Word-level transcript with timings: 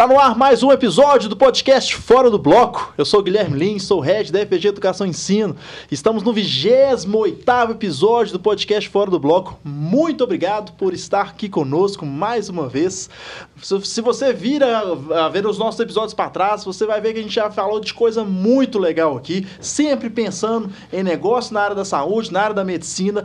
Está 0.00 0.06
no 0.06 0.20
ar 0.20 0.38
mais 0.38 0.62
um 0.62 0.70
episódio 0.70 1.28
do 1.28 1.36
podcast 1.36 1.96
Fora 1.96 2.30
do 2.30 2.38
Bloco. 2.38 2.94
Eu 2.96 3.04
sou 3.04 3.20
Guilherme 3.20 3.58
Lins, 3.58 3.82
sou 3.82 3.98
head 3.98 4.30
da 4.30 4.38
FPG 4.38 4.68
Educação 4.68 5.04
e 5.04 5.10
Ensino. 5.10 5.56
Estamos 5.90 6.22
no 6.22 6.32
28 6.32 7.72
episódio 7.72 8.32
do 8.32 8.38
podcast 8.38 8.88
Fora 8.88 9.10
do 9.10 9.18
Bloco. 9.18 9.58
Muito 9.64 10.22
obrigado 10.22 10.70
por 10.74 10.94
estar 10.94 11.22
aqui 11.22 11.48
conosco 11.48 12.06
mais 12.06 12.48
uma 12.48 12.68
vez. 12.68 13.10
Se 13.60 14.00
você 14.00 14.32
vira 14.32 14.82
a 15.16 15.28
ver 15.30 15.44
os 15.44 15.58
nossos 15.58 15.80
episódios 15.80 16.14
para 16.14 16.30
trás, 16.30 16.64
você 16.64 16.86
vai 16.86 17.00
ver 17.00 17.12
que 17.12 17.18
a 17.18 17.22
gente 17.22 17.34
já 17.34 17.50
falou 17.50 17.80
de 17.80 17.92
coisa 17.92 18.22
muito 18.22 18.78
legal 18.78 19.16
aqui, 19.16 19.48
sempre 19.60 20.08
pensando 20.08 20.70
em 20.92 21.02
negócio 21.02 21.52
na 21.52 21.62
área 21.62 21.74
da 21.74 21.84
saúde, 21.84 22.32
na 22.32 22.40
área 22.40 22.54
da 22.54 22.64
medicina, 22.64 23.24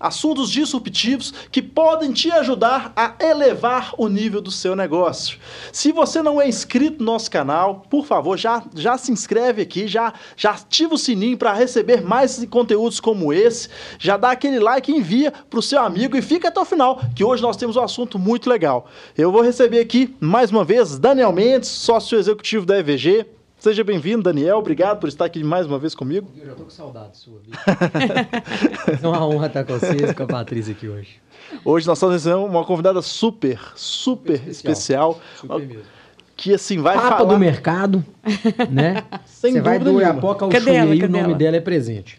assuntos 0.00 0.50
disruptivos 0.50 1.32
que 1.52 1.60
podem 1.60 2.12
te 2.12 2.32
ajudar 2.32 2.92
a 2.96 3.14
elevar 3.20 3.92
o 3.98 4.08
nível 4.08 4.40
do 4.40 4.50
seu 4.50 4.74
negócio. 4.74 5.38
Se 5.70 5.92
você 5.92 6.22
não 6.22 6.40
é 6.40 6.48
inscrito 6.48 6.98
no 6.98 7.12
nosso 7.12 7.30
canal, 7.30 7.86
por 7.90 8.06
favor, 8.06 8.38
já, 8.38 8.64
já 8.74 8.96
se 8.96 9.12
inscreve 9.12 9.62
aqui, 9.62 9.86
já, 9.86 10.14
já 10.36 10.52
ativa 10.52 10.94
o 10.94 10.98
sininho 10.98 11.36
para 11.36 11.52
receber 11.52 12.00
mais 12.00 12.42
conteúdos 12.46 12.98
como 12.98 13.32
esse, 13.32 13.68
já 13.98 14.16
dá 14.16 14.30
aquele 14.30 14.58
like 14.58 14.90
e 14.90 14.96
envia 14.96 15.30
para 15.30 15.58
o 15.58 15.62
seu 15.62 15.80
amigo 15.82 16.16
e 16.16 16.22
fica 16.22 16.48
até 16.48 16.60
o 16.60 16.64
final, 16.64 17.00
que 17.14 17.22
hoje 17.22 17.42
nós 17.42 17.56
temos 17.56 17.76
um 17.76 17.82
assunto 17.82 18.18
muito 18.18 18.48
legal. 18.48 18.88
Eu 19.16 19.30
vou 19.30 19.42
receber 19.42 19.80
aqui, 19.80 20.16
mais 20.18 20.50
uma 20.50 20.64
vez, 20.64 20.98
Daniel 20.98 21.32
Mendes, 21.32 21.68
sócio 21.68 22.18
executivo 22.18 22.64
da 22.64 22.78
EVG, 22.78 23.26
Seja 23.60 23.84
bem-vindo, 23.84 24.22
Daniel. 24.22 24.56
Obrigado 24.56 24.98
por 24.98 25.06
estar 25.06 25.26
aqui 25.26 25.44
mais 25.44 25.66
uma 25.66 25.78
vez 25.78 25.94
comigo. 25.94 26.26
Eu 26.34 26.46
já 26.46 26.52
estou 26.52 26.64
com 26.64 26.70
saudade 26.70 27.18
sua, 27.18 27.42
é 29.02 29.06
uma 29.06 29.26
honra 29.26 29.48
estar 29.48 29.64
com 29.64 29.78
vocês 29.78 30.10
e 30.10 30.14
com 30.14 30.22
a 30.22 30.26
Patrícia 30.26 30.72
aqui 30.72 30.88
hoje. 30.88 31.20
Hoje 31.62 31.86
nós 31.86 31.98
estamos 31.98 32.14
recebendo 32.14 32.42
uma 32.46 32.64
convidada 32.64 33.02
super, 33.02 33.60
super, 33.76 34.38
super 34.38 34.50
especial. 34.50 35.10
especial. 35.10 35.20
Super 35.36 35.66
mesmo 35.66 36.00
que 36.40 36.54
assim 36.54 36.78
vai 36.78 36.96
Papa 36.96 37.18
falar... 37.18 37.34
do 37.34 37.38
mercado, 37.38 38.02
né? 38.70 39.04
Sem 39.24 39.52
Você 39.54 39.60
vai 39.60 39.78
do 39.78 39.94
Oiapoca 39.94 40.44
ao 40.44 40.50
Cadê 40.50 40.74
ela? 40.74 40.94
e 40.94 41.02
o 41.02 41.08
nome 41.08 41.24
ela? 41.24 41.34
dela 41.34 41.56
é 41.56 41.60
presente. 41.60 42.18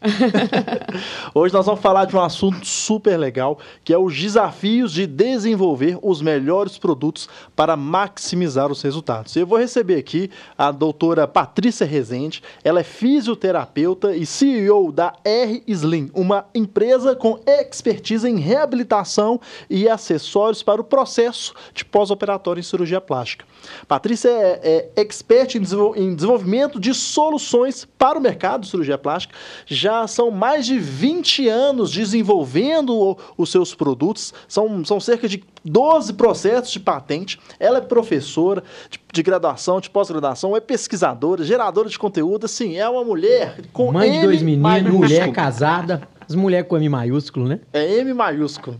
Hoje 1.34 1.54
nós 1.54 1.66
vamos 1.66 1.82
falar 1.82 2.06
de 2.06 2.16
um 2.16 2.22
assunto 2.22 2.66
super 2.66 3.18
legal, 3.18 3.60
que 3.84 3.94
é 3.94 3.98
os 3.98 4.18
desafios 4.20 4.92
de 4.92 5.06
desenvolver 5.06 5.98
os 6.02 6.22
melhores 6.22 6.78
produtos 6.78 7.30
para 7.56 7.76
maximizar 7.76 8.72
os 8.72 8.82
resultados. 8.82 9.36
Eu 9.36 9.46
vou 9.46 9.58
receber 9.58 9.96
aqui 9.98 10.30
a 10.58 10.72
doutora 10.72 11.28
Patrícia 11.28 11.86
Rezende, 11.86 12.42
ela 12.64 12.80
é 12.80 12.84
fisioterapeuta 12.84 14.16
e 14.16 14.26
CEO 14.26 14.92
da 14.92 15.14
R 15.24 15.64
Slim, 15.68 16.10
uma 16.14 16.46
empresa 16.54 17.16
com 17.16 17.40
expertise 17.46 18.28
em 18.28 18.38
reabilitação 18.38 19.40
e 19.70 19.88
acessórios 19.88 20.64
para 20.64 20.82
o 20.82 20.84
processo 20.84 21.54
de 21.74 21.86
pós-operatório 21.86 22.60
em 22.60 22.64
cirurgia 22.64 23.00
plástica. 23.00 23.46
Patrícia 23.88 24.30
é, 24.30 24.90
é 24.96 25.02
expert 25.02 25.56
em, 25.56 25.64
em, 25.96 26.16
desenvolvimento 26.16 26.80
de 26.80 26.94
soluções 26.94 27.88
para 27.98 28.18
o 28.18 28.22
mercado 28.22 28.62
de 28.62 28.68
cirurgia 28.68 28.98
plástica. 28.98 29.36
Já 29.66 30.08
são 30.08 30.32
mais 30.32 30.66
de 30.66 30.78
20 30.78 31.48
anos 31.48 31.92
desenvolvendo 31.92 33.18
os 33.38 33.52
seus 33.52 33.74
produtos. 33.74 34.34
São, 34.48 34.84
são 34.86 35.00
cerca 35.00 35.28
de 35.28 35.44
12 35.64 36.14
processos 36.14 36.72
de 36.72 36.80
patente. 36.80 37.40
Ela 37.60 37.78
é 37.78 37.82
professora 37.82 38.64
de, 38.90 39.00
de 39.12 39.24
graduação, 39.24 39.80
de 39.80 39.90
pós-graduação, 39.90 40.56
é 40.56 40.60
pesquisadora, 40.60 41.44
geradora 41.44 41.90
de 41.90 41.98
conteúdo. 41.98 42.46
Assim, 42.46 42.78
é 42.78 42.88
uma 42.88 43.04
mulher 43.04 43.58
com 43.72 43.92
Mãe 43.92 44.12
de 44.12 44.22
dois 44.22 44.42
meninos, 44.42 44.94
mulher 44.94 45.32
casada. 45.32 46.08
As 46.32 46.36
mulheres 46.36 46.66
com 46.66 46.78
M 46.78 46.88
maiúsculo, 46.88 47.46
né? 47.46 47.60
É 47.74 48.00
M 48.00 48.14
maiúsculo. 48.14 48.78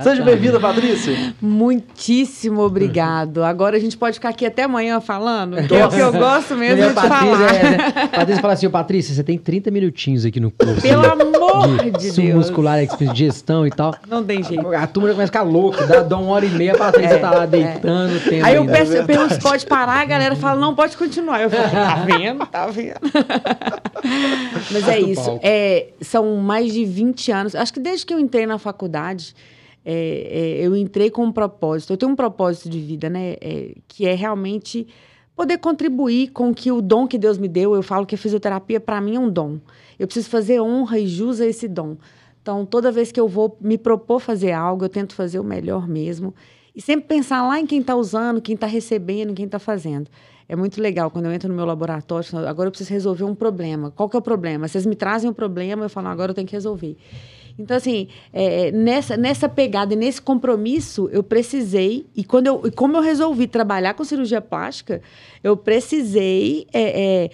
Seja 0.00 0.22
bem-vinda, 0.22 0.60
Patrícia. 0.60 1.34
Muitíssimo 1.40 2.62
obrigado. 2.62 3.42
Agora 3.42 3.76
a 3.76 3.80
gente 3.80 3.96
pode 3.96 4.14
ficar 4.14 4.28
aqui 4.28 4.46
até 4.46 4.62
amanhã 4.62 5.00
falando, 5.00 5.56
que 5.66 5.74
é 5.74 5.84
o 5.84 5.88
que 5.88 5.98
eu 5.98 6.12
gosto 6.12 6.54
mesmo 6.54 6.88
de 6.88 6.94
Patrícia, 6.94 7.18
falar. 7.18 7.54
É, 7.56 7.62
né? 7.62 8.08
Patrícia 8.12 8.40
fala 8.40 8.52
assim, 8.52 8.70
Patrícia, 8.70 9.14
você 9.16 9.24
tem 9.24 9.36
30 9.36 9.72
minutinhos 9.72 10.24
aqui 10.24 10.38
no 10.38 10.52
curso. 10.52 10.80
Pelo 10.80 11.04
amor 11.04 11.76
de, 11.82 11.90
de 11.90 12.12
Deus. 12.12 12.36
muscular, 12.36 12.78
gestão 13.14 13.66
e 13.66 13.70
tal. 13.70 13.96
Não 14.08 14.22
tem 14.22 14.44
jeito. 14.44 14.64
A, 14.68 14.82
a 14.84 14.86
turma 14.86 15.08
já 15.08 15.14
começa 15.14 15.30
a 15.30 15.32
ficar 15.32 15.42
louca, 15.42 15.84
dá, 15.84 16.02
dá 16.02 16.16
uma 16.16 16.30
hora 16.30 16.46
e 16.46 16.50
meia, 16.50 16.74
a 16.74 16.78
Patrícia 16.78 17.16
é, 17.16 17.18
tá 17.18 17.30
lá 17.32 17.42
é. 17.42 17.46
deitando. 17.48 18.12
É. 18.30 18.42
Aí 18.42 18.54
eu, 18.54 18.64
peço, 18.64 18.92
eu 18.92 19.04
pergunto 19.04 19.34
se 19.34 19.40
pode 19.40 19.66
parar, 19.66 20.02
a 20.02 20.04
galera 20.04 20.36
fala, 20.36 20.60
não, 20.60 20.72
pode 20.72 20.96
continuar. 20.96 21.42
Eu 21.42 21.50
falo, 21.50 21.68
tá 21.68 21.94
vendo? 22.06 22.46
Tá 22.46 22.66
vendo? 22.68 23.00
Mas 24.70 24.88
é 24.88 25.00
isso. 25.00 25.40
É, 25.42 25.88
são 26.00 26.36
mais 26.36 26.72
de 26.72 26.84
20 26.92 27.32
anos. 27.32 27.54
Acho 27.54 27.72
que 27.72 27.80
desde 27.80 28.06
que 28.06 28.14
eu 28.14 28.20
entrei 28.20 28.46
na 28.46 28.58
faculdade, 28.58 29.34
é, 29.84 29.94
é, 30.60 30.66
eu 30.66 30.76
entrei 30.76 31.10
com 31.10 31.24
um 31.24 31.32
propósito. 31.32 31.92
Eu 31.92 31.96
tenho 31.96 32.12
um 32.12 32.16
propósito 32.16 32.68
de 32.68 32.78
vida, 32.78 33.10
né? 33.10 33.36
É, 33.40 33.74
que 33.88 34.06
é 34.06 34.14
realmente 34.14 34.86
poder 35.34 35.58
contribuir 35.58 36.28
com 36.30 36.54
que 36.54 36.70
o 36.70 36.80
dom 36.80 37.06
que 37.06 37.18
Deus 37.18 37.38
me 37.38 37.48
deu. 37.48 37.74
Eu 37.74 37.82
falo 37.82 38.06
que 38.06 38.14
a 38.14 38.18
fisioterapia, 38.18 38.78
para 38.78 39.00
mim, 39.00 39.16
é 39.16 39.20
um 39.20 39.30
dom. 39.30 39.58
Eu 39.98 40.06
preciso 40.06 40.28
fazer 40.28 40.60
honra 40.60 40.98
e 40.98 41.06
jus 41.06 41.40
a 41.40 41.46
esse 41.46 41.66
dom. 41.66 41.96
Então, 42.40 42.66
toda 42.66 42.92
vez 42.92 43.12
que 43.12 43.20
eu 43.20 43.28
vou 43.28 43.56
me 43.60 43.78
propor 43.78 44.20
fazer 44.20 44.52
algo, 44.52 44.84
eu 44.84 44.88
tento 44.88 45.14
fazer 45.14 45.38
o 45.38 45.44
melhor 45.44 45.88
mesmo. 45.88 46.34
E 46.74 46.80
sempre 46.80 47.06
pensar 47.06 47.46
lá 47.46 47.60
em 47.60 47.66
quem 47.66 47.80
está 47.80 47.94
usando, 47.94 48.40
quem 48.40 48.54
está 48.54 48.66
recebendo, 48.66 49.34
quem 49.34 49.44
está 49.46 49.58
fazendo. 49.58 50.10
É 50.52 50.56
muito 50.56 50.82
legal 50.82 51.10
quando 51.10 51.24
eu 51.24 51.32
entro 51.32 51.48
no 51.48 51.54
meu 51.54 51.64
laboratório, 51.64 52.28
agora 52.46 52.66
eu 52.66 52.70
preciso 52.70 52.92
resolver 52.92 53.24
um 53.24 53.34
problema. 53.34 53.90
Qual 53.90 54.06
que 54.06 54.14
é 54.14 54.18
o 54.18 54.22
problema? 54.22 54.68
Vocês 54.68 54.84
me 54.84 54.94
trazem 54.94 55.30
um 55.30 55.32
problema, 55.32 55.86
eu 55.86 55.88
falo, 55.88 56.08
agora 56.08 56.32
eu 56.32 56.34
tenho 56.34 56.46
que 56.46 56.52
resolver. 56.52 56.94
Então, 57.58 57.74
assim, 57.74 58.08
é, 58.34 58.70
nessa, 58.70 59.16
nessa 59.16 59.48
pegada 59.48 59.94
e 59.94 59.96
nesse 59.96 60.20
compromisso, 60.20 61.08
eu 61.10 61.22
precisei, 61.22 62.04
e, 62.14 62.22
quando 62.22 62.48
eu, 62.48 62.66
e 62.66 62.70
como 62.70 62.98
eu 62.98 63.00
resolvi 63.00 63.46
trabalhar 63.46 63.94
com 63.94 64.04
cirurgia 64.04 64.42
plástica, 64.42 65.00
eu 65.42 65.56
precisei 65.56 66.66
é, 66.70 67.22
é, 67.24 67.30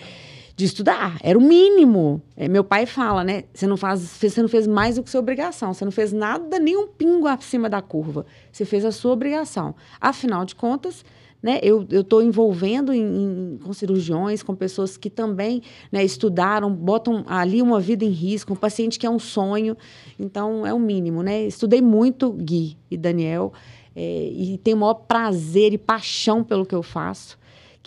de 0.55 0.65
estudar. 0.65 1.19
Era 1.21 1.37
o 1.37 1.43
mínimo. 1.43 2.23
É, 2.37 2.47
meu 2.47 2.63
pai 2.63 2.87
fala, 2.87 3.25
né? 3.25 3.43
Você 3.53 3.67
não, 3.67 3.77
faz, 3.77 4.01
você 4.01 4.41
não 4.41 4.49
fez 4.49 4.65
mais 4.69 4.95
do 4.95 5.03
que 5.03 5.11
sua 5.11 5.19
obrigação. 5.21 5.75
Você 5.75 5.85
não 5.85 5.91
fez 5.91 6.13
nada, 6.13 6.61
nem 6.61 6.77
um 6.77 6.87
pingo 6.87 7.27
acima 7.27 7.69
da 7.69 7.83
curva. 7.83 8.25
Você 8.53 8.65
fez 8.65 8.85
a 8.85 8.93
sua 8.93 9.11
obrigação. 9.11 9.75
Afinal 10.01 10.45
de 10.45 10.55
contas, 10.55 11.05
né? 11.43 11.61
Eu 11.63 11.87
estou 11.91 12.23
envolvendo 12.23 12.93
em, 12.93 13.01
em, 13.01 13.59
com 13.63 13.73
cirurgiões, 13.73 14.43
com 14.43 14.55
pessoas 14.55 14.97
que 14.97 15.09
também 15.09 15.63
né, 15.91 16.05
estudaram, 16.05 16.73
botam 16.73 17.25
ali 17.29 17.63
uma 17.63 17.79
vida 17.81 18.05
em 18.05 18.11
risco, 18.11 18.53
um 18.53 18.57
paciente 18.57 18.99
que 18.99 19.07
é 19.07 19.11
um 19.11 19.19
sonho. 19.19 19.77
Então, 20.19 20.67
é 20.67 20.75
o 20.75 20.79
mínimo. 20.79 21.23
Né? 21.23 21.47
Estudei 21.47 21.81
muito, 21.81 22.33
Gui 22.33 22.77
e 22.91 22.97
Daniel, 22.97 23.53
é, 23.95 24.29
e 24.33 24.59
tenho 24.59 24.77
o 24.77 24.81
maior 24.81 24.95
prazer 24.95 25.73
e 25.73 25.79
paixão 25.79 26.43
pelo 26.43 26.67
que 26.67 26.75
eu 26.75 26.83
faço 26.83 27.38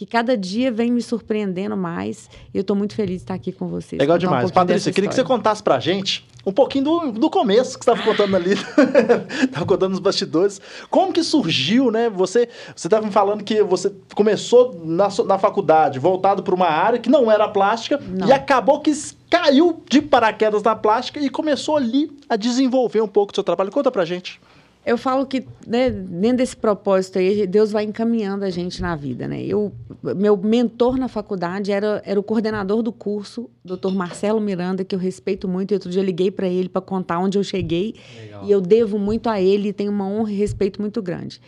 que 0.02 0.06
cada 0.08 0.36
dia 0.36 0.72
vem 0.72 0.92
me 0.92 1.00
surpreendendo 1.00 1.78
mais. 1.78 2.28
E 2.52 2.58
eu 2.58 2.62
estou 2.62 2.76
muito 2.76 2.96
feliz 2.96 3.18
de 3.18 3.22
estar 3.22 3.36
aqui 3.36 3.52
com 3.52 3.68
vocês. 3.68 4.00
Legal 4.00 4.18
demais. 4.18 4.50
Um 4.50 4.52
Patrícia, 4.52 4.92
queria 4.92 5.08
que 5.08 5.14
você 5.14 5.24
contasse 5.24 5.62
para 5.62 5.76
a 5.76 5.80
gente 5.80 6.28
um 6.44 6.52
pouquinho 6.52 6.86
do, 6.86 7.12
do 7.12 7.30
começo 7.30 7.78
que 7.78 7.86
você 7.86 7.92
estava 7.92 8.02
contando 8.02 8.36
ali, 8.36 8.54
estava 9.46 9.64
contando 9.64 9.92
nos 9.92 10.00
bastidores. 10.00 10.60
Como 10.90 11.14
que 11.14 11.24
surgiu, 11.24 11.92
né? 11.92 12.10
Você 12.10 12.50
estava 12.76 13.06
me 13.06 13.12
falando 13.12 13.44
que 13.44 13.62
você 13.62 13.94
começou 14.16 14.74
na, 14.84 15.08
na 15.24 15.38
faculdade 15.38 16.00
voltado 16.00 16.42
para 16.42 16.56
uma 16.56 16.66
área 16.66 16.98
que 16.98 17.08
não 17.08 17.32
era 17.32 17.48
plástica 17.48 18.02
não. 18.04 18.28
e 18.28 18.32
acabou 18.32 18.80
que 18.80 18.92
caiu 19.30 19.84
de 19.88 20.02
paraquedas 20.02 20.64
na 20.64 20.76
plástica 20.76 21.20
e 21.20 21.30
começou 21.30 21.78
ali 21.78 22.12
a 22.28 22.36
desenvolver 22.36 23.02
um 23.02 23.08
pouco 23.08 23.32
do 23.34 23.36
seu 23.36 23.44
trabalho. 23.44 23.70
Conta 23.70 23.92
para 23.92 24.04
gente. 24.04 24.42
Eu 24.84 24.98
falo 24.98 25.28
que, 25.28 25.46
né, 25.68 25.92
dentro 25.92 26.38
desse 26.38 26.58
propósito 26.58 27.20
aí, 27.20 27.46
Deus 27.46 27.72
vai 27.72 27.84
encaminhando 27.84 28.44
a 28.44 28.50
gente 28.50 28.82
na 28.82 28.96
vida, 28.96 29.28
né? 29.28 29.40
Eu, 29.44 29.72
meu 30.16 30.36
mentor 30.36 30.98
na 30.98 31.08
faculdade 31.08 31.72
era, 31.72 32.02
era 32.04 32.20
o 32.20 32.24
coordenador 32.24 32.82
do 32.82 32.92
curso, 32.92 33.48
Dr. 33.64 33.92
Marcelo 33.94 34.42
Miranda, 34.42 34.84
que 34.84 34.96
eu 34.96 35.00
respeito 35.00 35.48
muito. 35.48 35.72
E 35.72 35.76
outro 35.76 35.90
dia 35.90 36.02
eu 36.02 36.06
liguei 36.06 36.32
para 36.32 36.48
ele 36.48 36.68
para 36.68 36.82
contar 36.82 37.20
onde 37.20 37.38
eu 37.38 37.44
cheguei. 37.44 37.94
Legal. 38.20 38.46
E 38.46 38.52
eu 38.52 38.60
devo 38.60 38.98
muito 38.98 39.30
a 39.30 39.40
ele, 39.40 39.70
e 39.70 39.74
tenho 39.74 39.92
uma 39.92 40.08
honra 40.08 40.32
e 40.32 40.36
respeito 40.36 40.82
muito 40.82 41.00
grande. 41.00 41.40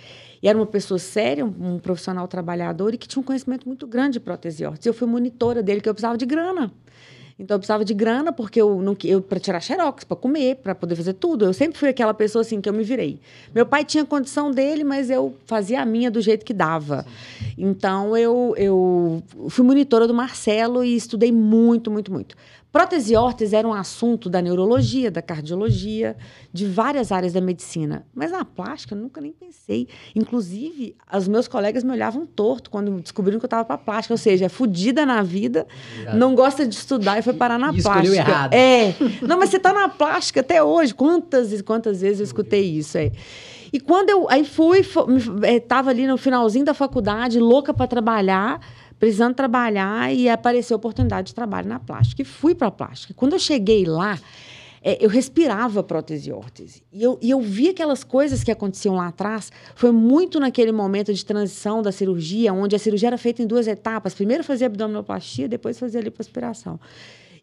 E 0.44 0.47
era 0.47 0.57
uma 0.57 0.68
pessoa 0.68 1.00
séria, 1.00 1.44
um, 1.45 1.75
um 1.75 1.79
profissional 1.79 2.27
trabalhador 2.27 2.94
e 2.94 2.97
que 2.97 3.07
tinha 3.07 3.21
um 3.21 3.24
conhecimento 3.24 3.65
muito 3.65 3.88
grande 3.88 4.13
de 4.13 4.19
prótese 4.19 4.65
órtese. 4.65 4.89
Eu 4.89 4.94
fui 4.94 5.07
monitora 5.07 5.63
dele, 5.63 5.81
que 5.81 5.89
eu 5.89 5.94
precisava 5.94 6.18
de 6.18 6.25
grana. 6.25 6.69
Então 7.43 7.55
eu 7.55 7.59
precisava 7.59 7.83
de 7.83 7.93
grana 7.93 8.31
porque 8.31 8.61
eu 8.61 8.81
não 8.81 8.95
eu 9.03 9.21
para 9.21 9.39
tirar 9.39 9.59
xerox, 9.59 10.05
para 10.05 10.15
comer, 10.15 10.55
para 10.55 10.73
poder 10.73 10.95
fazer 10.95 11.13
tudo. 11.13 11.43
Eu 11.43 11.53
sempre 11.53 11.77
fui 11.77 11.89
aquela 11.89 12.13
pessoa 12.13 12.41
assim 12.41 12.61
que 12.61 12.69
eu 12.69 12.73
me 12.73 12.83
virei. 12.83 13.19
Meu 13.53 13.65
pai 13.65 13.83
tinha 13.83 14.05
condição 14.05 14.49
dele, 14.49 14.83
mas 14.83 15.09
eu 15.09 15.35
fazia 15.45 15.81
a 15.81 15.85
minha 15.85 16.09
do 16.09 16.21
jeito 16.21 16.45
que 16.45 16.53
dava. 16.53 17.05
Então 17.57 18.15
eu 18.15 18.53
eu 18.57 19.21
fui 19.49 19.65
monitora 19.65 20.07
do 20.07 20.13
Marcelo 20.13 20.83
e 20.83 20.95
estudei 20.95 21.31
muito, 21.31 21.91
muito, 21.91 22.11
muito. 22.11 22.35
Prótese 22.73 23.13
e 23.13 23.15
órtese 23.15 23.55
era 23.55 23.67
um 23.67 23.73
assunto 23.73 24.27
da 24.27 24.41
neurologia, 24.41 25.11
da 25.11 25.21
cardiologia, 25.21 26.17
de 26.51 26.65
várias 26.65 27.11
áreas 27.11 27.31
da 27.31 27.39
medicina. 27.39 28.03
Mas 28.15 28.31
na 28.31 28.43
plástica 28.43 28.95
eu 28.95 28.99
nunca 28.99 29.21
nem 29.21 29.31
pensei. 29.31 29.87
Inclusive, 30.15 30.95
os 31.15 31.27
meus 31.27 31.47
colegas 31.47 31.83
me 31.83 31.91
olhavam 31.91 32.25
torto 32.25 32.71
quando 32.71 32.99
descobriram 32.99 33.37
que 33.37 33.45
eu 33.45 33.47
estava 33.47 33.63
para 33.63 33.77
plástica. 33.77 34.15
Ou 34.15 34.17
seja, 34.17 34.45
é 34.45 34.49
fodida 34.49 35.05
na 35.05 35.21
vida, 35.21 35.67
não 36.15 36.33
gosta 36.33 36.65
de 36.65 36.73
estudar 36.73 37.19
e 37.19 37.21
foi 37.21 37.33
parar 37.33 37.59
na 37.59 37.71
e 37.71 37.79
plástica. 37.79 38.15
Errado. 38.15 38.53
É. 38.55 38.95
Não, 39.21 39.37
mas 39.37 39.51
você 39.51 39.57
está 39.57 39.71
na 39.71 39.87
plástica 39.87 40.39
até 40.39 40.63
hoje. 40.63 40.95
Quantas 40.95 41.53
e 41.53 41.61
quantas 41.61 42.01
vezes 42.01 42.21
eu 42.21 42.25
escutei 42.25 42.63
isso? 42.63 42.97
É. 42.97 43.11
E 43.71 43.79
quando 43.79 44.09
eu 44.09 44.27
aí 44.29 44.43
fui, 44.43 44.81
estava 45.43 45.91
ali 45.91 46.07
no 46.07 46.17
finalzinho 46.17 46.65
da 46.65 46.73
faculdade, 46.73 47.39
louca 47.39 47.71
para 47.71 47.85
trabalhar 47.85 48.59
precisando 49.03 49.35
trabalhar 49.35 50.15
e 50.15 50.29
apareceu 50.29 50.77
oportunidade 50.77 51.27
de 51.27 51.35
trabalho 51.35 51.67
na 51.67 51.77
plástica. 51.77 52.21
E 52.21 52.25
fui 52.25 52.55
para 52.55 52.69
a 52.69 52.71
plástica. 52.71 53.13
Quando 53.13 53.33
eu 53.33 53.39
cheguei 53.39 53.83
lá, 53.83 54.17
é, 54.81 55.03
eu 55.03 55.09
respirava 55.09 55.83
prótese 55.83 56.29
e 56.29 56.31
órtese. 56.31 56.83
E 56.89 57.03
eu, 57.03 57.19
e 57.21 57.29
eu 57.29 57.41
vi 57.41 57.67
aquelas 57.67 58.01
coisas 58.01 58.45
que 58.45 58.50
aconteciam 58.50 58.95
lá 58.95 59.07
atrás. 59.07 59.51
Foi 59.75 59.91
muito 59.91 60.39
naquele 60.39 60.71
momento 60.71 61.13
de 61.13 61.25
transição 61.25 61.81
da 61.81 61.91
cirurgia, 61.91 62.53
onde 62.53 62.77
a 62.77 62.79
cirurgia 62.79 63.09
era 63.09 63.17
feita 63.17 63.44
em 63.44 63.45
duas 63.45 63.67
etapas. 63.67 64.13
Primeiro 64.13 64.41
fazia 64.41 64.67
abdominoplastia, 64.67 65.50
depois 65.50 65.77
fazia 65.77 66.00
lipoaspiração. 66.00 66.79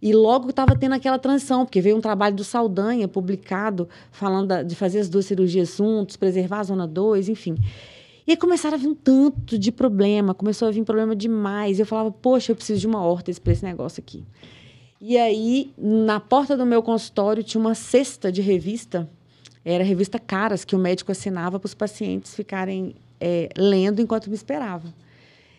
E 0.01 0.15
logo 0.15 0.49
estava 0.49 0.75
tendo 0.75 0.95
aquela 0.95 1.19
transição, 1.19 1.67
porque 1.67 1.83
veio 1.83 1.95
um 1.95 2.01
trabalho 2.01 2.35
do 2.35 2.43
Saldanha 2.43 3.07
publicado, 3.07 3.87
falando 4.11 4.49
da, 4.49 4.63
de 4.63 4.75
fazer 4.75 5.01
as 5.01 5.11
duas 5.11 5.27
cirurgias 5.27 5.77
juntos, 5.77 6.17
preservar 6.17 6.61
a 6.61 6.65
zona 6.65 6.87
2, 6.87 7.29
enfim. 7.29 7.59
E 8.27 8.33
aí 8.33 8.37
começaram 8.37 8.77
a 8.77 8.79
vir 8.79 8.89
um 8.89 8.95
tanto 8.95 9.59
de 9.59 9.73
problema, 9.73 10.35
começou 10.35 10.69
a 10.69 10.71
vir 10.71 10.85
problema 10.85 11.17
demais. 11.17 11.79
Eu 11.79 11.87
falava, 11.87 12.11
poxa, 12.11 12.53
eu 12.53 12.57
preciso 12.57 12.81
de 12.81 12.87
uma 12.87 13.03
órtese 13.03 13.41
para 13.41 13.53
esse 13.53 13.65
negócio 13.65 14.01
aqui. 14.01 14.25
E 15.01 15.17
aí, 15.17 15.73
na 15.79 16.21
porta 16.21 16.57
do 16.57 16.67
meu 16.67 16.83
consultório, 16.83 17.43
tinha 17.43 17.61
uma 17.61 17.75
cesta 17.75 18.31
de 18.31 18.43
revista, 18.43 19.09
era 19.65 19.83
a 19.83 19.87
revista 19.87 20.19
Caras, 20.19 20.65
que 20.65 20.77
o 20.77 20.79
médico 20.79 21.11
assinava 21.11 21.59
para 21.59 21.67
os 21.67 21.75
pacientes 21.75 22.35
ficarem 22.35 22.95
é, 23.19 23.49
lendo 23.57 24.03
enquanto 24.03 24.29
me 24.29 24.35
esperavam. 24.35 24.93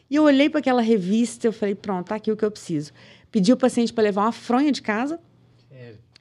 E 0.09 0.15
eu 0.15 0.23
olhei 0.23 0.49
para 0.49 0.59
aquela 0.59 0.81
revista 0.81 1.47
e 1.47 1.51
falei, 1.51 1.73
pronto, 1.73 2.07
tá 2.07 2.15
aqui 2.15 2.31
o 2.31 2.37
que 2.37 2.43
eu 2.43 2.51
preciso. 2.51 2.91
Pedi 3.31 3.53
o 3.53 3.57
paciente 3.57 3.93
para 3.93 4.03
levar 4.03 4.23
uma 4.23 4.31
fronha 4.31 4.71
de 4.71 4.81
casa. 4.81 5.19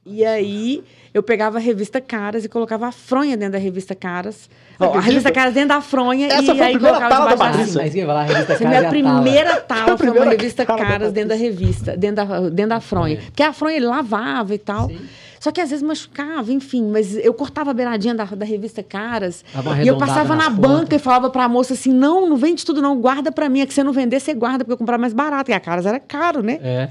É. 0.06 0.10
E 0.10 0.24
aí, 0.24 0.84
eu 1.12 1.22
pegava 1.22 1.58
a 1.58 1.60
revista 1.60 2.00
Caras 2.00 2.44
e 2.44 2.48
colocava 2.48 2.86
a 2.86 2.92
fronha 2.92 3.36
dentro 3.36 3.52
da 3.52 3.58
revista 3.58 3.94
Caras 3.94 4.48
Ó, 4.78 4.94
a 4.96 5.00
revista 5.00 5.30
Caras 5.30 5.52
dentro 5.52 5.68
da 5.68 5.80
fronha 5.80 6.26
Essa 6.26 6.54
e 6.54 6.60
aí 6.60 6.78
colocava 6.78 7.08
tala 7.08 7.30
da 7.30 7.36
Patrícia. 7.36 7.82
Mas, 7.82 7.96
a 8.10 8.22
revista 8.22 8.56
Caras 8.56 8.60
minha 8.60 8.88
primeira 8.88 9.56
tala 9.60 9.98
foi 9.98 10.08
uma 10.10 10.24
revista 10.24 10.64
Caras 10.64 11.12
dentro 11.12 11.30
da 11.30 11.34
revista, 11.34 11.96
dentro 11.96 12.26
da, 12.26 12.40
dentro 12.48 12.70
da 12.70 12.80
fronha. 12.80 13.16
É. 13.16 13.20
Porque 13.20 13.42
a 13.42 13.52
fronha 13.52 13.76
ele 13.76 13.86
lavava 13.86 14.54
e 14.54 14.58
tal. 14.58 14.88
Sim. 14.88 15.00
Só 15.40 15.50
que 15.50 15.60
às 15.60 15.70
vezes 15.70 15.82
machucava, 15.82 16.52
enfim, 16.52 16.88
mas 16.88 17.16
eu 17.16 17.34
cortava 17.34 17.72
a 17.72 17.74
beiradinha 17.74 18.14
da, 18.14 18.24
da 18.24 18.44
revista 18.44 18.82
Caras. 18.82 19.44
E 19.82 19.88
eu 19.88 19.96
passava 19.96 20.36
na 20.36 20.50
banca 20.50 20.94
e 20.94 20.98
falava 20.98 21.30
pra 21.30 21.48
moça 21.48 21.72
assim: 21.72 21.92
não, 21.92 22.28
não 22.28 22.36
vende 22.36 22.64
tudo, 22.64 22.80
não, 22.80 23.00
guarda 23.00 23.32
pra 23.32 23.48
mim. 23.48 23.60
É 23.60 23.66
que 23.66 23.74
você 23.74 23.82
não 23.82 23.92
vender, 23.92 24.20
você 24.20 24.34
guarda, 24.34 24.58
porque 24.58 24.74
eu 24.74 24.78
comprava 24.78 25.00
mais 25.00 25.14
barato. 25.14 25.50
E 25.50 25.54
a 25.54 25.58
Caras 25.58 25.86
era 25.86 25.98
caro, 25.98 26.42
né? 26.42 26.60
É. 26.62 26.88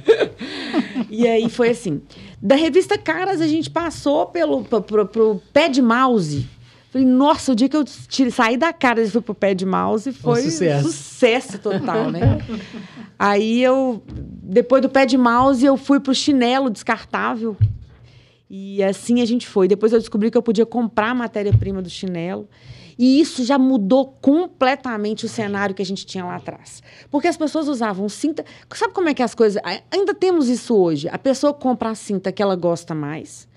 e 1.09 1.27
aí 1.27 1.49
foi 1.49 1.69
assim. 1.69 2.01
Da 2.41 2.55
revista 2.55 2.97
Caras, 2.97 3.39
a 3.39 3.47
gente 3.47 3.69
passou 3.69 4.25
pelo 4.25 4.63
pro, 4.63 4.81
pro, 4.81 5.05
pro 5.05 5.41
pé 5.53 5.69
de 5.69 5.81
mouse 5.81 6.47
Falei, 6.91 7.05
nossa, 7.05 7.51
o 7.51 7.55
dia 7.55 7.69
que 7.69 7.77
eu 7.77 7.83
tirei, 7.83 8.31
saí 8.31 8.57
da 8.57 8.73
cara 8.73 9.01
e 9.01 9.09
fui 9.09 9.21
pro 9.21 9.35
pé 9.35 9.53
de 9.53 9.63
mouse 9.63 10.11
foi 10.11 10.41
um 10.41 10.43
sucesso. 10.49 10.87
sucesso 10.87 11.59
total, 11.59 12.09
né? 12.09 12.39
Aí 13.17 13.61
eu, 13.61 14.01
depois 14.07 14.81
do 14.81 14.89
pé 14.89 15.05
de 15.05 15.17
mouse, 15.17 15.63
eu 15.63 15.77
fui 15.77 15.99
pro 15.99 16.15
chinelo 16.15 16.69
descartável. 16.69 17.55
E 18.49 18.83
assim 18.83 19.21
a 19.21 19.25
gente 19.25 19.47
foi. 19.47 19.67
Depois 19.67 19.93
eu 19.93 19.99
descobri 19.99 20.31
que 20.31 20.37
eu 20.37 20.41
podia 20.41 20.65
comprar 20.65 21.11
a 21.11 21.15
matéria-prima 21.15 21.81
do 21.81 21.89
chinelo. 21.89 22.47
E 22.97 23.21
isso 23.21 23.45
já 23.45 23.57
mudou 23.57 24.07
completamente 24.21 25.25
o 25.25 25.29
cenário 25.29 25.73
que 25.73 25.81
a 25.81 25.85
gente 25.85 26.05
tinha 26.05 26.25
lá 26.25 26.35
atrás. 26.35 26.83
Porque 27.09 27.27
as 27.27 27.37
pessoas 27.37 27.67
usavam 27.67 28.09
cinta. 28.09 28.43
Sabe 28.73 28.93
como 28.93 29.07
é 29.07 29.13
que 29.13 29.23
as 29.23 29.35
coisas. 29.35 29.61
Ainda 29.91 30.13
temos 30.13 30.49
isso 30.49 30.75
hoje. 30.75 31.07
A 31.09 31.17
pessoa 31.17 31.53
compra 31.53 31.91
a 31.91 31.95
cinta 31.95 32.31
que 32.31 32.41
ela 32.41 32.55
gosta 32.55 32.93
mais 32.95 33.47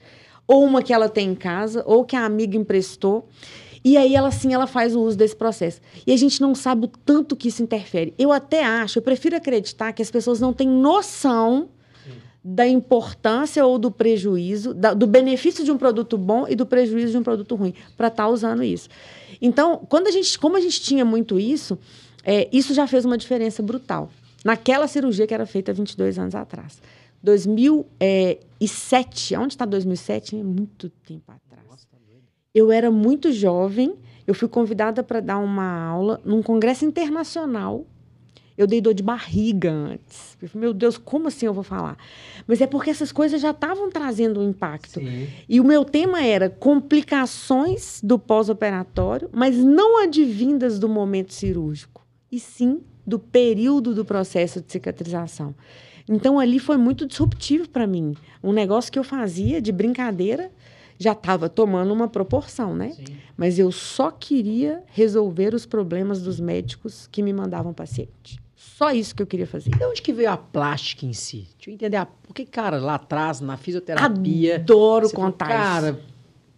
ou 0.46 0.64
uma 0.64 0.82
que 0.82 0.92
ela 0.92 1.08
tem 1.08 1.30
em 1.30 1.34
casa, 1.34 1.82
ou 1.86 2.04
que 2.04 2.16
a 2.16 2.24
amiga 2.24 2.56
emprestou. 2.56 3.28
E 3.84 3.96
aí 3.96 4.14
ela 4.14 4.30
sim, 4.30 4.54
ela 4.54 4.66
faz 4.66 4.94
o 4.94 5.00
uso 5.00 5.16
desse 5.16 5.34
processo. 5.34 5.80
E 6.06 6.12
a 6.12 6.16
gente 6.16 6.40
não 6.40 6.54
sabe 6.54 6.84
o 6.84 6.88
tanto 6.88 7.34
que 7.34 7.48
isso 7.48 7.62
interfere. 7.62 8.14
Eu 8.18 8.30
até 8.30 8.64
acho, 8.64 8.98
eu 8.98 9.02
prefiro 9.02 9.34
acreditar 9.34 9.92
que 9.92 10.02
as 10.02 10.10
pessoas 10.10 10.40
não 10.40 10.52
têm 10.52 10.68
noção 10.68 11.68
da 12.44 12.66
importância 12.66 13.64
ou 13.64 13.78
do 13.78 13.88
prejuízo, 13.90 14.74
da, 14.74 14.92
do 14.94 15.06
benefício 15.06 15.64
de 15.64 15.70
um 15.70 15.78
produto 15.78 16.18
bom 16.18 16.46
e 16.48 16.56
do 16.56 16.66
prejuízo 16.66 17.12
de 17.12 17.18
um 17.18 17.22
produto 17.22 17.54
ruim, 17.54 17.72
para 17.96 18.08
estar 18.08 18.24
tá 18.24 18.28
usando 18.28 18.64
isso. 18.64 18.88
Então, 19.40 19.86
quando 19.88 20.08
a 20.08 20.10
gente, 20.10 20.36
como 20.38 20.56
a 20.56 20.60
gente 20.60 20.80
tinha 20.80 21.04
muito 21.04 21.38
isso, 21.38 21.78
é, 22.24 22.48
isso 22.52 22.74
já 22.74 22.86
fez 22.86 23.04
uma 23.04 23.16
diferença 23.16 23.62
brutal. 23.62 24.10
Naquela 24.44 24.88
cirurgia 24.88 25.24
que 25.26 25.34
era 25.34 25.46
feita 25.46 25.72
22 25.72 26.18
anos 26.18 26.34
atrás. 26.34 26.82
2007, 27.22 29.36
onde 29.36 29.54
está 29.54 29.64
2007? 29.64 30.36
É 30.36 30.42
muito 30.42 30.90
tempo 31.06 31.30
atrás. 31.30 31.64
Nossa, 31.70 31.86
tá 31.88 31.96
eu 32.52 32.72
era 32.72 32.90
muito 32.90 33.30
jovem, 33.30 33.94
eu 34.26 34.34
fui 34.34 34.48
convidada 34.48 35.00
para 35.02 35.20
dar 35.20 35.38
uma 35.38 35.86
aula 35.86 36.20
num 36.24 36.42
congresso 36.42 36.84
internacional. 36.84 37.86
Eu 38.56 38.66
dei 38.66 38.80
dor 38.80 38.94
de 38.94 39.02
barriga 39.02 39.70
antes. 39.70 40.36
Falei, 40.38 40.50
meu 40.54 40.74
Deus, 40.74 40.98
como 40.98 41.28
assim 41.28 41.46
eu 41.46 41.54
vou 41.54 41.64
falar? 41.64 41.96
Mas 42.46 42.60
é 42.60 42.66
porque 42.66 42.90
essas 42.90 43.10
coisas 43.12 43.40
já 43.40 43.50
estavam 43.50 43.90
trazendo 43.90 44.40
um 44.40 44.48
impacto. 44.50 45.00
Sim. 45.00 45.28
E 45.48 45.60
o 45.60 45.64
meu 45.64 45.84
tema 45.84 46.22
era 46.22 46.50
complicações 46.50 48.00
do 48.02 48.18
pós-operatório, 48.18 49.28
mas 49.32 49.56
não 49.56 50.02
advindas 50.02 50.78
do 50.78 50.88
momento 50.88 51.32
cirúrgico, 51.32 52.04
e 52.30 52.38
sim 52.38 52.80
do 53.06 53.18
período 53.18 53.94
do 53.94 54.04
processo 54.04 54.60
de 54.60 54.70
cicatrização. 54.70 55.54
Então 56.08 56.38
ali 56.38 56.58
foi 56.58 56.76
muito 56.76 57.06
disruptivo 57.06 57.68
para 57.68 57.86
mim. 57.86 58.14
Um 58.42 58.52
negócio 58.52 58.92
que 58.92 58.98
eu 58.98 59.04
fazia 59.04 59.60
de 59.60 59.72
brincadeira 59.72 60.50
já 61.02 61.12
estava 61.12 61.48
tomando 61.48 61.92
uma 61.92 62.08
proporção, 62.08 62.74
né? 62.74 62.92
Sim. 62.92 63.16
Mas 63.36 63.58
eu 63.58 63.72
só 63.72 64.10
queria 64.10 64.82
resolver 64.92 65.54
os 65.54 65.66
problemas 65.66 66.22
dos 66.22 66.38
médicos 66.38 67.08
que 67.10 67.22
me 67.22 67.32
mandavam 67.32 67.72
paciente. 67.72 68.40
Só 68.54 68.92
isso 68.92 69.14
que 69.14 69.22
eu 69.22 69.26
queria 69.26 69.46
fazer. 69.46 69.70
De 69.70 69.84
onde 69.84 70.00
que 70.00 70.12
veio 70.12 70.30
a 70.30 70.36
plástica 70.36 71.04
em 71.04 71.12
si? 71.12 71.48
Deixa 71.56 71.70
eu 71.70 71.74
entender. 71.74 72.06
Por 72.22 72.34
que, 72.34 72.44
cara, 72.44 72.78
lá 72.78 72.94
atrás, 72.94 73.40
na 73.40 73.56
fisioterapia... 73.56 74.56
Adoro 74.56 75.10
contar 75.10 75.46
falou, 75.46 75.62
Cara, 75.62 76.00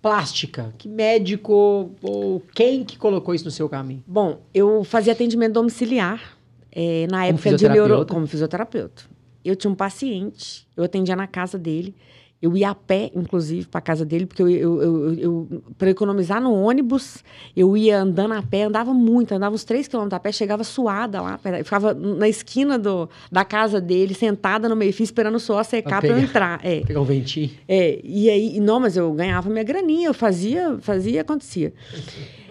plástica. 0.03 0.75
Que 0.77 0.89
médico 0.89 1.91
ou 2.03 2.43
quem 2.55 2.85
que 2.85 2.99
colocou 2.99 3.35
isso 3.35 3.47
no 3.47 3.51
seu 3.51 3.69
caminho? 3.69 4.05
Bom, 4.07 4.41
eu 4.53 4.85
fazia 4.85 5.13
atendimento 5.13 5.55
domiciliar. 5.55 6.37
É, 6.71 7.07
na 7.11 7.27
época 7.27 7.55
de 7.55 7.69
neuro... 7.69 8.05
Como 8.05 8.27
fisioterapeuta 8.27 9.15
eu 9.45 9.55
tinha 9.55 9.71
um 9.71 9.75
paciente, 9.75 10.67
eu 10.77 10.83
atendia 10.83 11.15
na 11.15 11.27
casa 11.27 11.59
dele. 11.59 11.95
Eu 12.45 12.55
ia 12.55 12.69
a 12.69 12.75
pé, 12.75 13.11
inclusive, 13.15 13.67
para 13.67 13.81
casa 13.81 14.05
dele, 14.05 14.27
porque 14.27 14.43
eu, 14.43 14.51
eu, 14.51 14.83
eu, 14.83 15.15
eu 15.15 15.63
para 15.79 15.89
economizar 15.89 16.43
no 16.43 16.53
ônibus, 16.53 17.25
eu 17.57 17.75
ia 17.75 17.99
andando 18.03 18.35
a 18.35 18.43
pé, 18.43 18.65
andava 18.65 18.93
muito, 18.93 19.35
andava 19.35 19.55
uns 19.55 19.65
3 19.65 19.89
quilômetros 19.89 20.15
a 20.15 20.21
pé, 20.21 20.31
chegava 20.31 20.63
suada 20.63 21.23
lá, 21.23 21.41
ficava 21.65 21.95
na 21.95 22.29
esquina 22.29 22.79
do, 22.79 23.09
da 23.33 23.47
casa 23.47 23.81
dele, 23.81 24.13
sentada 24.13 24.69
no 24.69 24.77
meio-fio, 24.77 25.05
esperando 25.05 25.37
o 25.37 25.41
sol 25.41 25.65
secar 25.65 26.03
para 26.03 26.11
eu 26.11 26.19
entrar. 26.19 26.61
É. 26.63 26.81
Pegar 26.83 27.01
um 27.01 27.05
ventinho. 27.05 27.51
É, 27.67 27.99
e 28.05 28.29
aí, 28.29 28.61
não, 28.61 28.79
mas 28.79 28.95
eu 28.95 29.11
ganhava 29.15 29.49
minha 29.49 29.65
graninha, 29.65 30.09
eu 30.09 30.15
fazia, 30.15 30.77
fazia 30.83 31.23
acontecia. 31.23 31.73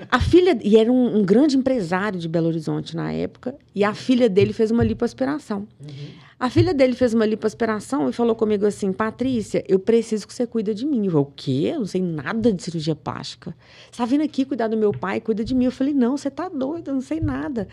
A 0.10 0.20
filha, 0.20 0.58
e 0.64 0.76
era 0.76 0.92
um, 0.92 1.20
um, 1.20 1.24
grande 1.24 1.56
empresário 1.56 2.20
de 2.20 2.28
Belo 2.28 2.48
Horizonte 2.48 2.96
na 2.96 3.12
época, 3.12 3.54
e 3.76 3.84
a 3.84 3.94
filha 3.94 4.28
dele 4.28 4.54
fez 4.54 4.72
uma 4.72 4.84
lipoaspiração. 4.84 5.68
Uhum. 5.80 6.23
A 6.44 6.50
filha 6.50 6.74
dele 6.74 6.94
fez 6.94 7.14
uma 7.14 7.26
lipoaspiração 7.26 8.10
e 8.10 8.12
falou 8.12 8.36
comigo 8.36 8.66
assim: 8.66 8.92
Patrícia, 8.92 9.64
eu 9.66 9.80
preciso 9.80 10.28
que 10.28 10.34
você 10.34 10.46
cuida 10.46 10.76
de 10.76 10.86
mim. 10.86 11.06
Eu 11.06 11.12
falei, 11.12 11.26
o 11.26 11.32
quê? 11.34 11.72
Eu 11.74 11.80
não 11.80 11.86
sei 11.86 12.02
nada 12.02 12.52
de 12.52 12.62
cirurgia 12.62 12.94
plástica. 12.94 13.56
Você 13.90 14.00
tá 14.00 14.06
vindo 14.06 14.26
aqui 14.26 14.44
cuidar 14.44 14.68
do 14.68 14.76
meu 14.76 14.92
pai, 14.92 15.22
cuida 15.22 15.42
de 15.42 15.56
mim. 15.56 15.64
Eu 15.64 15.72
falei, 15.72 15.94
não, 15.94 16.18
você 16.18 16.30
tá 16.30 16.50
doida, 16.50 16.92
eu 16.92 16.96
não 16.96 17.02
sei 17.02 17.22
nada. 17.22 17.66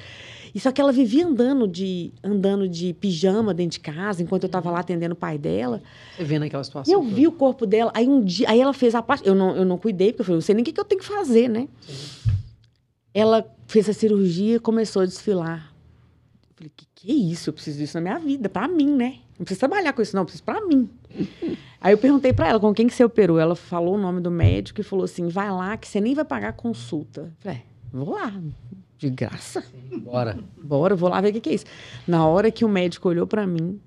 E 0.55 0.61
só 0.61 0.71
que 0.71 0.81
ela 0.81 0.93
vivia 0.93 1.27
andando 1.27 1.67
de, 1.67 2.13
andando 2.23 2.69
de 2.69 2.95
pijama 2.95 3.53
dentro 3.53 3.73
de 3.73 3.81
casa, 3.81 4.23
enquanto 4.23 4.45
eu 4.45 4.47
estava 4.47 4.71
lá 4.71 4.79
atendendo 4.79 5.15
o 5.15 5.19
pai 5.19 5.37
dela. 5.37 5.83
Você 6.17 6.23
vendo 6.23 6.45
aquela 6.45 6.63
situação. 6.63 6.93
E 6.93 6.95
eu 6.95 7.03
vi 7.03 7.27
o 7.27 7.33
corpo 7.33 7.67
dela. 7.67 7.91
Aí 7.93 8.07
um 8.07 8.23
dia, 8.23 8.49
aí 8.49 8.61
ela 8.61 8.73
fez 8.73 8.95
a 8.95 9.03
parte. 9.03 9.27
Eu 9.27 9.35
não, 9.35 9.57
eu 9.57 9.65
não 9.65 9.79
cuidei, 9.79 10.13
porque 10.13 10.21
eu 10.21 10.27
falei, 10.27 10.37
não 10.37 10.43
sei 10.43 10.55
nem 10.55 10.63
o 10.63 10.65
que, 10.65 10.73
que 10.73 10.81
eu 10.81 10.85
tenho 10.85 11.01
que 11.01 11.09
fazer, 11.09 11.49
né? 11.49 11.67
Sim. 11.81 12.31
Ela 13.13 13.45
fez 13.67 13.89
a 13.89 13.93
cirurgia 13.93 14.55
e 14.55 14.61
começou 14.61 15.03
a 15.03 15.07
desfilar 15.07 15.70
que 17.01 17.13
isso? 17.13 17.49
Eu 17.49 17.55
preciso 17.55 17.79
disso 17.79 17.97
na 17.97 18.01
minha 18.03 18.19
vida, 18.19 18.49
para 18.49 18.69
mim, 18.69 18.95
né? 18.95 19.17
Não 19.39 19.45
preciso 19.45 19.61
trabalhar 19.61 19.93
com 19.93 20.03
isso, 20.03 20.15
não, 20.15 20.23
eu 20.23 20.27
preciso 20.27 20.45
para 20.45 20.61
mim. 20.67 20.89
Aí 21.81 21.95
eu 21.95 21.99
perguntei 21.99 22.33
para 22.33 22.49
ela, 22.49 22.61
com 22.61 22.75
quem 22.75 22.87
que 22.87 22.93
você 22.93 23.03
operou? 23.03 23.39
Ela 23.39 23.57
falou 23.57 23.95
o 23.95 23.99
nome 23.99 24.21
do 24.21 24.31
médico 24.31 24.83
e 24.83 24.85
falou 24.85 25.07
assim, 25.07 25.29
vai 25.29 25.51
lá 25.51 25.79
que 25.79 25.89
você 25.89 25.99
nem 25.99 26.15
vai 26.15 26.27
pagar 26.27 26.53
consulta. 26.53 27.33
falei, 27.39 27.59
é, 27.59 27.63
vou 27.91 28.11
lá, 28.11 28.31
de 28.99 29.09
graça. 29.09 29.65
Bora. 30.03 30.39
Bora, 30.63 30.95
vou 30.95 31.09
lá 31.09 31.23
ver 31.23 31.31
o 31.31 31.33
que, 31.33 31.41
que 31.41 31.51
é 31.51 31.55
isso. 31.55 31.65
Na 32.07 32.27
hora 32.27 32.51
que 32.51 32.67
o 32.67 32.69
médico 32.69 33.09
olhou 33.09 33.27
para 33.27 33.47
mim, 33.47 33.81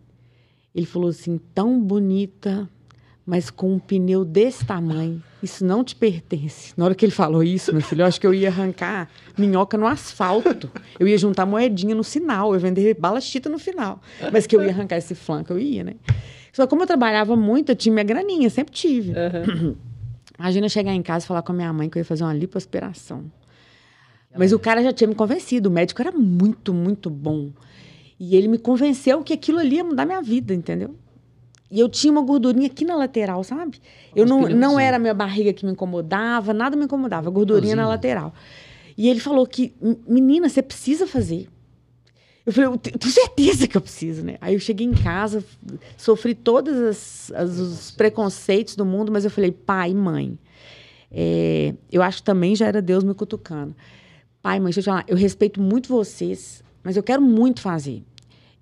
Ele 0.73 0.87
falou 0.87 1.09
assim: 1.09 1.39
tão 1.53 1.79
bonita, 1.79 2.67
mas 3.25 3.49
com 3.49 3.73
um 3.73 3.79
pneu 3.79 4.25
desse 4.25 4.65
tamanho. 4.65 5.23
Isso 5.41 5.65
não 5.65 5.83
te 5.83 5.95
pertence. 5.95 6.73
Na 6.75 6.85
hora 6.85 6.95
que 6.95 7.05
ele 7.05 7.11
falou 7.11 7.43
isso, 7.43 7.71
meu 7.71 7.81
filho, 7.81 8.01
eu 8.01 8.05
acho 8.05 8.19
que 8.19 8.27
eu 8.27 8.33
ia 8.33 8.49
arrancar 8.49 9.09
minhoca 9.37 9.77
no 9.77 9.87
asfalto. 9.87 10.69
Eu 10.99 11.07
ia 11.07 11.17
juntar 11.17 11.45
moedinha 11.45 11.95
no 11.95 12.03
sinal, 12.03 12.49
eu 12.49 12.55
ia 12.55 12.59
vender 12.59 12.93
bala 12.99 13.21
chita 13.21 13.49
no 13.49 13.57
final. 13.57 14.01
Mas 14.31 14.45
que 14.45 14.55
eu 14.55 14.63
ia 14.63 14.69
arrancar 14.69 14.97
esse 14.97 15.15
flanco, 15.15 15.53
eu 15.53 15.59
ia, 15.59 15.83
né? 15.83 15.95
Só 16.51 16.67
como 16.67 16.83
eu 16.83 16.87
trabalhava 16.87 17.35
muito, 17.35 17.71
eu 17.71 17.75
tinha 17.75 17.91
minha 17.91 18.03
graninha, 18.03 18.49
sempre 18.49 18.73
tive. 18.73 19.11
Uhum. 19.11 19.75
Imagina 20.37 20.67
chegar 20.67 20.93
em 20.93 21.01
casa 21.01 21.25
e 21.25 21.27
falar 21.27 21.41
com 21.41 21.51
a 21.51 21.55
minha 21.55 21.71
mãe 21.71 21.89
que 21.89 21.97
eu 21.97 22.01
ia 22.01 22.05
fazer 22.05 22.23
uma 22.23 22.33
lipoaspiração. 22.33 23.31
Mas 24.35 24.51
o 24.51 24.59
cara 24.59 24.81
já 24.81 24.91
tinha 24.91 25.07
me 25.07 25.15
convencido, 25.15 25.69
o 25.69 25.71
médico 25.71 26.01
era 26.01 26.11
muito, 26.11 26.73
muito 26.73 27.09
bom. 27.09 27.51
E 28.19 28.35
ele 28.35 28.47
me 28.47 28.57
convenceu 28.57 29.23
que 29.23 29.33
aquilo 29.33 29.59
ali 29.59 29.75
ia 29.75 29.83
mudar 29.83 30.05
minha 30.05 30.21
vida, 30.21 30.53
entendeu? 30.53 30.95
E 31.73 31.79
eu 31.79 31.89
tinha 31.89 32.13
uma 32.13 32.21
gordurinha 32.21 32.67
aqui 32.67 32.85
na 32.85 32.95
lateral, 32.95 33.43
sabe? 33.43 33.81
Eu 34.15 34.27
não, 34.27 34.41
não 34.41 34.79
era 34.79 34.97
a 34.97 34.99
minha 34.99 35.13
barriga 35.13 35.51
que 35.51 35.65
me 35.65 35.71
incomodava, 35.71 36.53
nada 36.53 36.77
me 36.77 36.85
incomodava, 36.85 37.31
gordurinha 37.31 37.75
na 37.75 37.87
lateral. 37.87 38.31
E 38.95 39.09
ele 39.09 39.19
falou 39.19 39.47
que, 39.47 39.73
menina, 40.07 40.47
você 40.47 40.61
precisa 40.61 41.07
fazer. 41.07 41.47
Eu 42.45 42.53
falei, 42.53 42.69
eu 42.69 42.77
tenho 42.77 43.11
certeza 43.11 43.67
que 43.67 43.75
eu 43.75 43.81
preciso, 43.81 44.23
né? 44.23 44.35
Aí 44.39 44.53
eu 44.53 44.59
cheguei 44.59 44.85
em 44.85 44.93
casa, 44.93 45.43
sofri 45.97 46.35
todos 46.35 46.77
as, 46.77 47.31
as, 47.31 47.57
os 47.57 47.89
preconceitos 47.89 48.75
do 48.75 48.85
mundo, 48.85 49.11
mas 49.11 49.25
eu 49.25 49.31
falei, 49.31 49.51
pai 49.51 49.89
e 49.89 49.95
mãe, 49.95 50.37
é, 51.11 51.73
eu 51.91 52.03
acho 52.03 52.17
que 52.17 52.23
também 52.23 52.55
já 52.55 52.67
era 52.67 52.83
Deus 52.83 53.03
me 53.03 53.15
cutucando. 53.15 53.75
Pai, 54.43 54.59
mãe, 54.59 54.65
deixa 54.65 54.81
eu 54.81 54.83
te 54.83 54.85
falar, 54.85 55.05
eu 55.07 55.17
respeito 55.17 55.59
muito 55.59 55.89
vocês, 55.89 56.63
mas 56.83 56.95
eu 56.95 57.01
quero 57.01 57.21
muito 57.21 57.61
fazer. 57.61 58.03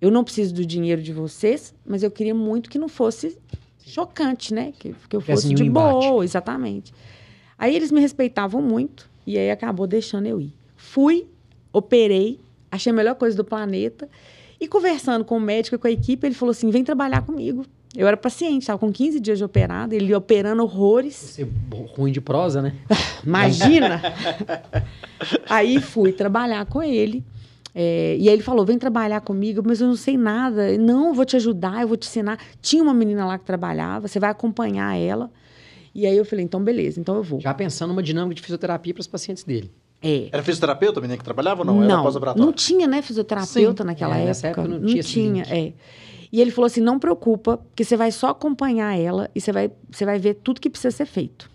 Eu 0.01 0.09
não 0.09 0.23
preciso 0.23 0.53
do 0.53 0.65
dinheiro 0.65 1.01
de 1.01 1.13
vocês, 1.13 1.75
mas 1.85 2.01
eu 2.01 2.09
queria 2.09 2.33
muito 2.33 2.69
que 2.69 2.79
não 2.79 2.89
fosse 2.89 3.37
chocante, 3.85 4.51
né? 4.53 4.73
Que, 4.77 4.95
que 5.07 5.15
eu 5.15 5.21
fosse 5.21 5.53
de 5.53 5.69
boa, 5.69 6.23
exatamente. 6.25 6.91
Aí 7.57 7.75
eles 7.75 7.91
me 7.91 8.01
respeitavam 8.01 8.61
muito, 8.61 9.07
e 9.27 9.37
aí 9.37 9.51
acabou 9.51 9.85
deixando 9.85 10.25
eu 10.25 10.41
ir. 10.41 10.51
Fui, 10.75 11.27
operei, 11.71 12.39
achei 12.71 12.91
a 12.91 12.95
melhor 12.95 13.13
coisa 13.13 13.37
do 13.37 13.43
planeta. 13.43 14.09
E 14.59 14.67
conversando 14.67 15.23
com 15.23 15.37
o 15.37 15.39
médico 15.39 15.75
e 15.75 15.79
com 15.79 15.87
a 15.87 15.91
equipe, 15.91 16.25
ele 16.25 16.33
falou 16.35 16.51
assim: 16.51 16.71
vem 16.71 16.83
trabalhar 16.83 17.21
comigo. 17.21 17.63
Eu 17.95 18.07
era 18.07 18.15
paciente, 18.15 18.61
estava 18.61 18.79
com 18.79 18.91
15 18.91 19.19
dias 19.19 19.37
de 19.37 19.43
operado, 19.43 19.93
ele 19.93 20.15
operando 20.15 20.63
horrores. 20.63 21.13
Você 21.15 21.47
ruim 21.95 22.11
de 22.11 22.21
prosa, 22.21 22.61
né? 22.61 22.73
Imagina! 23.25 24.01
aí 25.49 25.79
fui 25.81 26.13
trabalhar 26.13 26.65
com 26.65 26.81
ele. 26.81 27.23
É, 27.73 28.17
e 28.19 28.27
aí 28.27 28.33
ele 28.33 28.43
falou: 28.43 28.65
vem 28.65 28.77
trabalhar 28.77 29.21
comigo, 29.21 29.61
mas 29.65 29.81
eu 29.81 29.87
não 29.87 29.95
sei 29.95 30.17
nada. 30.17 30.77
Não, 30.77 31.09
eu 31.09 31.13
vou 31.13 31.25
te 31.25 31.35
ajudar, 31.35 31.81
eu 31.81 31.87
vou 31.87 31.97
te 31.97 32.07
ensinar. 32.07 32.39
Tinha 32.61 32.83
uma 32.83 32.93
menina 32.93 33.25
lá 33.25 33.37
que 33.37 33.45
trabalhava, 33.45 34.07
você 34.07 34.19
vai 34.19 34.29
acompanhar 34.29 34.95
ela. 34.95 35.31
E 35.93 36.05
aí 36.05 36.15
eu 36.15 36.25
falei: 36.25 36.43
então 36.45 36.63
beleza, 36.63 36.99
então 36.99 37.15
eu 37.15 37.23
vou. 37.23 37.39
Já 37.39 37.53
pensando 37.53 37.89
numa 37.89 38.03
dinâmica 38.03 38.35
de 38.35 38.41
fisioterapia 38.41 38.93
para 38.93 39.01
os 39.01 39.07
pacientes 39.07 39.43
dele. 39.43 39.71
É. 40.01 40.29
Era 40.31 40.41
fisioterapeuta 40.41 40.99
a 40.99 41.01
menina 41.01 41.17
que 41.17 41.23
trabalhava 41.23 41.61
ou 41.61 41.65
não? 41.65 41.75
Não, 41.75 42.07
Era 42.07 42.33
não 42.35 42.51
tinha, 42.51 42.87
né, 42.87 43.03
fisioterapeuta 43.03 43.83
Sim. 43.83 43.87
naquela 43.87 44.17
é, 44.17 44.25
época. 44.25 44.47
época. 44.47 44.67
Não, 44.67 44.79
não 44.79 44.87
tinha, 44.87 45.03
tinha 45.03 45.43
é. 45.43 45.73
E 46.31 46.41
ele 46.41 46.49
falou 46.49 46.65
assim: 46.65 46.81
não 46.81 46.97
preocupa, 46.97 47.57
porque 47.57 47.83
você 47.83 47.95
vai 47.95 48.11
só 48.11 48.29
acompanhar 48.29 48.97
ela 48.97 49.29
e 49.35 49.41
você 49.41 49.51
vai, 49.51 49.71
você 49.89 50.05
vai 50.05 50.17
ver 50.17 50.35
tudo 50.35 50.59
que 50.59 50.69
precisa 50.69 50.91
ser 50.91 51.05
feito. 51.05 51.51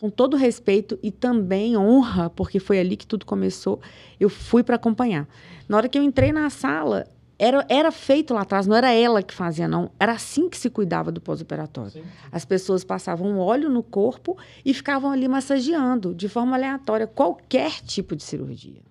Com 0.00 0.08
todo 0.08 0.36
respeito 0.36 0.98
e 1.02 1.10
também 1.10 1.76
honra, 1.76 2.30
porque 2.30 2.58
foi 2.58 2.78
ali 2.80 2.96
que 2.96 3.06
tudo 3.06 3.26
começou, 3.26 3.80
eu 4.18 4.30
fui 4.30 4.62
para 4.62 4.76
acompanhar. 4.76 5.28
Na 5.68 5.76
hora 5.76 5.88
que 5.88 5.98
eu 5.98 6.02
entrei 6.02 6.32
na 6.32 6.48
sala, 6.48 7.06
era, 7.38 7.64
era 7.68 7.90
feito 7.90 8.34
lá 8.34 8.42
atrás, 8.42 8.66
não 8.66 8.76
era 8.76 8.92
ela 8.92 9.22
que 9.22 9.32
fazia, 9.32 9.66
não. 9.68 9.90
Era 9.98 10.12
assim 10.12 10.48
que 10.48 10.58
se 10.58 10.68
cuidava 10.68 11.10
do 11.10 11.20
pós-operatório. 11.20 12.04
As 12.30 12.44
pessoas 12.44 12.84
passavam 12.84 13.38
óleo 13.38 13.70
no 13.70 13.82
corpo 13.82 14.36
e 14.64 14.74
ficavam 14.74 15.10
ali 15.10 15.26
massageando, 15.28 16.14
de 16.14 16.28
forma 16.28 16.54
aleatória, 16.56 17.06
qualquer 17.06 17.80
tipo 17.80 18.14
de 18.14 18.22
cirurgia. 18.22 18.82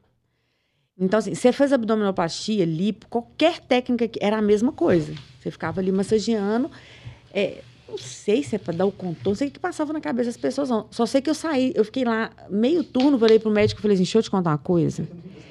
Então, 1.00 1.20
assim, 1.20 1.34
você 1.34 1.52
fez 1.52 1.72
abdominoplastia, 1.72 2.66
lipo, 2.66 3.08
qualquer 3.08 3.60
técnica, 3.60 4.10
era 4.20 4.38
a 4.38 4.42
mesma 4.42 4.72
coisa. 4.72 5.14
Você 5.40 5.50
ficava 5.50 5.80
ali 5.80 5.92
massageando. 5.92 6.70
É, 7.32 7.64
não 7.90 7.98
sei 7.98 8.44
se 8.44 8.56
é 8.56 8.60
para 8.60 8.78
dar 8.78 8.86
o 8.86 8.92
contorno, 8.92 9.32
não 9.32 9.36
sei 9.36 9.48
o 9.48 9.52
que 9.52 9.60
passava 9.60 9.92
na 9.92 10.02
cabeça 10.02 10.28
das 10.30 10.38
pessoas, 10.38 10.70
não. 10.70 10.88
Só 10.92 11.06
sei 11.06 11.22
que 11.22 11.30
eu 11.30 11.34
saí, 11.34 11.74
eu 11.76 11.84
fiquei 11.84 12.04
lá 12.04 12.32
meio 12.50 12.84
turno, 12.84 13.18
falei 13.18 13.40
pro 13.40 13.52
médico 13.52 13.80
e 13.80 13.82
falei 13.82 13.96
assim: 13.96 14.04
deixa 14.04 14.18
eu 14.18 14.24
te 14.24 14.32
contar 14.32 14.52
uma 14.52 14.58
coisa. 14.58 15.08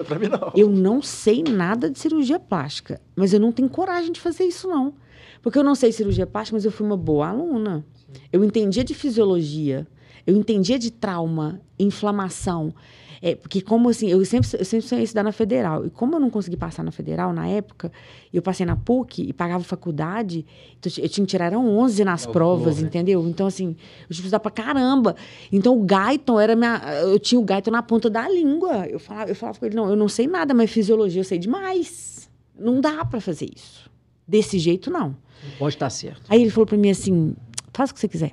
pra 0.07 0.18
mim, 0.18 0.28
não. 0.28 0.52
Eu 0.54 0.68
não 0.68 1.02
sei 1.02 1.42
nada 1.42 1.90
de 1.90 1.99
cirurgia 1.99 2.38
plástica, 2.38 3.00
mas 3.16 3.33
eu 3.33 3.40
não 3.40 3.52
tenho 3.52 3.68
coragem 3.68 4.12
de 4.12 4.21
fazer 4.21 4.45
isso, 4.45 4.68
não. 4.68 4.95
Porque 5.42 5.59
eu 5.59 5.64
não 5.64 5.75
sei 5.75 5.92
cirurgia 5.92 6.26
plástica, 6.26 6.57
mas 6.57 6.64
eu 6.64 6.73
fui 6.73 6.87
uma 6.87 6.97
boa 6.97 7.28
aluna. 7.28 7.85
Eu 8.33 8.45
entendia 8.45 8.85
de 8.85 8.95
fisiologia, 8.95 9.87
eu 10.26 10.37
entendia 10.37 10.78
de 10.78 10.90
trauma, 10.90 11.61
inflamação. 11.78 12.75
É, 13.20 13.34
porque 13.34 13.60
como 13.60 13.88
assim, 13.88 14.08
eu 14.08 14.25
sempre, 14.25 14.48
eu 14.58 14.64
sempre 14.64 14.87
sonhei 14.87 15.04
estudar 15.04 15.22
na 15.22 15.32
federal. 15.32 15.84
E 15.87 15.90
como 15.90 16.14
eu 16.14 16.20
não 16.20 16.30
consegui 16.30 16.56
passar 16.56 16.82
na 16.82 16.92
federal 16.92 17.32
na 17.32 17.46
época, 17.48 17.90
eu 18.32 18.40
passei 18.40 18.64
na 18.64 18.76
PUC 18.76 19.22
e 19.22 19.32
pagava 19.32 19.64
faculdade, 19.64 20.46
então 20.78 20.90
eu 20.98 21.08
tinha 21.08 21.26
que 21.26 21.30
tirar 21.30 21.52
11 21.52 22.04
nas 22.04 22.26
é 22.26 22.30
provas, 22.30 22.80
né? 22.80 22.88
entendeu? 22.88 23.26
Então, 23.26 23.46
assim, 23.46 23.68
eu 23.68 23.75
tinha 23.75 24.06
que 24.08 24.14
estudar 24.14 24.40
pra 24.40 24.50
caramba. 24.50 25.16
Então, 25.50 25.76
o 25.76 25.84
Guyton 25.84 26.38
era 26.38 26.54
minha. 26.54 26.80
Eu 27.02 27.18
tinha 27.18 27.40
o 27.40 27.44
Guyton 27.44 27.70
na 27.70 27.82
ponta 27.82 28.08
da 28.08 28.28
língua. 28.28 28.87
Eu 28.87 28.98
falava, 28.98 29.30
eu 29.30 29.34
falava 29.34 29.58
com 29.58 29.66
ele, 29.66 29.75
não, 29.75 29.88
eu 29.88 29.96
não 29.96 30.08
sei 30.08 30.26
nada, 30.26 30.54
mas 30.54 30.70
fisiologia 30.70 31.20
eu 31.20 31.25
sei 31.25 31.38
demais. 31.38 32.30
Não 32.58 32.80
dá 32.80 33.04
para 33.04 33.20
fazer 33.20 33.48
isso. 33.54 33.90
Desse 34.26 34.58
jeito, 34.58 34.90
não. 34.90 35.16
Pode 35.58 35.76
estar 35.76 35.90
certo. 35.90 36.22
Aí 36.28 36.42
ele 36.42 36.50
falou 36.50 36.66
para 36.66 36.76
mim 36.76 36.90
assim: 36.90 37.34
faz 37.72 37.90
o 37.90 37.94
que 37.94 38.00
você 38.00 38.08
quiser. 38.08 38.32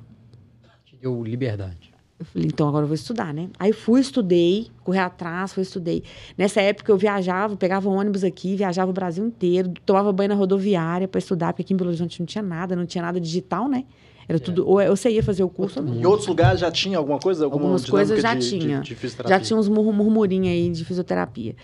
Te 0.84 0.96
deu 0.96 1.22
liberdade. 1.22 1.85
Eu 2.18 2.24
falei, 2.24 2.48
então 2.48 2.66
agora 2.66 2.84
eu 2.84 2.88
vou 2.88 2.94
estudar, 2.94 3.34
né? 3.34 3.50
Aí 3.58 3.72
fui, 3.74 4.00
estudei, 4.00 4.68
corri 4.82 4.98
atrás, 4.98 5.52
fui, 5.52 5.62
estudei. 5.62 6.02
Nessa 6.36 6.62
época 6.62 6.90
eu 6.90 6.96
viajava, 6.96 7.56
pegava 7.56 7.90
ônibus 7.90 8.24
aqui, 8.24 8.56
viajava 8.56 8.90
o 8.90 8.94
Brasil 8.94 9.24
inteiro, 9.24 9.72
tomava 9.84 10.10
banho 10.12 10.30
na 10.30 10.34
rodoviária 10.34 11.06
para 11.06 11.18
estudar, 11.18 11.52
porque 11.52 11.62
aqui 11.62 11.74
em 11.74 11.76
Belo 11.76 11.90
Horizonte 11.90 12.18
não 12.18 12.26
tinha 12.26 12.42
nada, 12.42 12.74
não 12.74 12.86
tinha 12.86 13.02
nada 13.02 13.20
digital, 13.20 13.68
né? 13.68 13.84
Era 14.26 14.38
é. 14.38 14.40
tudo, 14.40 14.66
ou 14.66 14.78
você 14.84 15.10
ia 15.10 15.22
fazer 15.22 15.44
o 15.44 15.48
curso 15.48 15.78
ou 15.80 15.84
não. 15.84 15.94
Em 15.94 16.06
outros 16.06 16.26
lugares 16.26 16.58
já 16.58 16.70
tinha 16.70 16.96
alguma 16.96 17.18
coisa? 17.18 17.44
Alguma 17.44 17.64
Algumas 17.64 17.88
coisas 17.88 18.20
já 18.20 18.34
de, 18.34 18.48
tinha. 18.48 18.80
De, 18.80 18.94
de 18.94 19.28
já 19.28 19.38
tinha 19.38 19.58
uns 19.58 19.68
murmurinhos 19.68 20.48
aí 20.48 20.70
de 20.70 20.84
fisioterapia. 20.86 21.54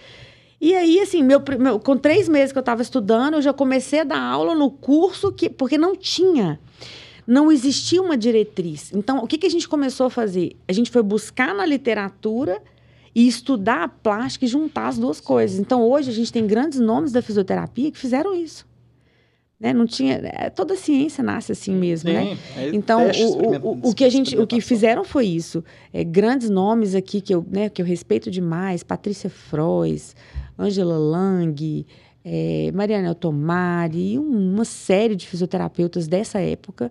E 0.61 0.75
aí, 0.75 1.01
assim, 1.01 1.25
meu, 1.25 1.43
meu, 1.59 1.81
com 1.81 1.97
três 1.97 2.29
meses 2.29 2.53
que 2.53 2.59
eu 2.59 2.61
estava 2.61 2.83
estudando, 2.83 3.35
eu 3.35 3.43
já 3.43 3.53
comecei 3.53 4.01
a 4.01 4.05
dar 4.05 4.21
aula 4.21 4.55
no 4.55 4.71
curso, 4.71 5.33
que, 5.33 5.51
porque 5.51 5.77
não 5.77 5.97
tinha 5.97 6.61
não 7.33 7.51
existia 7.51 8.03
uma 8.03 8.15
diretriz. 8.15 8.93
Então, 8.93 9.25
o 9.25 9.27
que, 9.27 9.39
que 9.39 9.47
a 9.47 9.51
gente 9.51 9.67
começou 9.67 10.05
a 10.05 10.11
fazer? 10.11 10.55
A 10.69 10.73
gente 10.75 10.91
foi 10.91 11.03
buscar 11.03 11.55
na 11.55 11.65
literatura 11.65 12.61
e 13.15 13.27
estudar 13.27 13.85
a 13.85 13.89
plástica 13.89 14.45
e 14.45 14.49
juntar 14.49 14.89
as 14.89 14.99
duas 14.99 15.19
coisas. 15.19 15.59
Então, 15.59 15.83
hoje, 15.83 16.11
a 16.11 16.13
gente 16.13 16.31
tem 16.31 16.47
grandes 16.47 16.79
nomes 16.79 17.11
da 17.11 17.23
fisioterapia 17.23 17.91
que 17.91 17.97
fizeram 17.97 18.35
isso. 18.35 18.67
Né? 19.59 19.73
Não 19.73 19.87
tinha, 19.87 20.21
é, 20.25 20.51
toda 20.51 20.75
a 20.75 20.77
ciência 20.77 21.25
nasce 21.25 21.53
assim 21.53 21.75
mesmo, 21.75 22.11
Sim, 22.11 22.17
né? 22.17 22.39
É 22.55 22.69
então, 22.75 23.01
o, 23.09 23.69
o, 23.69 23.91
o, 23.91 23.95
que 23.95 24.05
a 24.05 24.11
gente, 24.11 24.37
o 24.37 24.47
que 24.47 24.61
fizeram 24.61 25.03
foi 25.03 25.25
isso. 25.25 25.65
É, 25.91 26.05
grandes 26.05 26.51
nomes 26.51 26.95
aqui 26.95 27.23
que 27.23 27.35
eu, 27.35 27.47
né, 27.51 27.71
que 27.71 27.81
eu 27.81 27.87
respeito 27.87 28.31
demais, 28.31 28.83
Patrícia 28.83 29.31
Frois, 29.31 30.15
Angela 30.59 30.99
Lang, 30.99 31.87
é, 32.25 32.71
Mariana 32.73 33.09
Altomari, 33.09 34.19
uma 34.19 34.65
série 34.65 35.17
de 35.17 35.27
fisioterapeutas 35.27 36.07
dessa 36.07 36.41
época 36.41 36.91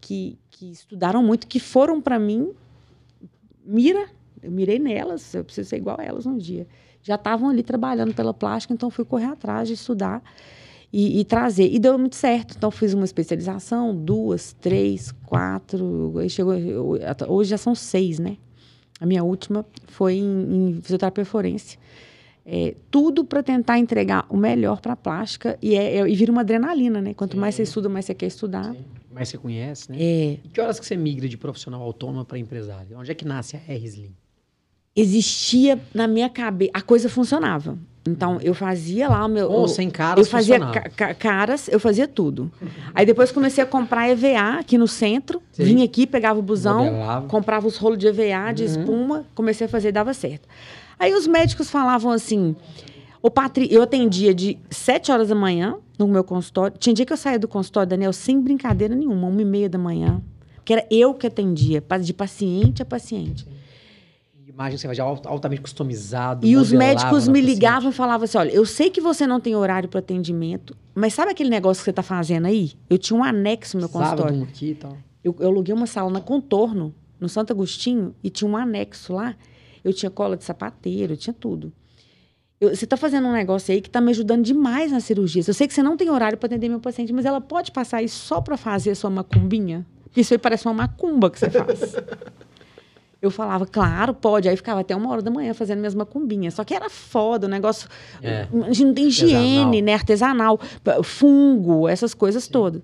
que, 0.00 0.38
que 0.50 0.70
estudaram 0.70 1.22
muito, 1.22 1.46
que 1.46 1.58
foram 1.58 2.00
para 2.00 2.18
mim, 2.18 2.50
mira, 3.64 4.08
eu 4.42 4.50
mirei 4.50 4.78
nelas, 4.78 5.34
eu 5.34 5.44
preciso 5.44 5.68
ser 5.68 5.76
igual 5.76 5.96
a 6.00 6.04
elas 6.04 6.26
um 6.26 6.36
dia. 6.36 6.66
Já 7.02 7.16
estavam 7.16 7.48
ali 7.48 7.62
trabalhando 7.62 8.14
pela 8.14 8.32
plástica, 8.34 8.74
então 8.74 8.90
fui 8.90 9.04
correr 9.04 9.26
atrás 9.26 9.68
de 9.68 9.74
estudar 9.74 10.22
e, 10.92 11.20
e, 11.20 11.24
trazer. 11.24 11.72
E 11.72 11.78
deu 11.78 11.98
muito 11.98 12.16
certo. 12.16 12.54
Então 12.56 12.70
fiz 12.70 12.94
uma 12.94 13.04
especialização, 13.04 13.94
duas, 13.94 14.52
três, 14.60 15.12
quatro, 15.26 16.14
chegou, 16.28 16.54
hoje 17.28 17.50
já 17.50 17.58
são 17.58 17.74
seis, 17.74 18.18
né? 18.18 18.36
A 19.00 19.06
minha 19.06 19.22
última 19.22 19.64
foi 19.86 20.14
em, 20.14 20.70
em 20.70 20.80
fisioterapia 20.82 21.24
forense. 21.24 21.78
É, 22.50 22.74
tudo 22.90 23.26
para 23.26 23.42
tentar 23.42 23.78
entregar 23.78 24.24
o 24.30 24.36
melhor 24.36 24.80
para 24.80 24.94
a 24.94 24.96
plástica 24.96 25.58
e, 25.60 25.74
é, 25.74 25.98
é, 25.98 26.08
e 26.08 26.14
vira 26.14 26.32
uma 26.32 26.40
adrenalina, 26.40 26.98
né? 26.98 27.12
Quanto 27.12 27.36
mais 27.36 27.54
você 27.54 27.62
estuda, 27.62 27.90
mais 27.90 28.06
você 28.06 28.14
quer 28.14 28.24
estudar. 28.24 28.72
Sim. 28.72 28.84
Mais 29.12 29.28
você 29.28 29.36
conhece, 29.36 29.92
né? 29.92 29.98
É. 30.00 30.38
E 30.42 30.48
que 30.50 30.58
horas 30.58 30.80
que 30.80 30.86
você 30.86 30.96
migra 30.96 31.28
de 31.28 31.36
profissional 31.36 31.82
autônomo 31.82 32.24
para 32.24 32.38
empresário? 32.38 32.98
Onde 32.98 33.10
é 33.10 33.14
que 33.14 33.26
nasce 33.26 33.54
a 33.54 33.60
R-Slim? 33.68 34.14
Existia 34.96 35.78
na 35.92 36.08
minha 36.08 36.30
cabeça, 36.30 36.70
a 36.72 36.80
coisa 36.80 37.10
funcionava. 37.10 37.78
Então, 38.08 38.38
eu 38.40 38.54
fazia 38.54 39.08
lá 39.08 39.26
o 39.26 39.28
meu. 39.28 39.50
Ou 39.50 39.68
sem 39.68 39.90
caras, 39.90 40.26
Eu 40.26 40.30
fazia 40.30 40.58
ca 40.96 41.14
caras, 41.14 41.68
eu 41.68 41.78
fazia 41.78 42.08
tudo. 42.08 42.50
Aí 42.94 43.04
depois 43.04 43.30
comecei 43.30 43.62
a 43.62 43.66
comprar 43.66 44.08
EVA 44.08 44.58
aqui 44.58 44.78
no 44.78 44.88
centro. 44.88 45.42
Sim. 45.52 45.64
Vinha 45.64 45.84
aqui, 45.84 46.06
pegava 46.06 46.38
o 46.38 46.42
busão, 46.42 46.86
Modelava. 46.86 47.28
comprava 47.28 47.66
os 47.66 47.76
rolos 47.76 47.98
de 47.98 48.06
EVA, 48.06 48.52
de 48.52 48.64
uhum. 48.64 48.68
espuma, 48.70 49.26
comecei 49.34 49.66
a 49.66 49.68
fazer 49.68 49.88
e 49.88 49.92
dava 49.92 50.14
certo. 50.14 50.48
Aí 50.98 51.14
os 51.14 51.26
médicos 51.26 51.70
falavam 51.70 52.10
assim: 52.10 52.56
o 53.22 53.30
Patri... 53.30 53.68
eu 53.70 53.82
atendia 53.82 54.34
de 54.34 54.58
7 54.70 55.12
horas 55.12 55.28
da 55.28 55.34
manhã 55.34 55.76
no 55.98 56.06
meu 56.06 56.24
consultório. 56.24 56.76
Tinha 56.78 56.94
dia 56.94 57.06
que 57.06 57.12
eu 57.12 57.16
saía 57.16 57.38
do 57.38 57.48
consultório, 57.48 57.88
Daniel, 57.88 58.12
sem 58.12 58.40
brincadeira 58.40 58.94
nenhuma, 58.94 59.28
uma 59.28 59.42
e 59.42 59.44
meia 59.44 59.68
da 59.68 59.78
manhã. 59.78 60.22
Que 60.64 60.72
era 60.74 60.86
eu 60.90 61.14
que 61.14 61.26
atendia, 61.26 61.82
de 62.02 62.12
paciente 62.12 62.82
a 62.82 62.84
paciente. 62.84 63.46
Imagem 64.58 64.76
você 64.76 64.88
vai 64.88 64.96
já 64.96 65.04
altamente 65.04 65.62
customizado. 65.62 66.44
E 66.44 66.56
os 66.56 66.72
médicos 66.72 67.28
me 67.28 67.40
ligavam 67.40 67.90
e 67.90 67.92
falavam 67.92 68.24
assim: 68.24 68.38
olha, 68.38 68.50
eu 68.50 68.66
sei 68.66 68.90
que 68.90 69.00
você 69.00 69.24
não 69.24 69.38
tem 69.38 69.54
horário 69.54 69.88
para 69.88 70.00
atendimento, 70.00 70.76
mas 70.96 71.14
sabe 71.14 71.30
aquele 71.30 71.48
negócio 71.48 71.80
que 71.80 71.84
você 71.84 71.90
está 71.90 72.02
fazendo 72.02 72.46
aí? 72.46 72.72
Eu 72.90 72.98
tinha 72.98 73.16
um 73.16 73.22
anexo 73.22 73.76
no 73.76 73.82
meu 73.82 73.88
consultório. 73.88 74.42
Aqui 74.42 74.70
e 74.70 74.74
tal. 74.74 74.96
Eu, 75.22 75.36
eu 75.38 75.48
aluguei 75.48 75.72
uma 75.72 75.86
sala 75.86 76.10
na 76.10 76.20
Contorno, 76.20 76.92
no 77.20 77.28
Santo 77.28 77.52
Agostinho, 77.52 78.12
e 78.20 78.30
tinha 78.30 78.50
um 78.50 78.56
anexo 78.56 79.12
lá. 79.12 79.36
Eu 79.84 79.92
tinha 79.92 80.10
cola 80.10 80.36
de 80.36 80.44
sapateiro, 80.44 81.12
eu 81.12 81.16
tinha 81.16 81.34
tudo. 81.34 81.72
Eu, 82.60 82.74
você 82.74 82.84
está 82.84 82.96
fazendo 82.96 83.28
um 83.28 83.32
negócio 83.32 83.72
aí 83.72 83.80
que 83.80 83.88
está 83.88 84.00
me 84.00 84.10
ajudando 84.10 84.44
demais 84.44 84.90
na 84.90 85.00
cirurgia. 85.00 85.42
Eu 85.46 85.54
sei 85.54 85.66
que 85.68 85.74
você 85.74 85.82
não 85.82 85.96
tem 85.96 86.10
horário 86.10 86.36
para 86.36 86.46
atender 86.46 86.68
meu 86.68 86.80
paciente, 86.80 87.12
mas 87.12 87.24
ela 87.24 87.40
pode 87.40 87.70
passar 87.70 87.98
aí 87.98 88.08
só 88.08 88.40
para 88.40 88.56
fazer 88.56 88.90
a 88.90 88.94
sua 88.94 89.10
macumbinha? 89.10 89.86
Porque 90.04 90.20
isso 90.22 90.34
aí 90.34 90.38
parece 90.38 90.66
uma 90.66 90.74
macumba 90.74 91.30
que 91.30 91.38
você 91.38 91.50
faz. 91.50 91.94
Eu 93.20 93.32
falava, 93.32 93.66
claro, 93.66 94.14
pode. 94.14 94.48
Aí 94.48 94.56
ficava 94.56 94.80
até 94.80 94.94
uma 94.94 95.10
hora 95.10 95.20
da 95.20 95.30
manhã 95.30 95.52
fazendo 95.52 95.80
minhas 95.80 95.94
macumbinhas. 95.94 96.54
Só 96.54 96.62
que 96.62 96.72
era 96.72 96.88
foda, 96.88 97.48
o 97.48 97.50
negócio. 97.50 97.88
É. 98.22 98.46
A 98.64 98.72
gente 98.72 98.84
não 98.84 98.94
tem 98.94 99.08
higiene, 99.08 99.82
artesanal. 99.82 99.82
né? 99.82 99.94
Artesanal. 99.94 100.60
Fungo, 101.02 101.88
essas 101.88 102.14
coisas 102.14 102.44
Sim. 102.44 102.52
todas. 102.52 102.82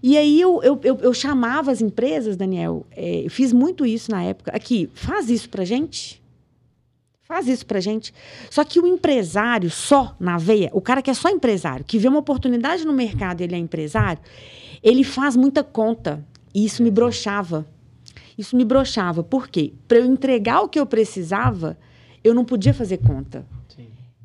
E 0.00 0.16
aí 0.16 0.40
eu, 0.40 0.60
eu, 0.62 0.80
eu, 0.84 0.98
eu, 1.00 1.14
chamava 1.14 1.70
as 1.70 1.80
empresas, 1.80 2.36
Daniel, 2.36 2.86
é, 2.90 3.24
eu 3.24 3.30
fiz 3.30 3.52
muito 3.52 3.84
isso 3.84 4.10
na 4.10 4.22
época. 4.22 4.52
Aqui, 4.52 4.88
faz 4.94 5.28
isso 5.28 5.48
pra 5.48 5.64
gente. 5.64 6.21
Faz 7.32 7.48
isso 7.48 7.64
pra 7.64 7.80
gente. 7.80 8.12
Só 8.50 8.62
que 8.62 8.78
o 8.78 8.86
empresário 8.86 9.70
só 9.70 10.14
na 10.20 10.36
veia, 10.36 10.68
o 10.74 10.82
cara 10.82 11.00
que 11.00 11.10
é 11.10 11.14
só 11.14 11.30
empresário, 11.30 11.82
que 11.82 11.96
vê 11.96 12.06
uma 12.06 12.18
oportunidade 12.18 12.84
no 12.84 12.92
mercado 12.92 13.40
e 13.40 13.44
ele 13.44 13.54
é 13.54 13.58
empresário, 13.58 14.20
ele 14.82 15.02
faz 15.02 15.34
muita 15.34 15.64
conta. 15.64 16.22
E 16.54 16.62
isso 16.62 16.82
me 16.82 16.90
brochava. 16.90 17.66
Isso 18.36 18.54
me 18.54 18.66
brochava. 18.66 19.22
Por 19.22 19.48
quê? 19.48 19.72
Para 19.88 19.96
eu 19.96 20.04
entregar 20.04 20.60
o 20.60 20.68
que 20.68 20.78
eu 20.78 20.84
precisava, 20.84 21.78
eu 22.22 22.34
não 22.34 22.44
podia 22.44 22.74
fazer 22.74 22.98
conta. 22.98 23.46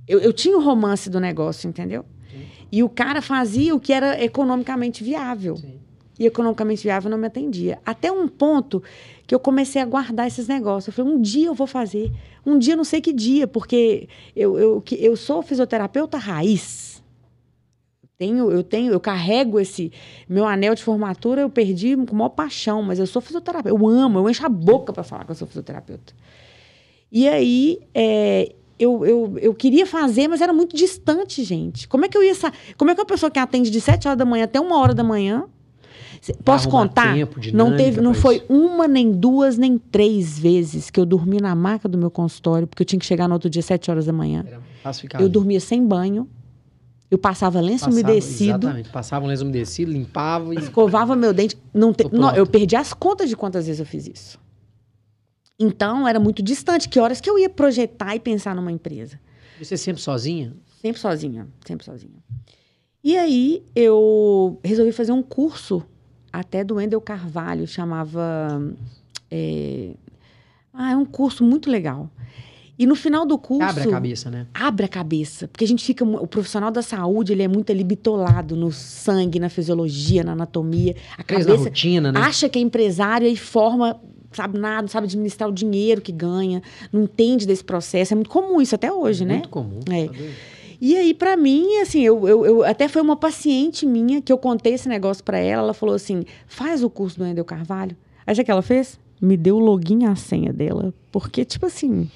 Eu, 0.06 0.20
eu, 0.20 0.34
tinha 0.34 0.58
o 0.58 0.62
romance 0.62 1.10
do 1.10 1.22
negócio, 1.22 1.70
entendeu? 1.70 2.04
Sim. 2.30 2.46
E 2.70 2.84
o 2.84 2.90
cara 2.90 3.22
fazia 3.22 3.74
o 3.74 3.80
que 3.80 3.94
era 3.94 4.22
economicamente 4.22 5.02
viável. 5.02 5.56
Sim. 5.56 5.80
E 6.20 6.26
economicamente 6.26 6.84
viável 6.84 7.12
não 7.12 7.18
me 7.18 7.28
atendia. 7.28 7.80
Até 7.86 8.12
um 8.12 8.28
ponto 8.28 8.82
que 9.26 9.36
eu 9.36 9.40
comecei 9.40 9.82
a 9.82 9.86
guardar 9.86 10.28
esses 10.28 10.48
negócios. 10.48 10.88
Eu 10.88 10.94
falei, 10.94 11.14
um 11.14 11.22
dia 11.22 11.48
eu 11.48 11.54
vou 11.54 11.68
fazer. 11.68 12.12
Um 12.46 12.58
dia, 12.58 12.76
não 12.76 12.84
sei 12.84 13.02
que 13.02 13.14
dia, 13.14 13.48
porque 13.48 14.08
eu, 14.36 14.58
eu, 14.58 14.84
eu 14.98 15.16
sou 15.16 15.42
fisioterapeuta 15.42 16.18
raiz 16.18 16.98
tenho, 18.18 18.52
eu 18.52 18.64
tenho, 18.64 18.92
eu 18.92 19.00
carrego 19.00 19.60
esse 19.60 19.92
meu 20.28 20.46
anel 20.46 20.74
de 20.74 20.84
formatura, 20.84 21.42
eu 21.42 21.50
perdi 21.50 21.96
com 21.96 22.16
maior 22.16 22.30
paixão, 22.30 22.82
mas 22.82 22.98
eu 22.98 23.06
sou 23.06 23.22
fisioterapeuta. 23.22 23.70
Eu 23.70 23.88
amo, 23.88 24.20
eu 24.20 24.30
encho 24.30 24.46
a 24.46 24.50
boca 24.50 24.92
para 24.92 25.04
falar 25.04 25.24
que 25.24 25.32
eu 25.32 25.36
sou 25.36 25.48
fisioterapeuta. 25.48 26.14
E 27.12 27.28
aí, 27.28 27.80
é, 27.94 28.54
eu, 28.80 29.06
eu, 29.06 29.38
eu 29.40 29.54
queria 29.54 29.86
fazer, 29.86 30.28
mas 30.28 30.42
era 30.42 30.52
muito 30.52 30.76
distante, 30.76 31.44
gente. 31.44 31.88
Como 31.88 32.06
é 32.06 32.10
que 32.10 32.18
eu 32.18 32.24
ia 32.24 32.34
Como 32.76 32.90
é 32.90 32.96
que 32.96 33.02
uma 33.02 33.06
pessoa 33.06 33.30
que 33.30 33.40
atende 33.40 33.70
de 33.70 33.80
7 33.80 34.08
horas 34.08 34.18
da 34.18 34.26
manhã 34.26 34.46
até 34.46 34.60
uma 34.60 34.80
hora 34.80 34.96
da 34.96 35.04
manhã 35.04 35.46
Posso 36.44 36.70
contar? 36.70 37.14
Tempo, 37.14 37.40
não 37.54 37.76
teve, 37.76 38.02
não 38.02 38.14
foi 38.14 38.44
uma, 38.50 38.88
nem 38.88 39.12
duas, 39.12 39.58
nem 39.58 39.78
três 39.78 40.38
vezes 40.38 40.90
que 40.90 41.00
eu 41.00 41.06
dormi 41.06 41.40
na 41.40 41.56
maca 41.56 41.88
do 41.88 41.98
meu 41.98 42.12
consultório, 42.12 42.68
porque 42.68 42.84
eu 42.84 42.86
tinha 42.86 43.00
que 43.00 43.06
chegar 43.06 43.28
no 43.28 43.34
outro 43.34 43.50
dia, 43.50 43.62
sete 43.62 43.92
horas 43.92 44.06
da 44.06 44.14
manhã. 44.14 44.46
Eu 45.20 45.30
dormia 45.30 45.60
sem 45.60 45.86
banho, 45.86 46.28
eu 47.10 47.18
passava 47.18 47.62
lenço 47.62 47.86
passava, 47.86 48.02
umedecido. 48.02 48.68
Exatamente. 48.68 48.90
Passava 48.90 49.26
um 49.26 49.28
lenço 49.30 49.44
umedecido, 49.44 49.92
limpava 49.92 50.54
e. 50.54 50.58
Escovava 50.58 51.16
meu 51.16 51.34
dente. 51.34 51.58
Não, 51.74 51.94
te, 51.94 52.06
não 52.12 52.36
eu 52.36 52.46
perdi 52.46 52.76
as 52.76 52.94
contas 52.94 53.30
de 53.30 53.36
quantas 53.36 53.66
vezes 53.66 53.80
eu 53.80 53.86
fiz 53.86 54.08
isso. 54.08 54.40
Então, 55.58 56.08
era 56.08 56.20
muito 56.20 56.44
distante. 56.44 56.90
Que 56.90 57.00
horas 57.00 57.22
que 57.22 57.30
eu 57.30 57.40
ia 57.40 57.50
projetar 57.50 58.16
e 58.16 58.20
pensar 58.20 58.56
numa 58.56 58.72
empresa? 58.72 59.20
E 59.60 59.66
você 59.66 59.78
sempre 59.78 60.02
sozinha? 60.02 60.54
Sempre 60.82 61.00
sozinha, 61.00 61.48
sempre 61.66 61.86
sozinha. 61.86 62.24
E 63.04 63.18
aí, 63.18 63.64
eu 63.74 64.60
resolvi 64.64 64.92
fazer 64.92 65.14
um 65.14 65.24
curso 65.24 65.84
até 66.32 66.64
do 66.64 66.76
Wendel 66.76 67.02
Carvalho, 67.02 67.68
chamava. 67.68 68.62
É... 69.30 69.92
Ah, 70.74 70.92
é 70.92 70.96
um 70.96 71.06
curso 71.06 71.44
muito 71.44 71.70
legal. 71.70 72.10
E 72.80 72.86
no 72.86 72.96
final 72.96 73.26
do 73.26 73.38
curso. 73.38 73.64
Abre 73.64 73.84
a 73.84 73.90
cabeça, 73.90 74.30
né? 74.30 74.46
Abre 74.54 74.86
a 74.86 74.88
cabeça. 74.88 75.48
Porque 75.48 75.66
a 75.66 75.68
gente 75.68 75.84
fica. 75.84 76.06
O 76.06 76.28
profissional 76.28 76.70
da 76.70 76.84
saúde, 76.84 77.34
ele 77.34 77.42
é 77.42 77.48
muito 77.48 77.72
ali 77.72 77.84
bitolado 77.84 78.56
no 78.56 78.72
sangue, 78.72 79.40
na 79.40 79.50
fisiologia, 79.50 80.24
na 80.24 80.34
anatomia. 80.34 80.96
A 81.18 81.24
cabeça. 81.24 81.50
Na 81.50 81.56
rotina, 81.56 82.12
né? 82.12 82.20
Acha 82.20 82.48
que 82.48 82.60
é 82.60 82.62
empresário 82.62 83.28
e 83.28 83.36
forma. 83.36 84.00
Sabe 84.32 84.60
nada, 84.60 84.84
não 84.84 84.90
sabe 84.90 85.08
administrar 85.08 85.50
o 85.50 85.54
dinheiro 85.54 86.02
que 86.02 86.12
ganha, 86.12 86.62
não 86.92 87.04
entende 87.04 87.48
desse 87.48 87.64
processo. 87.64 88.14
É 88.14 88.16
muito 88.16 88.30
comum 88.30 88.62
isso 88.62 88.76
até 88.76 88.92
hoje, 88.92 89.24
é 89.24 89.26
né? 89.26 89.34
Muito 89.36 89.50
comum. 89.50 89.80
É. 89.90 90.10
E 90.80 90.96
aí, 90.96 91.14
para 91.14 91.36
mim, 91.36 91.78
assim, 91.78 92.02
eu, 92.02 92.28
eu, 92.28 92.46
eu, 92.46 92.64
até 92.64 92.88
foi 92.88 93.02
uma 93.02 93.16
paciente 93.16 93.86
minha 93.86 94.22
que 94.22 94.32
eu 94.32 94.38
contei 94.38 94.74
esse 94.74 94.88
negócio 94.88 95.24
para 95.24 95.40
ela. 95.40 95.64
Ela 95.64 95.74
falou 95.74 95.96
assim: 95.96 96.24
faz 96.48 96.84
o 96.84 96.90
curso 96.90 97.18
do 97.18 97.26
Endel 97.26 97.46
Carvalho. 97.46 97.96
Aí 98.26 98.36
o 98.36 98.44
que 98.44 98.52
ela 98.52 98.62
fez? 98.62 99.00
Me 99.20 99.36
deu 99.36 99.56
o 99.56 99.60
login 99.60 100.04
e 100.04 100.06
a 100.06 100.16
senha 100.16 100.54
dela. 100.54 100.94
Porque, 101.12 101.44
tipo 101.44 101.66
assim, 101.66 102.08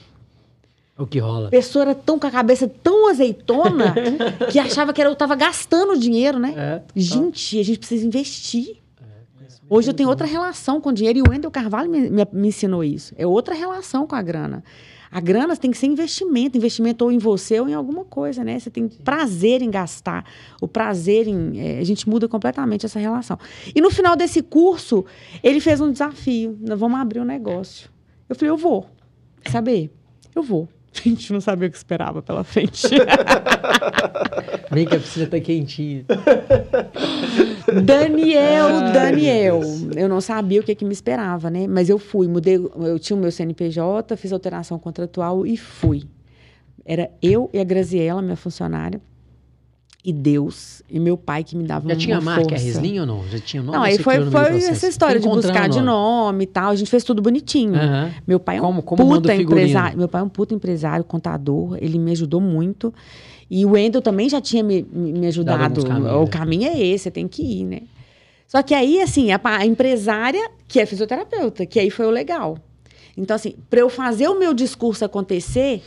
o 1.01 1.07
que 1.07 1.17
rola. 1.17 1.47
A 1.47 1.51
pessoa 1.51 1.83
era 1.83 1.95
tão 1.95 2.19
com 2.19 2.27
a 2.27 2.31
cabeça 2.31 2.67
tão 2.67 3.09
azeitona 3.09 3.95
que 4.51 4.59
achava 4.59 4.93
que 4.93 5.01
era, 5.01 5.09
eu 5.09 5.13
estava 5.13 5.35
gastando 5.35 5.97
dinheiro, 5.97 6.37
né? 6.37 6.53
É, 6.55 6.81
gente, 6.95 7.59
a 7.59 7.63
gente 7.63 7.79
precisa 7.79 8.05
investir. 8.05 8.77
É, 9.01 9.47
Hoje 9.67 9.89
eu 9.89 9.93
tenho 9.93 10.09
outra 10.09 10.27
relação 10.27 10.79
com 10.79 10.89
o 10.89 10.93
dinheiro 10.93 11.17
e 11.17 11.21
o 11.23 11.25
Wendel 11.29 11.49
Carvalho 11.49 11.89
me, 11.89 12.09
me, 12.09 12.27
me, 12.31 12.47
ensinou 12.49 12.83
isso. 12.83 13.15
É 13.17 13.25
outra 13.25 13.55
relação 13.55 14.05
com 14.05 14.15
a 14.15 14.21
grana. 14.21 14.63
A 15.11 15.19
grana 15.19 15.57
tem 15.57 15.69
que 15.69 15.77
ser 15.77 15.87
investimento, 15.87 16.57
investimento 16.57 17.03
ou 17.03 17.11
em 17.11 17.17
você 17.17 17.59
ou 17.59 17.67
em 17.67 17.73
alguma 17.73 18.05
coisa, 18.05 18.43
né? 18.45 18.57
Você 18.57 18.69
tem 18.69 18.89
Sim. 18.89 18.99
prazer 19.03 19.61
em 19.61 19.69
gastar, 19.69 20.25
o 20.61 20.67
prazer 20.67 21.27
em. 21.27 21.59
É, 21.59 21.79
a 21.79 21.83
gente 21.83 22.07
muda 22.07 22.29
completamente 22.29 22.85
essa 22.85 22.97
relação. 22.97 23.37
E 23.75 23.81
no 23.81 23.91
final 23.91 24.15
desse 24.15 24.41
curso, 24.41 25.03
ele 25.43 25.59
fez 25.59 25.81
um 25.81 25.91
desafio: 25.91 26.57
nós 26.61 26.79
vamos 26.79 26.97
abrir 26.97 27.19
um 27.19 27.25
negócio. 27.25 27.89
Eu 28.29 28.35
falei, 28.35 28.51
eu 28.51 28.57
vou. 28.57 28.87
Saber? 29.49 29.91
Eu 30.33 30.41
vou. 30.41 30.69
A 30.93 31.09
gente 31.09 31.33
não 31.33 31.41
sabia 31.41 31.67
o 31.67 31.71
que 31.71 31.77
esperava 31.77 32.21
pela 32.21 32.43
frente. 32.43 32.87
Vem 34.71 34.85
que 34.85 34.95
a 34.95 34.99
piscina 34.99 35.27
tá 35.27 35.39
quentinha. 35.39 36.05
Daniel, 37.83 38.91
Daniel. 38.93 39.61
Eu 39.95 40.09
não 40.09 40.19
sabia 40.19 40.59
o 40.59 40.63
que, 40.63 40.75
que 40.75 40.85
me 40.85 40.93
esperava, 40.93 41.49
né? 41.49 41.67
Mas 41.67 41.89
eu 41.89 41.97
fui, 41.97 42.27
mudei, 42.27 42.55
eu 42.55 42.99
tinha 42.99 43.15
o 43.15 43.19
meu 43.19 43.31
CNPJ, 43.31 44.15
fiz 44.17 44.31
alteração 44.31 44.77
contratual 44.79 45.45
e 45.45 45.57
fui. 45.57 46.03
Era 46.85 47.09
eu 47.21 47.49
e 47.53 47.59
a 47.59 47.63
Graziela, 47.63 48.21
minha 48.21 48.35
funcionária 48.35 48.99
e 50.03 50.11
Deus 50.11 50.81
e 50.89 50.99
meu 50.99 51.15
pai 51.15 51.43
que 51.43 51.55
me 51.55 51.63
dava 51.63 51.87
Já 51.89 51.95
tinha 51.95 52.17
a 52.17 52.21
marca 52.21 52.55
Reslim 52.55 52.99
ou 52.99 53.05
não? 53.05 53.23
Já 53.27 53.39
tinha 53.39 53.61
nome? 53.61 53.77
Não, 53.77 53.83
aí 53.83 53.99
foi, 53.99 54.25
foi 54.29 54.57
essa 54.57 54.87
história 54.87 55.19
de 55.19 55.27
buscar 55.27 55.69
de 55.69 55.79
nome 55.79 56.45
e 56.45 56.47
tal. 56.47 56.71
A 56.71 56.75
gente 56.75 56.89
fez 56.89 57.03
tudo 57.03 57.21
bonitinho. 57.21 57.73
Uhum. 57.73 58.11
Meu 58.25 58.39
pai 58.39 58.57
é 58.57 58.61
um 58.61 58.65
como, 58.65 58.81
como 58.81 59.15
puta 59.15 59.35
empresário. 59.35 59.97
Meu 59.97 60.07
pai 60.07 60.21
é 60.21 60.23
um 60.23 60.29
puta 60.29 60.55
empresário, 60.55 61.03
contador. 61.05 61.77
Ele 61.79 61.99
me 61.99 62.11
ajudou 62.11 62.41
muito. 62.41 62.93
E 63.53 63.65
o 63.65 63.71
Wendel 63.71 64.01
também 64.01 64.29
já 64.29 64.39
tinha 64.39 64.63
me, 64.63 64.81
me 64.81 65.27
ajudado. 65.27 65.81
o 66.23 66.27
caminho 66.29 66.69
é 66.69 66.79
esse, 66.79 67.03
você 67.03 67.11
tem 67.11 67.27
que 67.27 67.43
ir, 67.43 67.65
né? 67.65 67.81
Só 68.47 68.63
que 68.63 68.73
aí, 68.73 69.01
assim, 69.01 69.29
a, 69.33 69.41
a 69.43 69.65
empresária, 69.65 70.49
que 70.69 70.79
é 70.79 70.85
fisioterapeuta, 70.85 71.65
que 71.65 71.77
aí 71.77 71.89
foi 71.89 72.05
o 72.05 72.09
legal. 72.09 72.57
Então, 73.17 73.35
assim, 73.35 73.53
para 73.69 73.81
eu 73.81 73.89
fazer 73.89 74.29
o 74.29 74.39
meu 74.39 74.53
discurso 74.53 75.03
acontecer, 75.03 75.83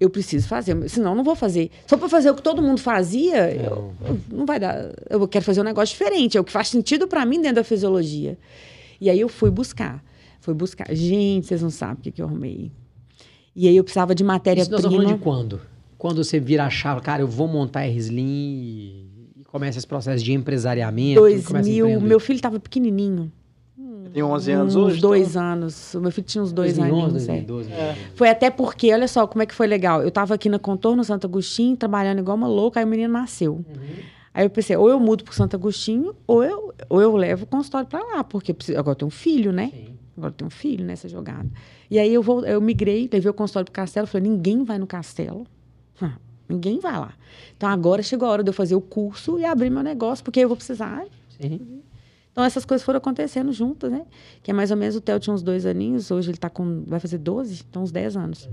eu 0.00 0.10
preciso 0.10 0.48
fazer, 0.48 0.76
senão 0.88 1.14
não 1.14 1.22
vou 1.22 1.36
fazer. 1.36 1.70
Só 1.86 1.96
para 1.96 2.08
fazer 2.08 2.30
o 2.30 2.34
que 2.34 2.42
todo 2.42 2.60
mundo 2.60 2.80
fazia, 2.80 3.48
eu, 3.54 3.94
eu, 4.04 4.20
não 4.28 4.44
vai 4.44 4.58
dar. 4.58 4.92
Eu 5.08 5.28
quero 5.28 5.44
fazer 5.44 5.60
um 5.60 5.64
negócio 5.64 5.96
diferente, 5.96 6.36
é 6.36 6.40
o 6.40 6.44
que 6.44 6.50
faz 6.50 6.66
sentido 6.66 7.06
para 7.06 7.24
mim 7.24 7.40
dentro 7.40 7.56
da 7.56 7.64
fisiologia. 7.64 8.36
E 9.00 9.08
aí 9.08 9.20
eu 9.20 9.28
fui 9.28 9.52
buscar. 9.52 10.02
Fui 10.40 10.52
buscar. 10.52 10.92
Gente, 10.92 11.46
vocês 11.46 11.62
não 11.62 11.70
sabem 11.70 11.94
o 11.94 12.02
que, 12.02 12.10
que 12.10 12.20
eu 12.20 12.26
arrumei. 12.26 12.72
E 13.54 13.68
aí 13.68 13.76
eu 13.76 13.84
precisava 13.84 14.16
de 14.16 14.24
matéria-prima. 14.24 14.82
Nós 14.82 14.92
falando 14.92 15.16
de 15.16 15.22
quando? 15.22 15.73
Quando 16.04 16.22
você 16.22 16.38
vira 16.38 16.66
a 16.66 16.68
chave, 16.68 17.00
cara, 17.00 17.22
eu 17.22 17.26
vou 17.26 17.48
montar 17.48 17.80
a 17.80 17.84
Rislim 17.84 19.08
e 19.38 19.42
começa 19.46 19.78
esse 19.78 19.86
processo 19.86 20.22
de 20.22 20.34
empresariamento. 20.34 21.18
2000, 21.18 21.98
meu 21.98 22.20
filho 22.20 22.36
estava 22.36 22.60
pequenininho. 22.60 23.32
Tem 24.12 24.22
11 24.22 24.52
anos 24.52 24.76
hoje? 24.76 24.96
Uns 24.96 25.00
dois 25.00 25.30
então? 25.30 25.42
anos. 25.42 25.94
O 25.94 26.02
meu 26.02 26.12
filho 26.12 26.26
tinha 26.26 26.44
uns 26.44 26.52
dois 26.52 26.76
2011, 26.76 27.30
aninhos. 27.30 27.46
2012, 27.46 27.72
é. 27.72 27.74
é. 27.74 27.96
Foi 28.16 28.28
até 28.28 28.50
porque, 28.50 28.92
olha 28.92 29.08
só, 29.08 29.26
como 29.26 29.44
é 29.44 29.46
que 29.46 29.54
foi 29.54 29.66
legal. 29.66 30.02
Eu 30.02 30.10
tava 30.10 30.34
aqui 30.34 30.50
na 30.50 30.58
Contorno, 30.58 31.02
Santo 31.02 31.26
Agostinho, 31.26 31.74
trabalhando 31.74 32.18
igual 32.18 32.36
uma 32.36 32.48
louca, 32.48 32.80
aí 32.80 32.84
o 32.84 32.88
menino 32.88 33.10
nasceu. 33.10 33.54
Uhum. 33.54 33.64
Aí 34.34 34.44
eu 34.44 34.50
pensei, 34.50 34.76
ou 34.76 34.90
eu 34.90 35.00
mudo 35.00 35.24
pro 35.24 35.32
Santo 35.32 35.56
Agostinho, 35.56 36.14
ou 36.26 36.44
eu, 36.44 36.74
ou 36.90 37.00
eu 37.00 37.16
levo 37.16 37.44
o 37.44 37.46
consultório 37.46 37.88
para 37.88 38.04
lá, 38.04 38.22
porque 38.22 38.52
preciso, 38.52 38.78
agora 38.78 38.94
tem 38.94 39.08
um 39.08 39.10
filho, 39.10 39.52
né? 39.52 39.70
Sim. 39.72 39.94
Agora 40.18 40.32
tem 40.32 40.46
um 40.46 40.50
filho 40.50 40.84
nessa 40.84 41.08
jogada. 41.08 41.48
E 41.90 41.98
aí 41.98 42.12
eu, 42.12 42.22
vou, 42.22 42.44
eu 42.44 42.60
migrei, 42.60 43.08
levei 43.10 43.30
o 43.30 43.34
consultório 43.34 43.64
pro 43.64 43.72
castelo, 43.72 44.06
falei, 44.06 44.28
ninguém 44.28 44.64
vai 44.64 44.76
no 44.76 44.86
castelo. 44.86 45.46
Ninguém 46.48 46.78
vai 46.78 46.98
lá. 46.98 47.14
Então 47.56 47.68
agora 47.68 48.02
chegou 48.02 48.28
a 48.28 48.32
hora 48.32 48.42
de 48.42 48.50
eu 48.50 48.54
fazer 48.54 48.74
o 48.74 48.80
curso 48.80 49.38
e 49.38 49.44
abrir 49.44 49.70
meu 49.70 49.82
negócio, 49.82 50.24
porque 50.24 50.40
eu 50.40 50.48
vou 50.48 50.56
precisar. 50.56 51.04
Sim. 51.40 51.82
Então 52.30 52.44
essas 52.44 52.64
coisas 52.64 52.84
foram 52.84 52.98
acontecendo 52.98 53.52
juntas, 53.52 53.90
né? 53.90 54.04
Que 54.42 54.50
é 54.50 54.54
mais 54.54 54.70
ou 54.70 54.76
menos 54.76 54.96
o 54.96 55.00
Theo 55.00 55.18
tinha 55.20 55.32
uns 55.32 55.42
dois 55.42 55.64
aninhos, 55.64 56.10
hoje 56.10 56.30
ele 56.30 56.38
tá 56.38 56.50
com. 56.50 56.82
vai 56.86 57.00
fazer 57.00 57.18
12, 57.18 57.64
então 57.68 57.82
uns 57.82 57.92
10 57.92 58.16
anos. 58.16 58.48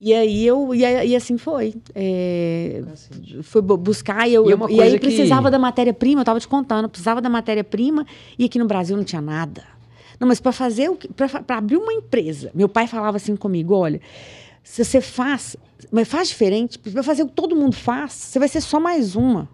E 0.00 0.14
aí 0.14 0.46
eu 0.46 0.72
e, 0.74 0.80
e 0.80 1.16
assim 1.16 1.36
foi. 1.36 1.74
É, 1.94 2.82
fui 3.42 3.62
buscar 3.62 4.28
e 4.28 4.34
eu, 4.34 4.48
e, 4.48 4.52
é 4.52 4.76
e 4.76 4.80
aí 4.80 5.00
precisava 5.00 5.50
da 5.50 5.58
matéria-prima, 5.58 6.20
eu 6.20 6.22
estava 6.22 6.38
te 6.38 6.46
contando, 6.46 6.88
precisava 6.88 7.20
da 7.20 7.28
matéria-prima 7.28 8.06
e 8.38 8.44
aqui 8.44 8.58
no 8.58 8.66
Brasil 8.66 8.96
não 8.96 9.04
tinha 9.04 9.22
nada. 9.22 9.64
Não, 10.20 10.28
mas 10.28 10.40
para 10.40 10.52
fazer 10.52 10.90
para 11.16 11.56
abrir 11.56 11.76
uma 11.76 11.92
empresa, 11.92 12.50
meu 12.54 12.68
pai 12.68 12.86
falava 12.86 13.16
assim 13.16 13.34
comigo, 13.34 13.74
olha, 13.74 14.00
se 14.68 14.84
você 14.84 15.00
faz, 15.00 15.56
mas 15.90 16.06
faz 16.06 16.28
diferente, 16.28 16.78
para 16.78 17.02
fazer 17.02 17.22
o 17.22 17.26
que 17.26 17.32
todo 17.32 17.56
mundo 17.56 17.74
faz, 17.74 18.12
você 18.12 18.38
vai 18.38 18.48
ser 18.48 18.60
só 18.60 18.78
mais 18.78 19.16
uma. 19.16 19.48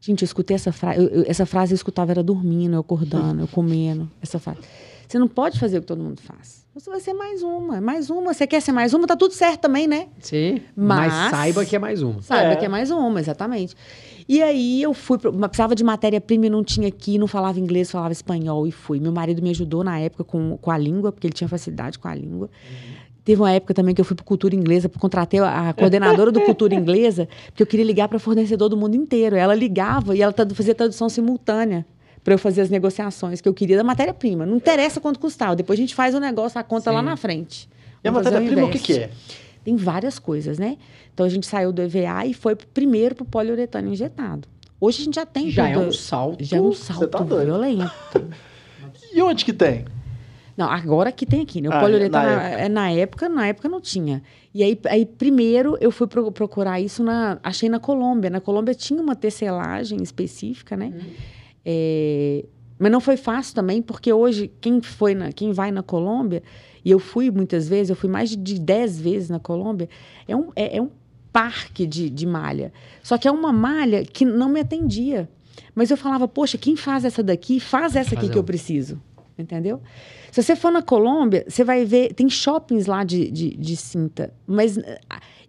Gente, 0.00 0.22
eu 0.22 0.24
escutei 0.24 0.54
essa 0.54 0.72
frase, 0.72 1.10
essa 1.26 1.44
frase 1.44 1.72
eu 1.72 1.74
escutava 1.74 2.12
era 2.12 2.22
dormindo, 2.22 2.74
eu 2.74 2.80
acordando, 2.80 3.42
eu 3.42 3.48
comendo, 3.48 4.08
essa 4.22 4.38
frase. 4.38 4.60
Você 5.06 5.18
não 5.18 5.26
pode 5.26 5.58
fazer 5.58 5.78
o 5.78 5.80
que 5.80 5.88
todo 5.88 6.00
mundo 6.02 6.20
faz. 6.22 6.64
Você 6.72 6.88
vai 6.88 7.00
ser 7.00 7.12
mais 7.12 7.42
uma, 7.42 7.80
mais 7.80 8.08
uma. 8.08 8.32
Você 8.32 8.46
quer 8.46 8.62
ser 8.62 8.70
mais 8.70 8.94
uma, 8.94 9.04
tá 9.04 9.16
tudo 9.16 9.34
certo 9.34 9.62
também, 9.62 9.88
né? 9.88 10.06
Sim. 10.20 10.62
Mas, 10.76 11.12
mas 11.12 11.30
saiba 11.30 11.64
que 11.64 11.74
é 11.74 11.78
mais 11.80 12.00
uma. 12.00 12.22
Saiba 12.22 12.52
é. 12.52 12.56
que 12.56 12.64
é 12.64 12.68
mais 12.68 12.92
uma, 12.92 13.18
exatamente. 13.18 13.74
E 14.28 14.40
aí 14.40 14.80
eu 14.80 14.94
fui, 14.94 15.18
precisava 15.18 15.74
de 15.74 15.82
matéria-prima 15.82 16.46
e 16.46 16.50
não 16.50 16.62
tinha 16.62 16.86
aqui, 16.86 17.18
não 17.18 17.26
falava 17.26 17.58
inglês, 17.58 17.90
falava 17.90 18.12
espanhol 18.12 18.64
e 18.68 18.70
fui. 18.70 19.00
Meu 19.00 19.10
marido 19.10 19.42
me 19.42 19.50
ajudou 19.50 19.82
na 19.82 19.98
época 19.98 20.22
com, 20.22 20.56
com 20.56 20.70
a 20.70 20.78
língua, 20.78 21.10
porque 21.10 21.26
ele 21.26 21.34
tinha 21.34 21.48
facilidade 21.48 21.98
com 21.98 22.06
a 22.06 22.14
língua. 22.14 22.48
Uhum. 22.48 22.99
Teve 23.30 23.42
uma 23.42 23.52
época 23.52 23.72
também 23.72 23.94
que 23.94 24.00
eu 24.00 24.04
fui 24.04 24.16
para 24.16 24.24
Cultura 24.24 24.56
Inglesa, 24.56 24.88
contratei 24.88 25.38
a 25.38 25.72
coordenadora 25.72 26.32
do 26.32 26.40
Cultura 26.40 26.74
Inglesa, 26.74 27.28
porque 27.46 27.62
eu 27.62 27.66
queria 27.66 27.86
ligar 27.86 28.08
para 28.08 28.18
fornecedor 28.18 28.68
do 28.68 28.76
mundo 28.76 28.96
inteiro. 28.96 29.36
Ela 29.36 29.54
ligava 29.54 30.16
e 30.16 30.20
ela 30.20 30.34
fazia 30.52 30.74
tradução 30.74 31.08
simultânea 31.08 31.86
para 32.24 32.34
eu 32.34 32.38
fazer 32.38 32.60
as 32.60 32.70
negociações 32.70 33.40
que 33.40 33.48
eu 33.48 33.54
queria 33.54 33.76
da 33.76 33.84
matéria-prima. 33.84 34.44
Não 34.44 34.56
interessa 34.56 35.00
quanto 35.00 35.20
custava. 35.20 35.54
Depois 35.54 35.78
a 35.78 35.80
gente 35.80 35.94
faz 35.94 36.12
o 36.12 36.18
negócio, 36.18 36.58
a 36.58 36.64
conta 36.64 36.90
Sim. 36.90 36.96
lá 36.96 37.02
na 37.02 37.16
frente. 37.16 37.68
E 38.02 38.08
a 38.08 38.10
matéria-prima 38.10 38.66
o 38.66 38.68
que, 38.68 38.80
que 38.80 38.94
é? 38.94 39.10
Tem 39.62 39.76
várias 39.76 40.18
coisas, 40.18 40.58
né? 40.58 40.76
Então 41.14 41.24
a 41.24 41.28
gente 41.28 41.46
saiu 41.46 41.72
do 41.72 41.80
EVA 41.82 42.26
e 42.26 42.34
foi 42.34 42.56
primeiro 42.56 43.14
para 43.14 43.22
o 43.22 43.26
poliuretano 43.26 43.92
injetado. 43.92 44.48
Hoje 44.80 45.02
a 45.02 45.04
gente 45.04 45.14
já 45.14 45.24
tem 45.24 45.52
já 45.52 45.68
tudo. 45.68 45.84
é 45.84 45.86
um 45.86 45.92
salto. 45.92 46.44
Já 46.44 46.56
é 46.56 46.60
um 46.60 46.72
salto 46.72 47.06
tá 47.06 47.22
violento. 47.22 47.92
e 49.14 49.22
onde 49.22 49.44
que 49.44 49.52
tem? 49.52 49.84
Não, 50.56 50.68
agora 50.70 51.10
que 51.12 51.24
tem 51.24 51.42
aqui, 51.42 51.60
né? 51.60 51.68
O 51.68 51.72
ah, 51.72 51.80
poliuretano 51.80 52.24
na 52.24 52.42
época. 52.42 52.62
É, 52.62 52.68
na 52.68 52.90
época, 52.90 53.28
na 53.28 53.46
época 53.46 53.68
não 53.68 53.80
tinha. 53.80 54.22
E 54.52 54.62
aí, 54.62 54.78
aí 54.86 55.06
primeiro 55.06 55.76
eu 55.80 55.90
fui 55.90 56.06
procurar 56.06 56.80
isso 56.80 57.02
na, 57.02 57.38
achei 57.42 57.68
na 57.68 57.78
Colômbia. 57.78 58.30
Na 58.30 58.40
Colômbia 58.40 58.74
tinha 58.74 59.00
uma 59.00 59.14
tecelagem 59.14 60.02
específica, 60.02 60.76
né? 60.76 60.92
Hum. 60.94 61.10
É, 61.64 62.44
mas 62.78 62.90
não 62.90 63.00
foi 63.00 63.18
fácil 63.18 63.54
também, 63.54 63.82
porque 63.82 64.10
hoje, 64.10 64.50
quem, 64.60 64.80
foi 64.80 65.14
na, 65.14 65.30
quem 65.32 65.52
vai 65.52 65.70
na 65.70 65.82
Colômbia, 65.82 66.42
e 66.82 66.90
eu 66.90 66.98
fui 66.98 67.30
muitas 67.30 67.68
vezes, 67.68 67.90
eu 67.90 67.96
fui 67.96 68.08
mais 68.08 68.30
de 68.30 68.58
10 68.58 69.00
vezes 69.00 69.28
na 69.28 69.38
Colômbia, 69.38 69.86
é 70.26 70.34
um, 70.34 70.50
é, 70.56 70.78
é 70.78 70.82
um 70.82 70.88
parque 71.30 71.86
de, 71.86 72.08
de 72.08 72.26
malha. 72.26 72.72
Só 73.02 73.18
que 73.18 73.28
é 73.28 73.30
uma 73.30 73.52
malha 73.52 74.02
que 74.04 74.24
não 74.24 74.48
me 74.48 74.60
atendia. 74.60 75.28
Mas 75.74 75.90
eu 75.90 75.96
falava, 75.96 76.26
poxa, 76.26 76.56
quem 76.56 76.74
faz 76.74 77.04
essa 77.04 77.22
daqui, 77.22 77.60
faz 77.60 77.94
essa 77.94 78.14
aqui 78.14 78.28
que 78.28 78.38
eu 78.38 78.44
preciso. 78.44 79.00
Entendeu? 79.40 79.80
Se 80.30 80.42
você 80.42 80.54
for 80.54 80.70
na 80.70 80.82
Colômbia, 80.82 81.44
você 81.48 81.64
vai 81.64 81.84
ver, 81.84 82.12
tem 82.14 82.28
shoppings 82.28 82.86
lá 82.86 83.02
de, 83.04 83.30
de, 83.30 83.56
de 83.56 83.76
cinta. 83.76 84.32
Mas 84.46 84.78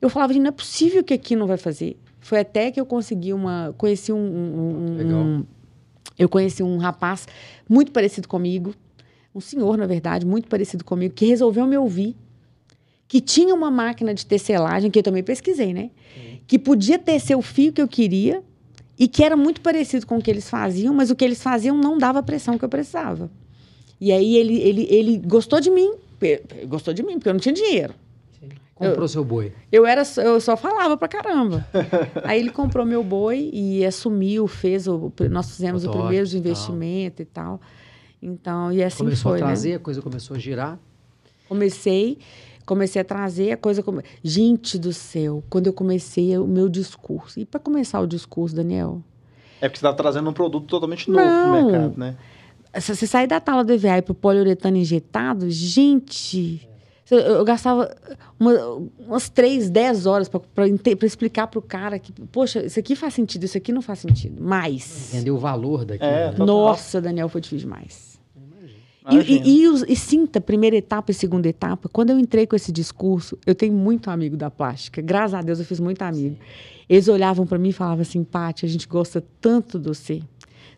eu 0.02 0.10
falava, 0.10 0.34
não 0.34 0.48
é 0.48 0.52
possível 0.52 1.04
que 1.04 1.14
aqui 1.14 1.36
não 1.36 1.48
vai 1.48 1.58
fazer. 1.58 1.98
Foi 2.20 2.40
até 2.40 2.72
que 2.72 2.80
eu 2.80 2.86
consegui 2.86 3.34
uma. 3.34 3.74
Conheci 3.78 4.12
um, 4.12 4.18
um, 4.18 5.40
um 5.40 5.46
eu 6.18 6.30
conheci 6.30 6.62
um 6.62 6.78
rapaz 6.78 7.28
muito 7.68 7.92
parecido 7.92 8.28
comigo, 8.28 8.76
um 9.34 9.40
senhor, 9.40 9.78
na 9.78 9.88
verdade, 9.88 10.26
muito 10.26 10.48
parecido 10.48 10.84
comigo, 10.84 11.14
que 11.16 11.26
resolveu 11.26 11.66
me 11.66 11.78
ouvir, 11.78 12.16
que 13.08 13.20
tinha 13.20 13.56
uma 13.56 13.72
máquina 13.72 14.14
de 14.14 14.26
tecelagem, 14.26 14.92
que 14.92 15.00
eu 15.00 15.04
também 15.04 15.24
pesquisei, 15.24 15.74
né? 15.74 15.90
Uhum. 16.16 16.38
Que 16.46 16.60
podia 16.60 17.00
tecer 17.00 17.36
o 17.36 17.42
fio 17.42 17.74
que 17.74 17.82
eu 17.82 17.88
queria 17.88 18.44
e 19.00 19.08
que 19.08 19.24
era 19.24 19.36
muito 19.36 19.62
parecido 19.62 20.06
com 20.06 20.18
o 20.18 20.22
que 20.22 20.30
eles 20.30 20.50
faziam, 20.50 20.94
mas 20.94 21.10
o 21.10 21.16
que 21.16 21.26
eles 21.26 21.42
faziam 21.42 21.76
não 21.76 21.98
dava 21.98 22.20
a 22.20 22.24
pressão 22.24 22.58
que 22.58 22.64
eu 22.64 22.70
precisava. 22.70 23.32
E 24.02 24.12
aí 24.12 24.36
ele, 24.36 24.60
ele, 24.60 24.88
ele 24.90 25.18
gostou 25.20 25.62
de 25.62 25.70
mim, 25.70 25.94
gostou 26.68 26.92
de 26.92 27.04
mim, 27.04 27.14
porque 27.14 27.30
eu 27.30 27.34
não 27.34 27.40
tinha 27.40 27.54
dinheiro. 27.54 27.94
Comprou 28.74 29.04
eu, 29.04 29.08
seu 29.08 29.24
boi? 29.24 29.54
Eu, 29.72 29.86
era, 29.86 30.02
eu 30.18 30.42
só 30.42 30.58
falava 30.58 30.98
pra 30.98 31.08
caramba. 31.08 31.68
Aí 32.26 32.40
ele 32.40 32.50
comprou 32.50 32.84
meu 32.84 33.04
boi 33.04 33.52
e 33.54 33.86
assumiu, 33.86 34.48
fez 34.48 34.88
o. 34.88 35.14
Nós 35.30 35.52
fizemos 35.52 35.86
o, 35.86 35.90
o 35.92 35.92
primeiro 35.92 36.26
de 36.26 36.36
investimento 36.36 37.22
e 37.22 37.26
tal. 37.26 37.62
Então, 38.20 38.72
e 38.72 38.84
assim 38.84 39.04
começou 39.04 39.34
foi. 39.34 39.40
Começou 39.40 39.46
a 39.46 39.50
trazer, 39.50 39.70
né? 39.70 39.76
a 39.76 39.80
coisa 39.80 40.02
começou 40.02 40.36
a 40.36 40.40
girar? 40.40 40.80
Comecei, 41.48 42.18
comecei 42.66 43.00
a 43.00 43.06
trazer 43.06 43.52
a 43.52 43.58
coisa. 43.58 43.84
Come... 43.84 44.02
Gente 44.24 44.80
do 44.80 44.92
céu, 44.92 45.44
quando 45.48 45.68
eu 45.68 45.74
comecei 45.74 46.36
o 46.40 46.48
meu 46.48 46.68
discurso. 46.68 47.40
E 47.40 47.46
para 47.46 47.60
começar 47.60 48.00
o 48.00 48.08
discurso, 48.08 48.56
Daniel? 48.56 49.04
É 49.62 49.70
porque 49.70 49.78
você 49.78 49.86
está 49.86 49.94
trazendo 49.94 50.28
um 50.28 50.34
produto 50.34 50.66
totalmente 50.66 51.08
novo 51.08 51.24
no 51.24 51.52
mercado, 51.52 52.00
né? 52.00 52.18
Se 52.80 52.96
você 52.96 53.06
sair 53.06 53.28
da 53.28 53.40
tala 53.40 53.64
do 53.64 53.74
EVA 53.74 53.98
e 53.98 54.02
para 54.02 54.12
o 54.12 54.16
poliuretano 54.16 54.78
injetado, 54.78 55.50
gente, 55.50 56.68
eu, 57.10 57.20
eu 57.20 57.44
gastava 57.44 57.94
uma, 58.40 58.54
umas 58.98 59.28
três, 59.28 59.70
dez 59.70 60.06
horas 60.06 60.30
para 60.30 60.68
explicar 61.04 61.48
para 61.48 61.60
o 61.60 61.62
cara 61.62 62.00
que, 62.00 62.14
poxa, 62.32 62.66
isso 62.66 62.80
aqui 62.80 62.96
faz 62.96 63.14
sentido, 63.14 63.44
isso 63.44 63.58
aqui 63.58 63.74
não 63.74 63.82
faz 63.82 64.00
sentido. 64.00 64.42
Mais. 64.42 65.14
Entender 65.14 65.32
o 65.32 65.38
valor 65.38 65.84
daquilo. 65.84 66.10
É, 66.10 66.34
Nossa, 66.38 67.02
Daniel, 67.02 67.28
foi 67.28 67.42
difícil 67.42 67.68
demais. 67.68 68.12
E, 69.10 69.18
e, 69.18 69.66
e, 69.66 69.94
e, 69.94 69.96
sinta, 69.96 70.40
primeira 70.40 70.76
etapa 70.76 71.12
e 71.12 71.14
segunda 71.14 71.50
etapa, 71.50 71.90
quando 71.90 72.12
eu 72.12 72.20
entrei 72.20 72.46
com 72.46 72.56
esse 72.56 72.72
discurso, 72.72 73.38
eu 73.48 73.56
tenho 73.56 73.74
muito 73.74 74.12
amigo 74.12 74.38
da 74.38 74.52
plástica, 74.52 75.02
graças 75.02 75.34
a 75.34 75.42
Deus 75.42 75.60
eu 75.60 75.66
fiz 75.66 75.80
muito 75.80 76.04
amigo. 76.04 76.36
Sim. 76.36 76.42
Eles 76.88 77.08
olhavam 77.08 77.48
para 77.48 77.58
mim 77.58 77.70
e 77.70 77.74
falavam 77.74 78.02
assim, 78.02 78.24
Paty, 78.24 78.66
a 78.66 78.70
gente 78.70 78.88
gosta 78.88 79.24
tanto 79.40 79.80
de 79.80 79.88
você, 79.88 80.22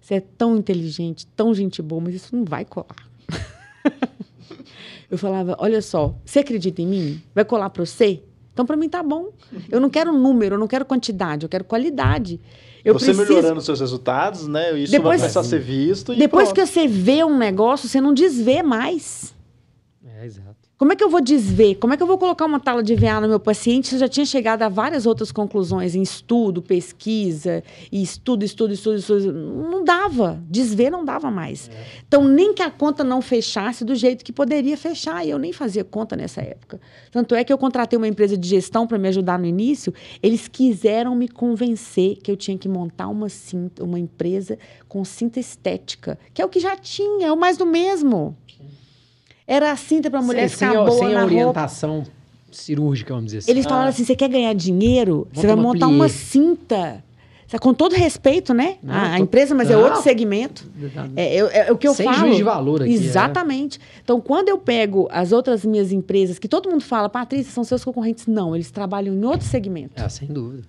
você 0.03 0.15
é 0.15 0.19
tão 0.19 0.57
inteligente, 0.57 1.25
tão 1.27 1.53
gente 1.53 1.81
boa, 1.81 2.01
mas 2.01 2.15
isso 2.15 2.35
não 2.35 2.43
vai 2.43 2.65
colar. 2.65 3.09
Eu 5.09 5.17
falava, 5.17 5.55
olha 5.59 5.81
só, 5.81 6.13
você 6.25 6.39
acredita 6.39 6.81
em 6.81 6.87
mim? 6.87 7.21
Vai 7.33 7.45
colar 7.45 7.69
para 7.69 7.85
você? 7.85 8.21
Então, 8.51 8.65
para 8.65 8.75
mim, 8.75 8.89
tá 8.89 9.01
bom. 9.01 9.29
Eu 9.71 9.79
não 9.79 9.89
quero 9.89 10.11
número, 10.11 10.55
eu 10.55 10.59
não 10.59 10.67
quero 10.67 10.85
quantidade, 10.85 11.45
eu 11.45 11.49
quero 11.49 11.63
qualidade. 11.63 12.39
Eu 12.83 12.93
você 12.93 13.13
preciso... 13.13 13.33
melhorando 13.33 13.61
seus 13.61 13.79
resultados, 13.79 14.47
né? 14.47 14.77
Isso 14.77 14.91
depois, 14.91 15.21
vai 15.21 15.29
começar 15.29 15.39
a 15.39 15.43
ser 15.43 15.59
visto. 15.59 16.13
depois 16.13 16.49
pronto. 16.51 16.55
que 16.55 16.65
você 16.65 16.87
vê 16.87 17.23
um 17.23 17.37
negócio, 17.37 17.87
você 17.87 18.01
não 18.01 18.13
desvê 18.13 18.61
mais. 18.61 19.33
É, 20.05 20.25
exato. 20.25 20.52
Como 20.83 20.91
é 20.91 20.97
que 20.97 21.03
eu 21.05 21.09
vou 21.09 21.21
desver? 21.21 21.75
Como 21.75 21.93
é 21.93 21.97
que 21.97 22.03
eu 22.03 22.07
vou 22.07 22.17
colocar 22.17 22.43
uma 22.43 22.59
tala 22.59 22.83
de 22.83 22.93
VA 22.93 23.21
no 23.21 23.29
meu 23.29 23.39
paciente 23.39 23.87
se 23.87 23.95
eu 23.95 23.99
já 23.99 24.09
tinha 24.09 24.25
chegado 24.25 24.63
a 24.63 24.67
várias 24.67 25.05
outras 25.05 25.31
conclusões 25.31 25.95
em 25.95 26.01
estudo, 26.01 26.61
pesquisa, 26.61 27.63
e 27.89 28.03
estudo, 28.03 28.43
estudo, 28.43 28.73
estudo, 28.73 28.97
estudo? 28.97 29.31
Não 29.31 29.81
dava. 29.81 30.43
Desver 30.49 30.91
não 30.91 31.05
dava 31.05 31.31
mais. 31.31 31.69
É. 31.69 31.85
Então, 32.05 32.27
nem 32.27 32.53
que 32.53 32.61
a 32.61 32.69
conta 32.69 33.01
não 33.01 33.21
fechasse 33.21 33.85
do 33.85 33.95
jeito 33.95 34.25
que 34.25 34.33
poderia 34.33 34.75
fechar. 34.75 35.25
E 35.25 35.29
eu 35.29 35.39
nem 35.39 35.53
fazia 35.53 35.85
conta 35.85 36.17
nessa 36.17 36.41
época. 36.41 36.81
Tanto 37.09 37.33
é 37.33 37.45
que 37.45 37.53
eu 37.53 37.57
contratei 37.57 37.95
uma 37.95 38.09
empresa 38.09 38.37
de 38.37 38.45
gestão 38.45 38.85
para 38.85 38.97
me 38.97 39.07
ajudar 39.07 39.39
no 39.39 39.45
início. 39.45 39.93
Eles 40.21 40.49
quiseram 40.49 41.15
me 41.15 41.29
convencer 41.29 42.17
que 42.17 42.29
eu 42.29 42.35
tinha 42.35 42.57
que 42.57 42.67
montar 42.67 43.07
uma, 43.07 43.29
cinta, 43.29 43.85
uma 43.85 43.97
empresa 43.97 44.59
com 44.89 45.05
cinta 45.05 45.39
estética, 45.39 46.19
que 46.33 46.41
é 46.41 46.45
o 46.45 46.49
que 46.49 46.59
já 46.59 46.75
tinha, 46.75 47.27
é 47.27 47.31
o 47.31 47.37
mais 47.37 47.55
do 47.55 47.65
mesmo. 47.65 48.35
Era 49.47 49.71
a 49.71 49.75
cinta 49.75 50.09
para 50.09 50.19
a 50.19 50.21
mulher 50.21 50.49
sem, 50.49 50.67
ficar 50.67 50.71
sem, 50.71 50.85
boa 50.85 50.99
sem 50.99 51.13
na 51.13 51.21
a 51.21 51.25
orientação 51.25 51.95
roupa. 51.95 52.11
cirúrgica, 52.51 53.13
vamos 53.13 53.25
dizer 53.25 53.39
assim. 53.39 53.51
Eles 53.51 53.65
falaram 53.65 53.87
ah. 53.87 53.89
assim, 53.89 54.05
você 54.05 54.15
quer 54.15 54.29
ganhar 54.29 54.53
dinheiro? 54.53 55.27
Você 55.33 55.47
vai 55.47 55.55
montar 55.55 55.87
uma 55.87 56.09
cinta. 56.09 57.03
Com 57.61 57.71
todo 57.71 57.93
respeito, 57.93 58.51
né? 58.51 58.77
Não, 58.81 58.95
a, 58.95 59.15
tô... 59.15 59.23
empresa, 59.23 59.53
mas 59.53 59.69
não. 59.69 59.79
é 59.79 59.83
outro 59.83 60.01
segmento. 60.01 60.67
É, 61.15 61.37
é, 61.37 61.67
é, 61.67 61.71
o 61.71 61.77
que 61.77 61.87
eu 61.87 61.93
Sem 61.93 62.03
falo. 62.03 62.17
juiz 62.17 62.37
de 62.37 62.41
valor 62.43 62.81
aqui. 62.81 62.91
É. 62.91 62.95
Exatamente. 62.95 63.77
É. 63.77 64.01
Então, 64.03 64.19
quando 64.19 64.49
eu 64.49 64.57
pego 64.57 65.07
as 65.11 65.31
outras 65.31 65.63
minhas 65.63 65.91
empresas, 65.91 66.39
que 66.39 66.47
todo 66.47 66.67
mundo 66.67 66.83
fala, 66.83 67.09
Patrícia, 67.09 67.51
são 67.51 67.63
seus 67.63 67.83
concorrentes. 67.83 68.25
Não, 68.25 68.55
eles 68.55 68.71
trabalham 68.71 69.13
em 69.13 69.23
outro 69.23 69.45
segmento. 69.45 70.01
Ah, 70.01 70.09
sem 70.09 70.27
dúvida. 70.27 70.63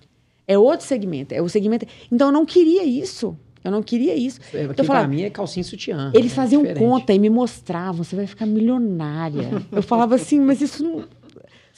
É 0.47 0.59
outro 0.59 0.85
segmento. 0.85 1.33
É 1.33 1.41
o 1.41 1.49
segmento. 1.49 1.87
Então, 2.11 2.27
eu 2.27 2.31
não 2.31 2.45
queria 2.45 2.83
isso. 2.83 3.35
Eu 3.65 3.71
não 3.71 3.81
queria 3.81 4.15
isso. 4.15 4.39
É, 4.53 4.59
então, 4.59 4.71
aqui 4.71 4.83
falava, 4.83 5.07
pra 5.07 5.15
mim 5.15 5.23
é 5.23 5.29
calcinha 5.31 5.63
sutiã. 5.63 6.11
Eles 6.13 6.31
é 6.31 6.35
faziam 6.35 6.61
diferente. 6.61 6.85
conta 6.85 7.13
e 7.13 7.17
me 7.17 7.31
mostravam, 7.31 8.03
você 8.03 8.15
vai 8.15 8.27
ficar 8.27 8.45
milionária. 8.45 9.49
eu 9.71 9.81
falava 9.81 10.13
assim, 10.13 10.39
mas 10.39 10.61
isso 10.61 10.83
não... 10.83 11.03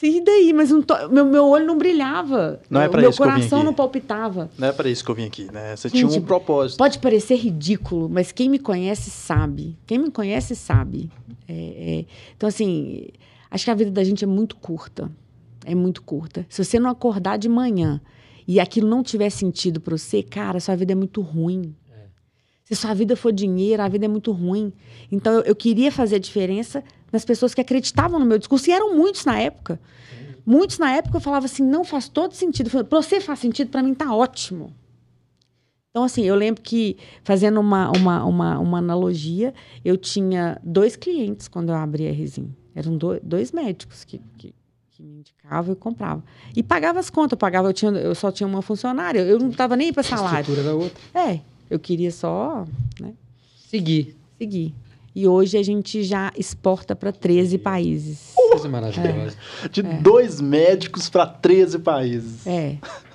E 0.04 0.21
daí? 0.21 0.54
Mas 0.54 0.69
tô... 0.86 1.10
meu, 1.10 1.26
meu 1.26 1.45
olho 1.47 1.65
não 1.65 1.78
brilhava. 1.78 2.62
Não 2.69 2.82
é 2.82 2.89
para 2.89 3.08
isso 3.08 3.21
Meu 3.21 3.32
coração 3.32 3.63
não 3.63 3.73
palpitava. 3.73 4.52
Não 4.58 4.67
é 4.67 4.71
para 4.71 4.89
isso 4.89 5.04
que 5.04 5.10
eu 5.10 5.15
vim 5.15 5.26
aqui, 5.26 5.50
né? 5.52 5.76
Você 5.76 5.89
Gente, 5.89 6.08
tinha 6.08 6.21
um 6.21 6.23
propósito. 6.23 6.78
Pode 6.78 7.00
parecer 7.00 7.36
ridículo, 7.36 8.08
mas 8.08 8.32
quem 8.32 8.47
me 8.47 8.60
conhece 8.60 9.10
sabe. 9.10 9.76
Quem 9.88 9.97
me 9.97 10.12
conhece 10.12 10.56
sabe. 10.56 11.10
É, 11.47 11.54
é... 11.54 12.06
Então, 12.36 12.47
assim, 12.47 13.08
acho 13.50 13.65
que 13.65 13.71
a 13.71 13.73
vida 13.73 13.89
da 13.89 14.04
gente 14.04 14.23
é 14.23 14.28
muito 14.28 14.58
curta. 14.58 15.10
é 15.65 15.73
muito 15.73 16.04
curta. 16.04 16.45
Se 16.47 16.63
você 16.63 16.80
não 16.80 16.91
acordar 16.91 17.38
de 17.38 17.50
manhã 17.50 18.00
e 18.47 18.60
aquilo 18.60 18.88
não 18.88 19.03
tiver 19.03 19.29
sentido 19.29 19.81
para 19.81 19.97
você, 19.97 20.23
cara, 20.23 20.60
sua 20.60 20.75
vida 20.75 20.93
é 20.93 20.95
muito 20.95 21.21
ruim. 21.21 21.75
É. 21.91 22.05
Se 22.63 22.75
sua 22.75 22.93
vida 22.93 23.15
for 23.15 23.33
dinheiro, 23.33 23.83
a 23.83 23.89
vida 23.89 24.05
é 24.05 24.07
muito 24.07 24.31
ruim. 24.31 24.71
Então 25.12 25.33
eu, 25.33 25.41
eu, 25.41 25.55
queria 25.55 25.91
fazer 25.91 26.15
a 26.15 26.19
diferença 26.19 26.83
nas 27.12 27.25
pessoas 27.25 27.53
que 27.53 27.62
acreditavam 27.62 28.19
no 28.19 28.25
meu 28.25 28.38
discurso, 28.38 28.69
e 28.69 28.73
eram 28.73 28.95
muitos 28.95 29.25
na 29.25 29.39
época. 29.39 29.79
Muitos 30.45 30.79
na 30.79 30.93
época 30.93 31.17
eu 31.17 31.21
falava 31.21 31.45
assim: 31.45 31.62
não 31.62 31.83
faz 31.83 32.07
todo 32.07 32.33
sentido. 32.33 32.69
Para 32.86 33.01
você 33.01 33.19
faz 33.19 33.39
sentido, 33.39 33.69
para 33.69 33.83
mim 33.83 33.93
tá 33.93 34.15
ótimo. 34.15 34.73
Então, 35.89 36.05
assim, 36.05 36.23
eu 36.23 36.36
lembro 36.36 36.62
que, 36.62 36.95
fazendo 37.23 37.60
uma, 37.60 37.89
uma, 37.89 38.23
uma, 38.23 38.60
uma 38.60 38.77
analogia, 38.77 39.51
eu 39.83 39.97
tinha 39.97 40.62
dois 40.63 40.95
clientes 40.95 41.47
quando 41.47 41.69
eu 41.69 41.75
abri 41.75 42.07
a 42.07 42.12
Resim. 42.12 42.53
Eram 42.75 42.95
do, 42.95 43.19
dois 43.19 43.51
médicos 43.51 44.03
que, 44.03 44.21
que, 44.38 44.53
que, 44.97 45.03
me 45.03 45.19
indicavam 45.19 45.73
e 45.73 45.75
compravam. 45.75 46.23
E 46.55 46.63
pagava 46.63 46.99
as 46.99 47.10
contas, 47.10 47.33
eu 47.33 47.38
pagava, 47.38 47.69
eu, 47.69 47.73
tinha, 47.73 47.91
eu 47.91 48.15
só 48.15 48.31
tinha 48.31 48.47
uma 48.47 48.62
funcionária, 48.63 49.19
eu 49.19 49.38
não 49.38 49.49
estava 49.49 49.75
nem 49.75 49.93
para 49.93 50.01
salário. 50.01 50.38
A 50.38 50.41
estrutura 50.41 50.67
da 50.67 50.75
outra. 50.75 50.97
É, 51.13 51.39
eu 51.69 51.79
queria 51.79 52.12
só 52.12 52.65
né, 52.99 53.13
seguir. 53.69 54.17
Seguir. 54.38 54.73
E 55.15 55.27
hoje 55.27 55.57
a 55.57 55.63
gente 55.63 56.03
já 56.03 56.31
exporta 56.36 56.95
para 56.95 57.12
13 57.12 57.57
países. 57.57 58.33
Coisa 58.36 58.69
maravilhosa. 58.69 59.36
É. 59.63 59.67
De 59.67 59.81
é. 59.81 59.93
dois 60.01 60.41
médicos 60.41 61.10
para 61.10 61.25
13 61.27 61.79
países. 61.79 62.45
É. 62.47 62.77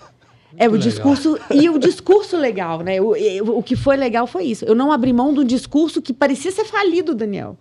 É 0.55 0.69
o 0.69 0.73
legal. 0.73 0.87
discurso 0.87 1.39
e 1.51 1.71
o 1.71 1.79
discurso 1.79 2.37
legal, 2.37 2.81
né? 2.81 3.01
O, 3.01 3.15
o 3.57 3.63
que 3.63 3.75
foi 3.75 3.97
legal 3.97 4.27
foi 4.27 4.45
isso. 4.45 4.67
Eu 4.67 4.75
não 4.75 4.93
abri 4.93 5.11
mão 5.11 5.33
do 5.33 5.43
discurso 5.47 6.03
que 6.03 6.13
parecia 6.13 6.53
ser 6.53 6.67
falido, 6.67 7.15
Daniel 7.15 7.57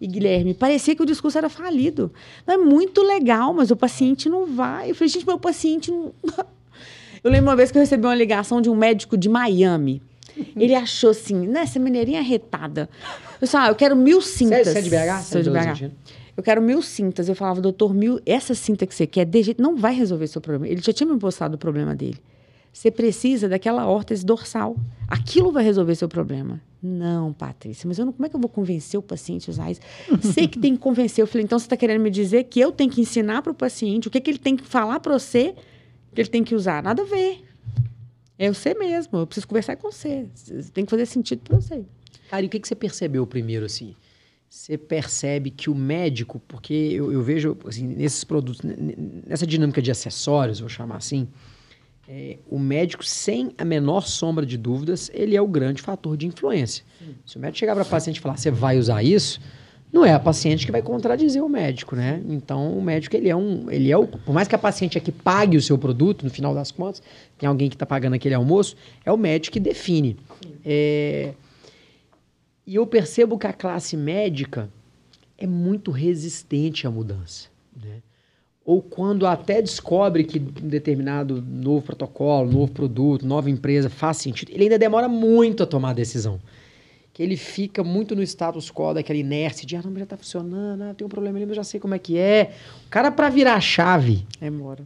e 0.00 0.06
Guilherme. 0.06 0.54
Parecia 0.54 0.94
que 0.94 1.02
o 1.02 1.06
discurso 1.06 1.38
era 1.38 1.48
falido. 1.48 2.12
Não 2.46 2.54
é 2.54 2.58
muito 2.58 3.02
legal, 3.02 3.52
mas 3.52 3.70
o 3.70 3.76
paciente 3.76 4.28
não 4.28 4.46
vai. 4.46 4.90
Eu 4.90 4.94
falei, 4.94 5.08
gente, 5.08 5.26
meu 5.26 5.38
paciente 5.38 5.90
não. 5.90 6.12
Eu 7.24 7.30
lembro 7.32 7.50
uma 7.50 7.56
vez 7.56 7.72
que 7.72 7.78
eu 7.78 7.80
recebi 7.80 8.06
uma 8.06 8.14
ligação 8.14 8.60
de 8.60 8.70
um 8.70 8.76
médico 8.76 9.16
de 9.16 9.28
Miami. 9.28 10.00
Ele 10.54 10.76
achou 10.76 11.10
assim, 11.10 11.48
né, 11.48 11.62
essa 11.62 11.76
mineirinha 11.80 12.22
retada. 12.22 12.88
Eu 13.40 13.46
disse, 13.46 13.56
ah, 13.56 13.66
eu 13.66 13.74
quero 13.74 13.96
mil 13.96 14.20
cintas. 14.20 14.68
Você 14.68 14.78
é 14.78 14.80
de 14.80 14.90
BH? 14.90 15.22
Sou 15.24 15.42
de 15.42 15.50
BH. 15.50 15.90
Eu 16.36 16.42
quero 16.42 16.62
mil 16.62 16.80
cintas. 16.82 17.28
Eu 17.28 17.34
falava, 17.34 17.60
doutor, 17.60 17.92
mil, 17.92 18.20
essa 18.24 18.54
cinta 18.54 18.86
que 18.86 18.94
você 18.94 19.08
quer, 19.08 19.24
de 19.24 19.42
jeito, 19.42 19.60
não 19.60 19.76
vai 19.76 19.92
resolver 19.92 20.28
seu 20.28 20.40
problema. 20.40 20.68
Ele 20.68 20.80
já 20.80 20.92
tinha 20.92 21.12
me 21.12 21.18
postado 21.18 21.56
o 21.56 21.58
problema 21.58 21.96
dele. 21.96 22.18
Você 22.76 22.90
precisa 22.90 23.48
daquela 23.48 23.86
órtese 23.86 24.22
dorsal. 24.22 24.76
Aquilo 25.08 25.50
vai 25.50 25.64
resolver 25.64 25.94
seu 25.94 26.10
problema. 26.10 26.60
Não, 26.82 27.32
Patrícia, 27.32 27.88
mas 27.88 27.98
eu 27.98 28.04
não, 28.04 28.12
como 28.12 28.26
é 28.26 28.28
que 28.28 28.36
eu 28.36 28.40
vou 28.40 28.50
convencer 28.50 29.00
o 29.00 29.02
paciente 29.02 29.48
a 29.48 29.50
usar 29.50 29.70
isso? 29.70 29.80
Sei 30.34 30.46
que 30.46 30.58
tem 30.58 30.74
que 30.74 30.82
convencer. 30.82 31.22
Eu 31.22 31.26
falei, 31.26 31.44
então 31.44 31.58
você 31.58 31.64
está 31.64 31.74
querendo 31.74 32.02
me 32.02 32.10
dizer 32.10 32.44
que 32.44 32.60
eu 32.60 32.70
tenho 32.70 32.90
que 32.90 33.00
ensinar 33.00 33.40
para 33.40 33.50
o 33.50 33.54
paciente 33.54 34.08
o 34.08 34.10
que, 34.10 34.20
que 34.20 34.30
ele 34.30 34.38
tem 34.38 34.54
que 34.54 34.62
falar 34.62 35.00
para 35.00 35.18
você 35.18 35.54
que 36.14 36.20
ele 36.20 36.28
tem 36.28 36.44
que 36.44 36.54
usar? 36.54 36.82
Nada 36.82 37.00
a 37.00 37.06
ver. 37.06 37.42
É 38.38 38.52
você 38.52 38.74
mesmo. 38.74 39.20
Eu 39.20 39.26
preciso 39.26 39.48
conversar 39.48 39.76
com 39.76 39.90
você. 39.90 40.26
Tem 40.74 40.84
que 40.84 40.90
fazer 40.90 41.06
sentido 41.06 41.40
para 41.44 41.58
você. 41.58 41.82
Cara, 42.28 42.42
e 42.42 42.46
o 42.46 42.50
que, 42.50 42.60
que 42.60 42.68
você 42.68 42.74
percebeu 42.74 43.26
primeiro, 43.26 43.64
assim? 43.64 43.96
Você 44.50 44.76
percebe 44.76 45.50
que 45.50 45.70
o 45.70 45.74
médico, 45.74 46.42
porque 46.46 46.74
eu, 46.74 47.10
eu 47.10 47.22
vejo, 47.22 47.56
assim, 47.66 47.86
nesses 47.86 48.22
produtos, 48.22 48.60
nessa 49.26 49.46
dinâmica 49.46 49.80
de 49.80 49.90
acessórios, 49.90 50.60
vou 50.60 50.68
chamar 50.68 50.96
assim, 50.96 51.26
é, 52.08 52.38
o 52.48 52.58
médico, 52.58 53.04
sem 53.04 53.52
a 53.58 53.64
menor 53.64 54.06
sombra 54.06 54.46
de 54.46 54.56
dúvidas, 54.56 55.10
ele 55.12 55.36
é 55.36 55.42
o 55.42 55.46
grande 55.46 55.82
fator 55.82 56.16
de 56.16 56.26
influência. 56.26 56.84
Sim. 56.98 57.14
Se 57.24 57.36
o 57.36 57.40
médico 57.40 57.58
chegar 57.58 57.74
para 57.74 57.82
a 57.82 57.86
paciente 57.86 58.18
e 58.18 58.20
falar, 58.20 58.36
você 58.36 58.50
vai 58.50 58.78
usar 58.78 59.02
isso, 59.02 59.40
não 59.92 60.04
é 60.04 60.12
a 60.12 60.20
paciente 60.20 60.66
que 60.66 60.72
vai 60.72 60.82
contradizer 60.82 61.42
o 61.42 61.48
médico, 61.48 61.96
né? 61.96 62.22
Então, 62.28 62.76
o 62.76 62.82
médico, 62.82 63.16
ele 63.16 63.28
é 63.28 63.36
um... 63.36 63.70
Ele 63.70 63.90
é 63.90 63.96
o, 63.96 64.06
por 64.06 64.34
mais 64.34 64.46
que 64.46 64.54
a 64.54 64.58
paciente 64.58 64.98
aqui 64.98 65.10
pague 65.10 65.56
o 65.56 65.62
seu 65.62 65.78
produto, 65.78 66.24
no 66.24 66.30
final 66.30 66.54
das 66.54 66.70
contas, 66.70 67.02
tem 67.38 67.48
alguém 67.48 67.68
que 67.68 67.76
está 67.76 67.86
pagando 67.86 68.14
aquele 68.14 68.34
almoço, 68.34 68.76
é 69.04 69.12
o 69.12 69.16
médico 69.16 69.54
que 69.54 69.60
define. 69.60 70.16
É, 70.64 71.32
e 72.66 72.74
eu 72.74 72.86
percebo 72.86 73.38
que 73.38 73.46
a 73.46 73.52
classe 73.52 73.96
médica 73.96 74.68
é 75.38 75.46
muito 75.46 75.90
resistente 75.90 76.86
à 76.86 76.90
mudança, 76.90 77.48
né? 77.76 78.02
Ou 78.66 78.82
quando 78.82 79.28
até 79.28 79.62
descobre 79.62 80.24
que 80.24 80.40
um 80.40 80.68
determinado 80.68 81.40
novo 81.40 81.86
protocolo, 81.86 82.50
novo 82.50 82.72
produto, 82.72 83.24
nova 83.24 83.48
empresa 83.48 83.88
faz 83.88 84.16
sentido, 84.16 84.50
ele 84.50 84.64
ainda 84.64 84.76
demora 84.76 85.08
muito 85.08 85.62
a 85.62 85.66
tomar 85.66 85.90
a 85.90 85.94
decisão. 85.94 86.40
Que 87.12 87.22
ele 87.22 87.36
fica 87.36 87.84
muito 87.84 88.16
no 88.16 88.22
status 88.24 88.68
quo 88.68 88.92
daquela 88.92 89.18
inércia 89.18 89.64
de, 89.64 89.76
ah, 89.76 89.82
não, 89.82 89.94
já 89.96 90.02
está 90.02 90.16
funcionando, 90.16 90.82
ah, 90.82 90.94
tem 90.94 91.06
um 91.06 91.08
problema 91.08 91.38
ali, 91.38 91.46
mas 91.46 91.54
já 91.54 91.62
sei 91.62 91.78
como 91.78 91.94
é 91.94 91.98
que 91.98 92.18
é. 92.18 92.54
O 92.84 92.90
cara, 92.90 93.12
para 93.12 93.28
virar 93.28 93.54
a 93.54 93.60
chave... 93.60 94.26
Demora. 94.40 94.82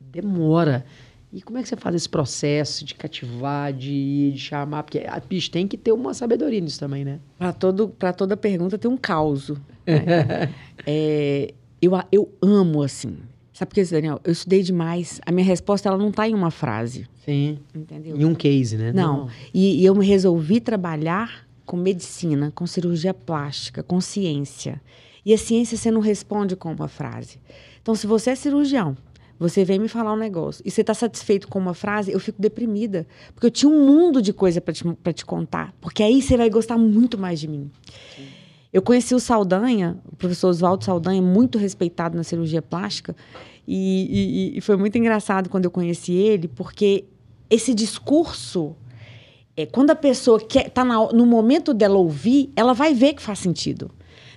Demora. 0.00 0.86
E 1.30 1.42
como 1.42 1.58
é 1.58 1.62
que 1.62 1.68
você 1.68 1.76
faz 1.76 1.94
esse 1.94 2.08
processo 2.08 2.82
de 2.82 2.94
cativar, 2.94 3.74
de, 3.74 4.32
de 4.32 4.38
chamar? 4.38 4.82
Porque 4.84 5.04
a 5.06 5.20
bicho 5.20 5.50
tem 5.50 5.68
que 5.68 5.76
ter 5.76 5.92
uma 5.92 6.14
sabedoria 6.14 6.60
nisso 6.62 6.80
também, 6.80 7.04
né? 7.04 7.20
Para 7.38 8.12
toda 8.14 8.36
pergunta 8.38 8.78
tem 8.78 8.90
um 8.90 8.96
caos. 8.96 9.50
Né? 9.50 9.58
é, 10.86 11.52
eu, 11.80 11.92
eu 12.10 12.30
amo, 12.42 12.82
assim. 12.82 13.16
Sabe 13.52 13.70
por 13.70 13.74
que, 13.74 13.84
Daniel? 13.84 14.20
Eu 14.22 14.32
estudei 14.32 14.62
demais. 14.62 15.20
A 15.26 15.32
minha 15.32 15.44
resposta, 15.44 15.88
ela 15.88 15.98
não 15.98 16.10
está 16.10 16.28
em 16.28 16.34
uma 16.34 16.50
frase. 16.50 17.08
Sim. 17.24 17.58
Entendeu? 17.74 18.16
Em 18.16 18.24
um 18.24 18.34
case, 18.34 18.76
né? 18.76 18.92
Não. 18.92 19.24
não. 19.24 19.30
E, 19.52 19.82
e 19.82 19.84
eu 19.84 19.94
me 19.94 20.06
resolvi 20.06 20.60
trabalhar 20.60 21.44
com 21.66 21.76
medicina, 21.76 22.52
com 22.54 22.66
cirurgia 22.66 23.12
plástica, 23.12 23.82
com 23.82 24.00
ciência. 24.00 24.80
E 25.26 25.34
a 25.34 25.38
ciência 25.38 25.76
você 25.76 25.90
não 25.90 26.00
responde 26.00 26.56
com 26.56 26.72
uma 26.72 26.88
frase. 26.88 27.38
Então, 27.82 27.94
se 27.94 28.06
você 28.06 28.30
é 28.30 28.34
cirurgião, 28.34 28.96
você 29.38 29.64
vem 29.64 29.78
me 29.78 29.88
falar 29.88 30.12
um 30.12 30.16
negócio 30.16 30.62
e 30.64 30.70
você 30.70 30.80
está 30.80 30.94
satisfeito 30.94 31.48
com 31.48 31.58
uma 31.58 31.74
frase, 31.74 32.12
eu 32.12 32.20
fico 32.20 32.40
deprimida. 32.40 33.06
Porque 33.34 33.46
eu 33.46 33.50
tinha 33.50 33.70
um 33.70 33.86
mundo 33.86 34.22
de 34.22 34.32
coisa 34.32 34.60
para 34.60 34.72
te, 34.72 34.84
te 35.14 35.26
contar. 35.26 35.74
Porque 35.80 36.02
aí 36.02 36.22
você 36.22 36.36
vai 36.36 36.48
gostar 36.48 36.78
muito 36.78 37.18
mais 37.18 37.40
de 37.40 37.48
mim. 37.48 37.70
Sim. 38.16 38.37
Eu 38.72 38.82
conheci 38.82 39.14
o 39.14 39.20
Saldanha, 39.20 39.96
o 40.10 40.16
professor 40.16 40.48
Oswaldo 40.48 40.84
Saldanha, 40.84 41.22
muito 41.22 41.56
respeitado 41.56 42.16
na 42.16 42.22
cirurgia 42.22 42.60
plástica, 42.60 43.16
e, 43.66 44.52
e, 44.54 44.58
e, 44.58 44.60
foi 44.62 44.76
muito 44.76 44.96
engraçado 44.96 45.50
quando 45.50 45.66
eu 45.66 45.70
conheci 45.70 46.12
ele, 46.12 46.48
porque 46.48 47.04
esse 47.50 47.74
discurso, 47.74 48.74
é, 49.54 49.66
quando 49.66 49.90
a 49.90 49.94
pessoa 49.94 50.38
está 50.38 50.84
no 50.84 51.26
momento 51.26 51.74
dela 51.74 51.98
ouvir, 51.98 52.50
ela 52.56 52.72
vai 52.72 52.94
ver 52.94 53.12
que 53.12 53.22
faz 53.22 53.38
sentido. 53.38 53.90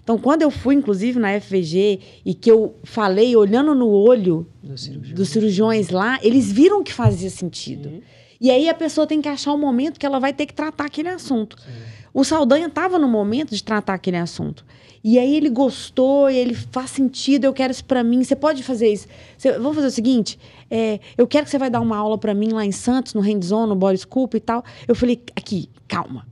Então, 0.04 0.18
quando 0.18 0.42
eu 0.42 0.52
fui, 0.52 0.76
inclusive, 0.76 1.20
na 1.20 1.40
FVG, 1.40 2.00
e 2.26 2.34
que 2.34 2.52
eu 2.52 2.76
falei 2.84 3.36
olhando 3.36 3.74
no 3.74 3.88
olho 3.88 4.46
dos 4.62 5.30
cirurgiões 5.30 5.90
lá, 5.90 6.20
eles 6.22 6.52
viram 6.52 6.84
que 6.84 6.92
fazia 6.92 7.30
sentido. 7.30 7.90
Sim. 7.90 8.02
E 8.40 8.50
aí 8.50 8.68
a 8.68 8.74
pessoa 8.74 9.06
tem 9.06 9.22
que 9.22 9.30
achar 9.30 9.54
o 9.54 9.58
momento 9.58 10.00
que 10.00 10.06
ela 10.06 10.20
vai 10.20 10.34
ter 10.34 10.48
que 10.48 10.54
tratar 10.54 10.86
aquele 10.86 11.10
assunto. 11.10 11.56
Sim. 11.62 11.70
O 12.14 12.24
Saldanha 12.24 12.68
estava 12.68 13.00
no 13.00 13.08
momento 13.08 13.56
de 13.56 13.64
tratar 13.64 13.94
aquele 13.94 14.18
assunto. 14.18 14.66
E 15.04 15.18
aí 15.18 15.36
ele 15.36 15.50
gostou, 15.50 16.30
ele 16.30 16.54
faz 16.54 16.92
sentido, 16.92 17.46
eu 17.46 17.54
quero 17.54 17.72
isso 17.72 17.84
para 17.86 18.04
mim. 18.04 18.24
Você 18.24 18.36
pode 18.36 18.62
fazer 18.64 18.92
isso. 18.92 19.08
Você, 19.38 19.54
vamos 19.54 19.76
fazer 19.76 19.88
o 19.88 19.92
seguinte: 19.92 20.38
é, 20.70 21.00
eu 21.18 21.26
quero 21.28 21.46
que 21.46 21.52
você 21.52 21.58
vai 21.58 21.70
dar 21.70 21.82
uma 21.82 21.98
aula 21.98 22.18
para 22.18 22.34
mim 22.34 22.50
lá 22.50 22.66
em 22.66 22.72
Santos, 22.72 23.14
no 23.14 23.22
Hands-On, 23.22 23.66
no 23.66 23.76
Body 23.76 23.98
Scoop 23.98 24.36
e 24.36 24.40
tal. 24.40 24.64
Eu 24.88 24.96
falei, 24.96 25.24
aqui, 25.36 25.70
calma. 25.88 26.28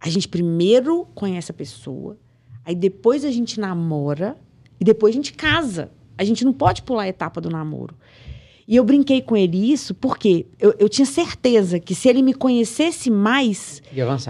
A 0.00 0.08
gente 0.08 0.28
primeiro 0.28 1.06
conhece 1.14 1.50
a 1.50 1.54
pessoa, 1.54 2.16
aí 2.64 2.74
depois 2.74 3.24
a 3.24 3.30
gente 3.30 3.58
namora 3.58 4.36
e 4.80 4.84
depois 4.84 5.12
a 5.12 5.16
gente 5.16 5.32
casa. 5.32 5.90
A 6.16 6.24
gente 6.24 6.44
não 6.44 6.52
pode 6.52 6.82
pular 6.82 7.04
a 7.04 7.08
etapa 7.08 7.40
do 7.40 7.48
namoro. 7.48 7.94
E 8.68 8.76
eu 8.76 8.84
brinquei 8.84 9.22
com 9.22 9.34
ele 9.34 9.72
isso 9.72 9.94
porque 9.94 10.44
eu, 10.60 10.74
eu 10.78 10.90
tinha 10.90 11.06
certeza 11.06 11.80
que 11.80 11.94
se 11.94 12.06
ele 12.06 12.20
me 12.20 12.34
conhecesse 12.34 13.10
mais, 13.10 13.82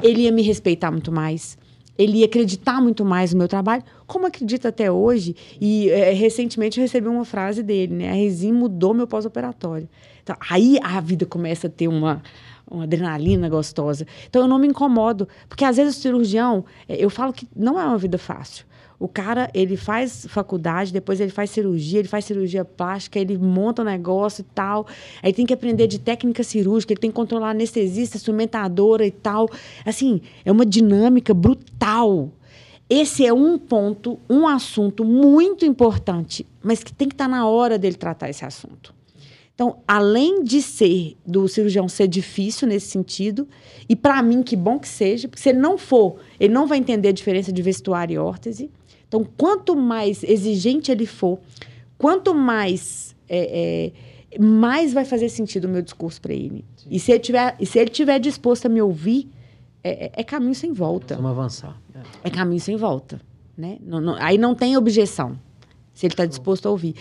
ele 0.04 0.22
ia 0.22 0.32
me 0.32 0.42
respeitar 0.42 0.92
muito 0.92 1.10
mais. 1.10 1.58
Ele 1.98 2.18
ia 2.18 2.26
acreditar 2.26 2.80
muito 2.80 3.04
mais 3.04 3.32
no 3.32 3.38
meu 3.38 3.48
trabalho, 3.48 3.82
como 4.06 4.24
acredita 4.24 4.68
até 4.68 4.88
hoje. 4.92 5.34
E 5.60 5.90
é, 5.90 6.12
recentemente 6.12 6.78
eu 6.78 6.82
recebi 6.82 7.08
uma 7.08 7.24
frase 7.24 7.64
dele, 7.64 7.92
né? 7.92 8.10
A 8.10 8.12
Resim 8.12 8.52
mudou 8.52 8.94
meu 8.94 9.08
pós-operatório. 9.08 9.88
Então, 10.22 10.36
aí 10.48 10.78
a 10.80 11.00
vida 11.00 11.26
começa 11.26 11.66
a 11.66 11.70
ter 11.70 11.88
uma, 11.88 12.22
uma 12.70 12.84
adrenalina 12.84 13.48
gostosa. 13.48 14.06
Então 14.28 14.42
eu 14.42 14.48
não 14.48 14.60
me 14.60 14.68
incomodo, 14.68 15.26
porque 15.48 15.64
às 15.64 15.76
vezes 15.76 15.96
o 15.96 16.00
cirurgião, 16.00 16.64
é, 16.88 17.04
eu 17.04 17.10
falo 17.10 17.32
que 17.32 17.48
não 17.56 17.80
é 17.80 17.84
uma 17.84 17.98
vida 17.98 18.16
fácil. 18.16 18.64
O 19.00 19.06
cara, 19.06 19.48
ele 19.54 19.76
faz 19.76 20.26
faculdade, 20.28 20.92
depois 20.92 21.20
ele 21.20 21.30
faz 21.30 21.50
cirurgia, 21.50 22.00
ele 22.00 22.08
faz 22.08 22.24
cirurgia 22.24 22.64
plástica, 22.64 23.18
ele 23.18 23.38
monta 23.38 23.82
um 23.82 23.84
negócio 23.84 24.40
e 24.42 24.44
tal. 24.52 24.88
Aí 25.22 25.32
tem 25.32 25.46
que 25.46 25.54
aprender 25.54 25.86
de 25.86 26.00
técnica 26.00 26.42
cirúrgica, 26.42 26.92
ele 26.92 27.00
tem 27.00 27.10
que 27.10 27.14
controlar 27.14 27.50
anestesista, 27.50 28.16
instrumentadora 28.16 29.06
e 29.06 29.12
tal. 29.12 29.48
Assim, 29.86 30.20
é 30.44 30.50
uma 30.50 30.66
dinâmica 30.66 31.32
brutal. 31.32 32.32
Esse 32.90 33.24
é 33.24 33.32
um 33.32 33.56
ponto, 33.56 34.18
um 34.28 34.48
assunto 34.48 35.04
muito 35.04 35.64
importante, 35.64 36.44
mas 36.60 36.82
que 36.82 36.92
tem 36.92 37.06
que 37.06 37.14
estar 37.14 37.28
na 37.28 37.46
hora 37.46 37.78
dele 37.78 37.96
tratar 37.96 38.30
esse 38.30 38.44
assunto. 38.44 38.92
Então, 39.54 39.78
além 39.86 40.42
de 40.42 40.62
ser 40.62 41.16
do 41.26 41.46
cirurgião 41.48 41.88
ser 41.88 42.08
difícil 42.08 42.66
nesse 42.66 42.86
sentido, 42.86 43.46
e 43.88 43.94
para 43.94 44.22
mim 44.22 44.42
que 44.42 44.56
bom 44.56 44.78
que 44.78 44.88
seja, 44.88 45.28
porque 45.28 45.42
se 45.42 45.48
ele 45.48 45.58
não 45.58 45.76
for, 45.76 46.16
ele 46.40 46.52
não 46.52 46.66
vai 46.66 46.78
entender 46.78 47.08
a 47.08 47.12
diferença 47.12 47.52
de 47.52 47.60
vestuário 47.60 48.14
e 48.14 48.18
órtese. 48.18 48.70
Então, 49.08 49.26
quanto 49.36 49.74
mais 49.74 50.22
exigente 50.22 50.92
ele 50.92 51.06
for, 51.06 51.38
quanto 51.96 52.34
mais 52.34 53.16
é, 53.28 53.92
é, 54.30 54.38
mais 54.38 54.92
vai 54.92 55.04
fazer 55.04 55.28
sentido 55.28 55.64
o 55.64 55.68
meu 55.68 55.82
discurso 55.82 56.20
para 56.20 56.34
ele. 56.34 56.64
E 56.90 57.00
se 57.00 57.12
ele 57.12 57.20
tiver, 57.20 57.56
se 57.64 57.78
ele 57.78 57.90
tiver 57.90 58.18
disposto 58.18 58.66
a 58.66 58.68
me 58.68 58.80
ouvir, 58.82 59.30
é, 59.82 60.06
é, 60.06 60.12
é 60.16 60.22
caminho 60.22 60.54
sem 60.54 60.72
volta. 60.72 61.16
Vamos 61.16 61.30
avançar. 61.30 61.80
É, 62.22 62.30
caminho 62.30 62.60
sem 62.60 62.76
volta, 62.76 63.20
né? 63.56 63.78
Não, 63.80 64.00
não, 64.00 64.14
aí 64.14 64.36
não 64.36 64.54
tem 64.54 64.76
objeção 64.76 65.38
se 65.94 66.06
ele 66.06 66.12
está 66.12 66.24
disposto 66.24 66.66
a 66.66 66.70
ouvir. 66.70 66.94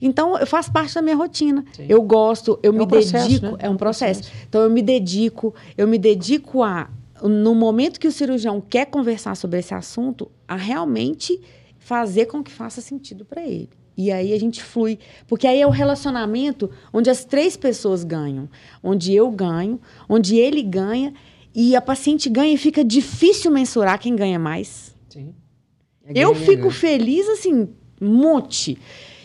Então, 0.00 0.38
eu 0.38 0.46
faço 0.46 0.70
parte 0.70 0.94
da 0.94 1.02
minha 1.02 1.16
rotina. 1.16 1.64
Sim. 1.72 1.86
Eu 1.88 2.00
gosto, 2.02 2.56
eu 2.62 2.72
é 2.72 2.76
me 2.76 2.84
um 2.84 2.86
processo, 2.86 3.28
dedico. 3.28 3.46
Né? 3.46 3.58
É 3.58 3.70
um 3.70 3.76
processo. 3.76 4.20
processo. 4.20 4.46
Então, 4.48 4.60
eu 4.62 4.70
me 4.70 4.80
dedico, 4.80 5.52
eu 5.76 5.88
me 5.88 5.98
dedico 5.98 6.62
a, 6.62 6.88
no 7.28 7.54
momento 7.54 7.98
que 7.98 8.08
o 8.08 8.12
cirurgião 8.12 8.60
quer 8.60 8.86
conversar 8.86 9.34
sobre 9.34 9.58
esse 9.58 9.74
assunto, 9.74 10.30
a 10.46 10.56
realmente 10.56 11.40
fazer 11.78 12.26
com 12.26 12.42
que 12.42 12.50
faça 12.50 12.80
sentido 12.80 13.24
para 13.24 13.42
ele. 13.46 13.70
E 13.96 14.10
aí 14.10 14.32
a 14.32 14.38
gente 14.38 14.62
flui. 14.62 14.98
Porque 15.26 15.46
aí 15.46 15.60
é 15.60 15.66
o 15.66 15.70
relacionamento 15.70 16.70
onde 16.92 17.10
as 17.10 17.24
três 17.24 17.56
pessoas 17.56 18.04
ganham. 18.04 18.48
Onde 18.82 19.14
eu 19.14 19.30
ganho, 19.30 19.80
onde 20.08 20.36
ele 20.36 20.62
ganha, 20.62 21.14
e 21.54 21.76
a 21.76 21.80
paciente 21.80 22.28
ganha 22.28 22.52
e 22.52 22.58
fica 22.58 22.84
difícil 22.84 23.50
mensurar 23.50 23.98
quem 23.98 24.16
ganha 24.16 24.38
mais. 24.38 24.94
Sim. 25.08 25.34
É 26.04 26.12
eu 26.12 26.32
ganha, 26.32 26.44
fico 26.44 26.62
ganha. 26.62 26.72
feliz, 26.72 27.28
assim, 27.28 27.68
monte. 28.00 28.76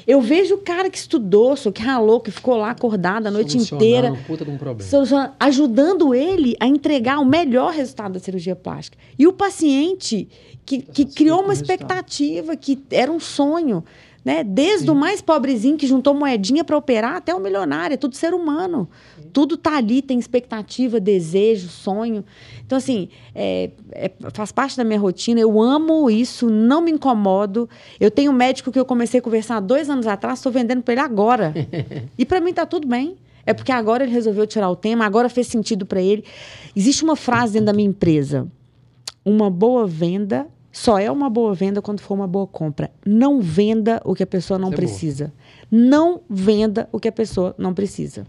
Eu 0.09 0.21
vejo 0.21 0.55
o 0.55 0.57
cara 0.57 0.89
que 0.89 0.97
estudou, 0.97 1.53
que 1.71 1.83
ralou, 1.83 2.19
que 2.19 2.31
ficou 2.31 2.57
lá 2.57 2.71
acordado 2.71 3.27
a 3.27 3.31
noite 3.31 3.59
inteira. 3.59 4.17
Puta 4.25 4.43
de 4.43 4.49
um 4.49 4.57
problema. 4.57 5.35
Ajudando 5.39 6.15
ele 6.15 6.55
a 6.59 6.65
entregar 6.65 7.19
o 7.19 7.25
melhor 7.25 7.71
resultado 7.71 8.13
da 8.13 8.19
cirurgia 8.19 8.55
plástica. 8.55 8.97
E 9.19 9.27
o 9.27 9.31
paciente 9.31 10.27
que, 10.65 10.81
que 10.81 11.05
criou 11.05 11.43
uma 11.43 11.53
expectativa, 11.53 12.55
que 12.55 12.81
era 12.89 13.11
um 13.11 13.19
sonho. 13.19 13.83
Né? 14.23 14.43
Desde 14.43 14.85
Sim. 14.85 14.91
o 14.91 14.95
mais 14.95 15.21
pobrezinho 15.21 15.77
que 15.77 15.87
juntou 15.87 16.13
moedinha 16.13 16.63
para 16.63 16.77
operar 16.77 17.15
até 17.15 17.33
o 17.33 17.39
milionário, 17.39 17.93
é 17.93 17.97
tudo 17.97 18.15
ser 18.15 18.33
humano. 18.33 18.89
Sim. 19.15 19.29
Tudo 19.31 19.55
tá 19.55 19.77
ali, 19.77 20.01
tem 20.01 20.19
expectativa, 20.19 20.99
desejo, 20.99 21.69
sonho. 21.69 22.25
Então, 22.65 22.77
assim, 22.77 23.09
é, 23.33 23.71
é, 23.91 24.11
faz 24.33 24.51
parte 24.51 24.75
da 24.75 24.83
minha 24.83 24.99
rotina, 24.99 25.39
eu 25.39 25.61
amo 25.61 26.09
isso, 26.09 26.49
não 26.49 26.81
me 26.81 26.91
incomodo. 26.91 27.69
Eu 27.99 28.11
tenho 28.11 28.31
um 28.31 28.35
médico 28.35 28.71
que 28.71 28.79
eu 28.79 28.85
comecei 28.85 29.19
a 29.19 29.23
conversar 29.23 29.57
há 29.57 29.61
dois 29.61 29.89
anos 29.89 30.05
atrás, 30.05 30.39
estou 30.39 30.51
vendendo 30.51 30.81
para 30.81 30.93
ele 30.93 31.01
agora. 31.01 31.53
e 32.17 32.25
para 32.25 32.41
mim 32.41 32.53
tá 32.53 32.65
tudo 32.65 32.87
bem. 32.87 33.17
É 33.45 33.53
porque 33.53 33.71
agora 33.71 34.03
ele 34.03 34.11
resolveu 34.11 34.45
tirar 34.45 34.69
o 34.69 34.75
tema, 34.75 35.05
agora 35.05 35.29
fez 35.29 35.47
sentido 35.47 35.85
para 35.85 36.01
ele. 36.01 36.23
Existe 36.75 37.03
uma 37.03 37.15
frase 37.15 37.53
dentro 37.53 37.67
da 37.67 37.73
minha 37.73 37.89
empresa: 37.89 38.47
uma 39.25 39.49
boa 39.49 39.87
venda 39.87 40.45
só 40.71 40.99
é 40.99 41.09
uma 41.09 41.29
boa 41.29 41.53
venda 41.53 41.81
quando 41.81 41.99
for 41.99 42.13
uma 42.13 42.27
boa 42.27 42.45
compra. 42.45 42.91
Não 43.05 43.41
venda 43.41 44.01
o 44.05 44.13
que 44.13 44.23
a 44.23 44.27
pessoa 44.27 44.59
não 44.59 44.69
Isso 44.69 44.73
é 44.73 44.77
precisa. 44.77 45.33
É 45.35 45.49
não 45.71 46.21
venda 46.29 46.89
o 46.91 46.99
que 46.99 47.07
a 47.07 47.11
pessoa 47.11 47.55
não 47.57 47.73
precisa. 47.73 48.25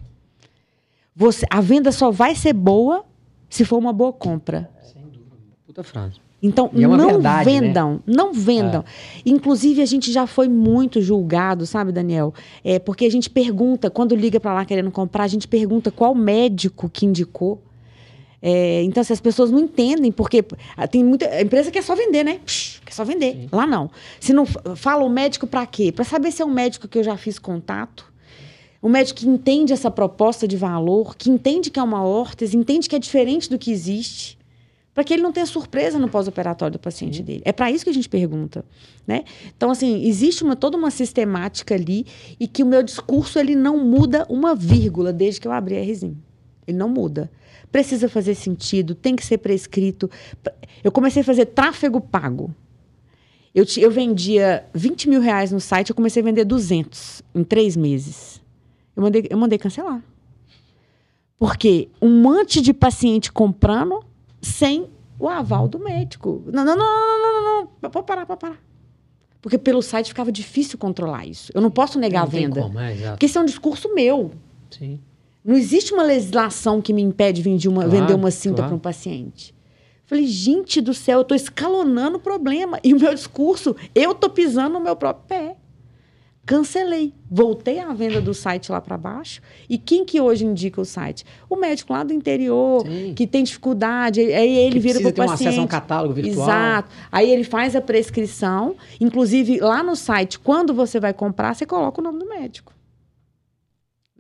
Você, 1.15 1.47
a 1.51 1.61
venda 1.61 1.93
só 1.93 2.11
vai 2.11 2.35
ser 2.35 2.53
boa 2.53 3.05
se 3.49 3.65
for 3.65 3.79
uma 3.79 3.93
boa 3.93 4.13
compra. 4.13 4.71
Sem 4.83 5.03
dúvida. 5.03 5.37
Puta 5.67 5.83
frase. 5.83 6.21
Então, 6.43 6.71
é 6.75 6.81
não 6.81 7.07
verdade, 7.09 7.45
vendam, 7.45 7.95
né? 7.95 8.01
não 8.07 8.33
vendam. 8.33 8.83
É. 8.83 9.23
Inclusive, 9.27 9.83
a 9.83 9.87
gente 9.87 10.11
já 10.11 10.27
foi 10.27 10.49
muito 10.49 11.03
julgado, 11.03 11.67
sabe, 11.67 11.93
Daniel? 11.93 12.33
É, 12.65 12.79
porque 12.79 13.05
a 13.05 13.11
gente 13.11 13.29
pergunta, 13.29 13.91
quando 13.91 14.17
liga 14.17 14.41
para 14.41 14.55
lá 14.55 14.65
querendo 14.65 14.91
comprar, 14.91 15.25
a 15.25 15.29
gente 15.29 15.47
pergunta 15.47 15.91
qual 15.91 16.15
médico 16.15 16.89
que 16.89 17.05
indicou. 17.05 17.63
É, 18.43 18.83
então, 18.85 19.05
se 19.05 19.13
as 19.13 19.21
pessoas 19.21 19.51
não 19.51 19.59
entendem, 19.59 20.11
porque 20.11 20.43
tem 20.91 21.05
muita 21.05 21.27
a 21.27 21.43
empresa 21.43 21.71
quer 21.71 21.83
só 21.83 21.95
vender, 21.95 22.25
né? 22.25 22.41
Psh, 22.45 22.81
quer 22.85 22.93
só 22.93 23.05
vender. 23.05 23.35
Sim. 23.35 23.49
Lá 23.53 23.67
não. 23.67 23.91
Se 24.19 24.33
não 24.33 24.47
fala 24.47 25.05
o 25.05 25.11
médico 25.11 25.47
para 25.47 25.67
quê? 25.67 25.93
Para 25.93 26.05
saber 26.05 26.33
se 26.33 26.41
é 26.41 26.45
um 26.45 26.51
médico 26.51 26.89
que 26.89 26.99
eu 26.99 27.05
já 27.05 27.17
fiz 27.17 27.39
contato. 27.39 28.11
Um 28.83 28.89
médico 28.89 29.21
que 29.21 29.29
entende 29.29 29.75
essa 29.75 29.91
proposta 29.91 30.49
de 30.49 30.57
valor, 30.57 31.15
que 31.15 31.29
entende 31.29 31.71
que 31.71 31.79
é 31.79 31.83
uma 31.83 32.03
órtese, 32.03 32.57
entende 32.57 32.89
que 32.89 32.97
é 32.97 32.99
diferente 32.99 33.51
do 33.51 33.59
que 33.59 33.71
existe, 33.71 34.39
para 34.95 35.05
que 35.05 35.13
ele 35.13 35.23
não 35.23 35.33
tenha 35.33 35.45
surpresa 35.45 35.99
no 35.99 36.09
pós-operatório 36.09 36.73
do 36.73 36.79
paciente 36.79 37.19
Sim. 37.19 37.23
dele. 37.23 37.43
É 37.45 37.53
para 37.53 37.71
isso 37.71 37.85
que 37.85 37.91
a 37.91 37.95
gente 37.95 38.09
pergunta, 38.09 38.65
né? 39.07 39.25
Então 39.55 39.71
assim, 39.71 40.07
existe 40.07 40.43
uma 40.43 40.57
toda 40.57 40.79
uma 40.79 40.91
sistemática 40.91 41.75
ali 41.75 42.07
e 42.41 42.49
que 42.49 42.63
o 42.63 42.67
meu 42.67 42.83
discurso 42.83 43.39
ele 43.39 43.55
não 43.55 43.85
muda 43.85 44.25
uma 44.31 44.55
vírgula 44.55 45.13
desde 45.13 45.43
que 45.43 45.47
eu 45.47 45.53
abri 45.53 45.77
a 45.77 45.83
RZIM. 45.83 46.17
Ele 46.67 46.79
não 46.79 46.89
muda 46.89 47.31
precisa 47.71 48.09
fazer 48.09 48.35
sentido, 48.35 48.95
tem 48.95 49.15
que 49.15 49.25
ser 49.25 49.39
prescrito. 49.39 50.11
Eu 50.83 50.91
comecei 50.91 51.23
a 51.23 51.25
fazer 51.25 51.47
tráfego 51.47 52.01
pago. 52.01 52.55
Eu, 53.55 53.65
eu 53.79 53.91
vendia 53.91 54.65
20 54.73 55.09
mil 55.09 55.21
reais 55.21 55.51
no 55.51 55.61
site, 55.61 55.91
eu 55.91 55.97
comecei 55.97 56.23
a 56.23 56.25
vender 56.25 56.45
200 56.45 57.23
em 57.35 57.43
três 57.43 57.77
meses. 57.77 58.41
Eu 58.95 59.03
mandei, 59.03 59.27
eu 59.29 59.39
mandei 59.39 59.59
cancelar. 59.59 60.03
Porque 61.39 61.89
um 62.01 62.21
monte 62.21 62.61
de 62.61 62.73
paciente 62.73 63.33
comprando 63.33 64.05
sem 64.41 64.89
o 65.19 65.29
aval 65.29 65.67
do 65.67 65.79
médico. 65.79 66.43
Não, 66.47 66.65
não, 66.65 66.77
não, 66.77 66.87
não, 66.87 67.23
não, 67.23 67.43
não, 67.43 67.71
não. 67.83 67.91
Pode 67.91 68.07
parar, 68.07 68.27
pode 68.27 68.41
parar. 68.41 68.61
Porque 69.41 69.57
pelo 69.57 69.81
site 69.81 70.09
ficava 70.09 70.31
difícil 70.31 70.79
controlar 70.79 71.27
isso. 71.27 71.51
Eu 71.55 71.61
não 71.61 71.71
posso 71.71 71.99
negar 71.99 72.21
não 72.21 72.27
a 72.27 72.31
venda. 72.31 72.63
Como, 72.63 72.79
é, 72.79 73.11
porque 73.11 73.27
isso 73.27 73.39
é 73.39 73.41
um 73.41 73.47
discurso 73.47 73.93
meu. 73.95 74.33
Sim. 74.71 75.01
Não 75.45 75.57
existe 75.57 75.93
uma 75.93 76.03
legislação 76.03 76.83
que 76.83 76.93
me 76.93 77.03
impede 77.03 77.43
de 77.43 77.69
uma, 77.69 77.85
claro, 77.85 77.91
vender 77.91 78.15
uma 78.15 78.31
cinta 78.31 78.57
claro. 78.57 78.69
para 78.69 78.77
um 78.77 78.81
paciente. 78.81 79.55
Falei, 80.05 80.27
gente 80.27 80.81
do 80.81 80.93
céu, 80.93 81.19
eu 81.19 81.23
estou 81.23 81.37
escalonando 81.37 82.17
o 82.17 82.21
problema. 82.21 82.79
E 82.83 82.93
o 82.93 82.99
meu 82.99 83.15
discurso, 83.15 83.77
eu 83.95 84.11
estou 84.11 84.29
pisando 84.29 84.75
no 84.75 84.81
meu 84.81 84.97
próprio 84.97 85.25
pé. 85.29 85.57
Cancelei. 86.45 87.15
Voltei 87.31 87.79
a 87.79 87.93
venda 87.95 88.21
do 88.21 88.35
site 88.35 88.73
lá 88.73 88.81
para 88.81 88.99
baixo. 88.99 89.41
E 89.69 89.79
quem 89.79 90.05
que 90.05 90.21
hoje 90.21 90.45
indica 90.45 90.81
o 90.81 90.85
site? 90.85 91.25
O 91.49 91.55
médico 91.55 91.93
lá 91.93 92.03
do 92.03 92.13
interior, 92.13 92.85
Sim. 92.85 93.15
que 93.15 93.25
tem 93.25 93.45
dificuldade. 93.45 94.21
Aí 94.21 94.59
ele 94.59 94.73
que 94.73 94.81
vira 94.81 95.01
para 95.01 95.11
o 95.11 95.15
paciente. 95.15 95.39
Ter 95.39 95.45
um 95.45 95.49
acesso 95.49 95.61
a 95.61 95.63
um 95.63 95.69
catálogo 95.69 96.15
virtual. 96.15 96.49
Exato. 96.49 96.91
Aí 97.13 97.31
ele 97.31 97.45
faz 97.45 97.77
a 97.77 97.81
prescrição. 97.81 98.75
Inclusive, 99.01 99.61
lá 99.61 99.81
no 99.81 99.95
site, 99.95 100.41
quando 100.41 100.75
você 100.75 100.99
vai 100.99 101.15
comprar, 101.15 101.55
você 101.55 101.65
coloca 101.65 102.01
o 102.01 102.05
nome 102.05 102.19
do 102.19 102.29
médico 102.29 102.73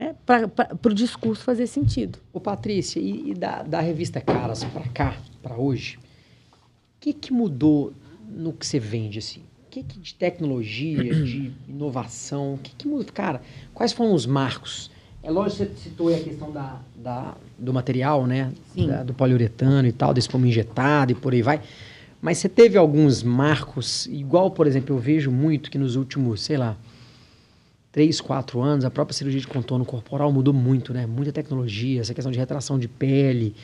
né, 0.01 0.15
para 0.25 0.49
o 0.91 0.95
discurso 0.95 1.45
fazer 1.45 1.67
sentido. 1.67 2.19
Ô 2.33 2.41
Patrícia, 2.41 2.99
e, 2.99 3.31
e 3.31 3.35
da, 3.35 3.63
da 3.63 3.81
revista 3.81 4.21
Caras 4.21 4.65
para 4.65 4.89
cá, 4.89 5.17
para 5.43 5.57
hoje, 5.57 5.99
o 5.99 6.59
que, 6.99 7.13
que 7.13 7.33
mudou 7.33 7.93
no 8.27 8.53
que 8.55 8.67
você 8.67 8.79
vende 8.79 9.19
assim? 9.19 9.41
O 9.67 9.71
que, 9.71 9.83
que 9.83 10.01
de 10.01 10.15
tecnologia, 10.15 11.15
de 11.15 11.53
inovação, 11.69 12.55
o 12.55 12.59
que, 12.59 12.75
que 12.75 12.89
mudou? 12.89 13.13
Cara, 13.13 13.43
quais 13.75 13.93
foram 13.93 14.15
os 14.15 14.25
marcos? 14.25 14.91
É 15.23 15.31
lógico 15.31 15.67
que 15.67 15.79
você 15.79 15.91
citou 15.91 16.09
a 16.09 16.19
questão 16.19 16.51
da, 16.51 16.81
da, 16.97 17.37
do 17.59 17.73
material, 17.73 18.27
né? 18.27 18.53
Da, 18.75 19.03
do 19.03 19.13
poliuretano 19.13 19.87
e 19.87 19.93
tal, 19.93 20.15
desse 20.15 20.29
pomo 20.29 20.47
injetado 20.47 21.13
e 21.13 21.15
por 21.15 21.35
aí 21.35 21.43
vai. 21.43 21.61
Mas 22.23 22.39
você 22.39 22.49
teve 22.49 22.77
alguns 22.77 23.23
marcos, 23.23 24.07
igual, 24.07 24.51
por 24.51 24.67
exemplo, 24.67 24.97
eu 24.97 24.99
vejo 24.99 25.31
muito 25.31 25.71
que 25.71 25.79
nos 25.79 25.95
últimos, 25.95 26.43
sei 26.43 26.57
lá, 26.57 26.77
três, 27.93 28.21
quatro 28.21 28.61
anos, 28.61 28.85
a 28.85 28.91
própria 28.91 29.17
cirurgia 29.17 29.41
de 29.41 29.47
contorno 29.47 29.85
corporal 29.85 30.33
mudou 30.33 30.55
muito, 30.55 30.93
né? 30.93 31.07
Muita 31.07 31.33
tecnologia, 31.33 32.01
essa 32.01 32.15
questão 32.15 32.31
de 32.31 32.39
retração 32.39 32.79
de 32.79 32.87
pele, 32.87 33.55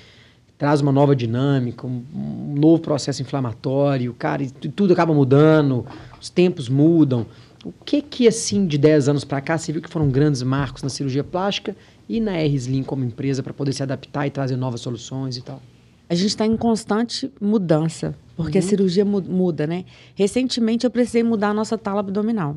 traz 0.59 0.81
uma 0.81 0.91
nova 0.91 1.15
dinâmica, 1.15 1.87
um, 1.87 2.03
um 2.15 2.55
novo 2.59 2.83
processo 2.83 3.23
inflamatório, 3.23 4.12
cara, 4.15 4.43
e 4.43 4.51
tudo 4.51 4.93
acaba 4.93 5.12
mudando, 5.15 5.87
os 6.21 6.29
tempos 6.31 6.69
mudam. 6.69 7.27
O 7.65 7.73
que 7.85 8.01
que, 8.01 8.29
assim, 8.29 8.67
de 8.67 8.79
10 8.79 9.09
anos 9.09 9.25
para 9.25 9.41
cá, 9.41 9.59
você 9.59 9.73
viu 9.73 9.83
que 9.83 9.89
foram 9.89 10.09
grandes 10.09 10.43
marcos 10.43 10.83
na 10.83 10.89
cirurgia 10.89 11.25
plástica 11.25 11.77
e 12.09 12.21
na 12.21 12.37
R-Slim 12.37 12.83
como 12.83 13.05
empresa 13.05 13.43
para 13.43 13.53
poder 13.53 13.73
se 13.73 13.83
adaptar 13.83 14.27
e 14.27 14.31
trazer 14.31 14.57
novas 14.57 14.81
soluções 14.81 15.37
e 15.37 15.43
tal? 15.43 15.61
A 16.09 16.15
gente 16.15 16.29
está 16.29 16.47
em 16.47 16.57
constante 16.57 17.31
mudança, 17.41 18.15
porque 18.37 18.59
uhum. 18.59 18.65
a 18.65 18.69
cirurgia 18.69 19.05
muda, 19.05 19.67
né? 19.67 19.85
Recentemente 20.15 20.87
eu 20.87 20.91
precisei 20.91 21.25
mudar 21.25 21.49
a 21.49 21.55
nossa 21.55 21.77
tala 21.77 21.99
abdominal. 22.01 22.57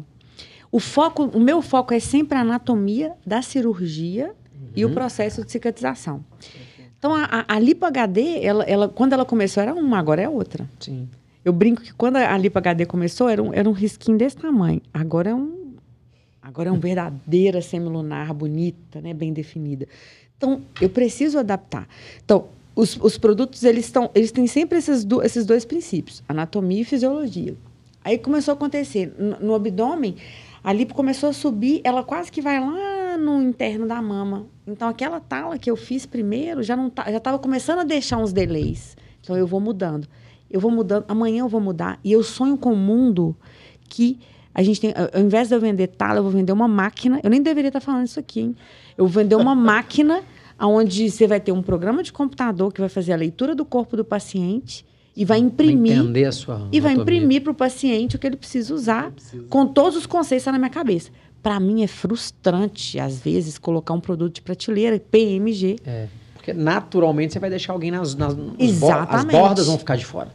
O 0.72 0.80
foco, 0.80 1.24
o 1.24 1.40
meu 1.40 1.62
foco 1.62 1.94
é 1.94 2.00
sempre 2.00 2.38
a 2.38 2.42
anatomia 2.42 3.14
da 3.26 3.42
cirurgia 3.42 4.28
uhum. 4.28 4.68
e 4.76 4.86
o 4.86 4.88
uhum. 4.88 4.94
processo 4.94 5.44
de 5.44 5.52
cicatrização. 5.52 6.24
Então, 6.98 7.16
a, 7.16 7.46
a 7.48 7.60
Lipo 7.60 7.86
HD, 7.86 8.44
ela, 8.44 8.64
ela, 8.66 8.90
quando 8.90 9.14
ela 9.14 9.26
começou, 9.26 9.64
era 9.64 9.74
uma, 9.74 9.98
agora 9.98 10.22
é 10.22 10.30
outra. 10.30 10.70
Sim. 10.80 11.08
Eu 11.44 11.54
brinco 11.54 11.82
que 11.82 11.94
quando 11.94 12.18
a 12.18 12.38
Lipo 12.38 12.58
HD 12.58 12.86
começou, 12.86 13.30
era 13.30 13.42
um, 13.42 13.54
era 13.54 13.68
um 13.68 13.72
risquinho 13.72 14.18
desse 14.18 14.36
tamanho. 14.36 14.82
Agora 14.94 15.30
é 15.30 15.34
um, 15.36 15.74
agora 16.42 16.70
é 16.70 16.72
um 16.72 16.80
verdadeira 16.80 17.62
semilunar, 17.62 18.34
bonita, 18.34 19.00
né, 19.00 19.14
bem 19.14 19.32
definida. 19.32 19.88
Então, 20.38 20.62
eu 20.82 20.90
preciso 20.90 21.40
adaptar. 21.40 21.88
Então, 22.24 22.48
os, 22.76 22.98
os 23.02 23.18
produtos, 23.18 23.64
eles, 23.64 23.86
estão, 23.86 24.12
eles 24.14 24.32
têm 24.32 24.46
sempre 24.46 24.78
esses, 24.78 25.04
do, 25.04 25.22
esses 25.24 25.46
dois 25.46 25.66
princípios, 25.66 26.22
anatomia 26.28 26.82
e 26.82 26.86
fisiologia. 26.86 27.56
Aí 28.04 28.18
começou 28.18 28.54
a 28.54 28.56
acontecer, 28.56 29.14
no, 29.18 29.40
no 29.40 29.56
abdômen, 29.56 30.16
a 30.64 30.74
lipo 30.74 30.94
começou 30.94 31.30
a 31.30 31.34
subir, 31.34 31.82
ela 31.84 32.04
quase 32.04 32.32
que 32.32 32.42
vai 32.42 32.60
lá 32.60 33.18
no 33.18 33.42
interno 33.42 33.88
da 33.88 34.02
mama. 34.02 34.46
Então, 34.68 34.88
aquela 34.88 35.20
tala 35.20 35.58
que 35.58 35.70
eu 35.70 35.76
fiz 35.76 36.06
primeiro 36.06 36.62
já 36.62 36.76
não 36.76 36.90
tá, 36.90 37.10
já 37.10 37.18
estava 37.18 37.40
começando 37.40 37.80
a 37.80 37.84
deixar 37.84 38.18
uns 38.18 38.34
delays. 38.34 38.98
Então, 39.22 39.38
eu 39.38 39.48
vou 39.48 39.60
mudando. 39.60 40.08
Eu 40.50 40.60
vou 40.60 40.72
mudando. 40.72 41.06
Amanhã 41.08 41.42
eu 41.42 41.48
vou 41.48 41.62
mudar. 41.62 42.00
E 42.04 42.12
eu 42.12 42.24
sonho 42.24 42.58
com 42.58 42.74
um 42.74 42.76
mundo 42.76 43.36
que 43.88 44.20
A 44.54 44.64
gente 44.64 44.82
tem, 44.82 44.94
ao 45.14 45.22
invés 45.22 45.48
de 45.48 45.56
eu 45.56 45.62
vender 45.62 45.88
tala, 45.88 46.20
eu 46.20 46.24
vou 46.24 46.32
vender 46.32 46.52
uma 46.52 46.68
máquina. 46.68 47.20
Eu 47.24 47.30
nem 47.30 47.42
deveria 47.42 47.70
estar 47.70 47.80
falando 47.80 48.06
isso 48.06 48.20
aqui, 48.20 48.42
hein? 48.42 48.56
Eu 48.98 49.06
vou 49.06 49.24
vender 49.24 49.36
uma 49.36 49.56
máquina 49.56 50.22
onde 50.60 51.10
você 51.10 51.28
vai 51.28 51.40
ter 51.40 51.52
um 51.52 51.62
programa 51.62 52.04
de 52.04 52.12
computador 52.12 52.74
que 52.74 52.82
vai 52.82 52.90
fazer 52.90 53.14
a 53.14 53.16
leitura 53.16 53.56
do 53.56 53.64
corpo 53.64 53.96
do 53.96 54.04
paciente 54.04 54.86
e 55.20 55.26
vai 55.26 55.38
imprimir 55.38 55.96
vai 55.96 56.04
entender 56.04 56.26
a 56.26 56.32
sua 56.32 56.70
e 56.72 56.80
vai 56.80 56.94
imprimir 56.94 57.44
para 57.44 57.52
o 57.52 57.54
paciente 57.54 58.16
o 58.16 58.20
que 58.20 58.26
ele 58.26 58.38
precisa 58.38 58.74
usar 58.74 59.12
precisa. 59.12 59.46
com 59.50 59.68
todos 59.68 59.98
os 59.98 60.06
conceitos 60.06 60.46
na 60.46 60.58
minha 60.58 60.70
cabeça. 60.70 61.12
Para 61.44 61.60
mim 61.60 61.84
é 61.84 61.88
frustrante 61.88 62.98
às 62.98 63.20
vezes 63.20 63.58
colocar 63.58 63.94
um 63.94 64.00
produto 64.00 64.36
de 64.36 64.42
prateleira 64.42 64.98
PMG. 64.98 65.76
É, 65.86 66.08
porque 66.36 66.54
naturalmente 66.54 67.34
você 67.34 67.40
vai 67.40 67.50
deixar 67.50 67.74
alguém 67.74 67.92
nas, 67.92 68.16
nas 68.16 68.34
Exatamente. 68.58 69.14
as 69.14 69.26
bordas 69.26 69.68
vão 69.68 69.78
ficar 69.78 69.98
de 69.98 70.06
fora. 70.06 70.30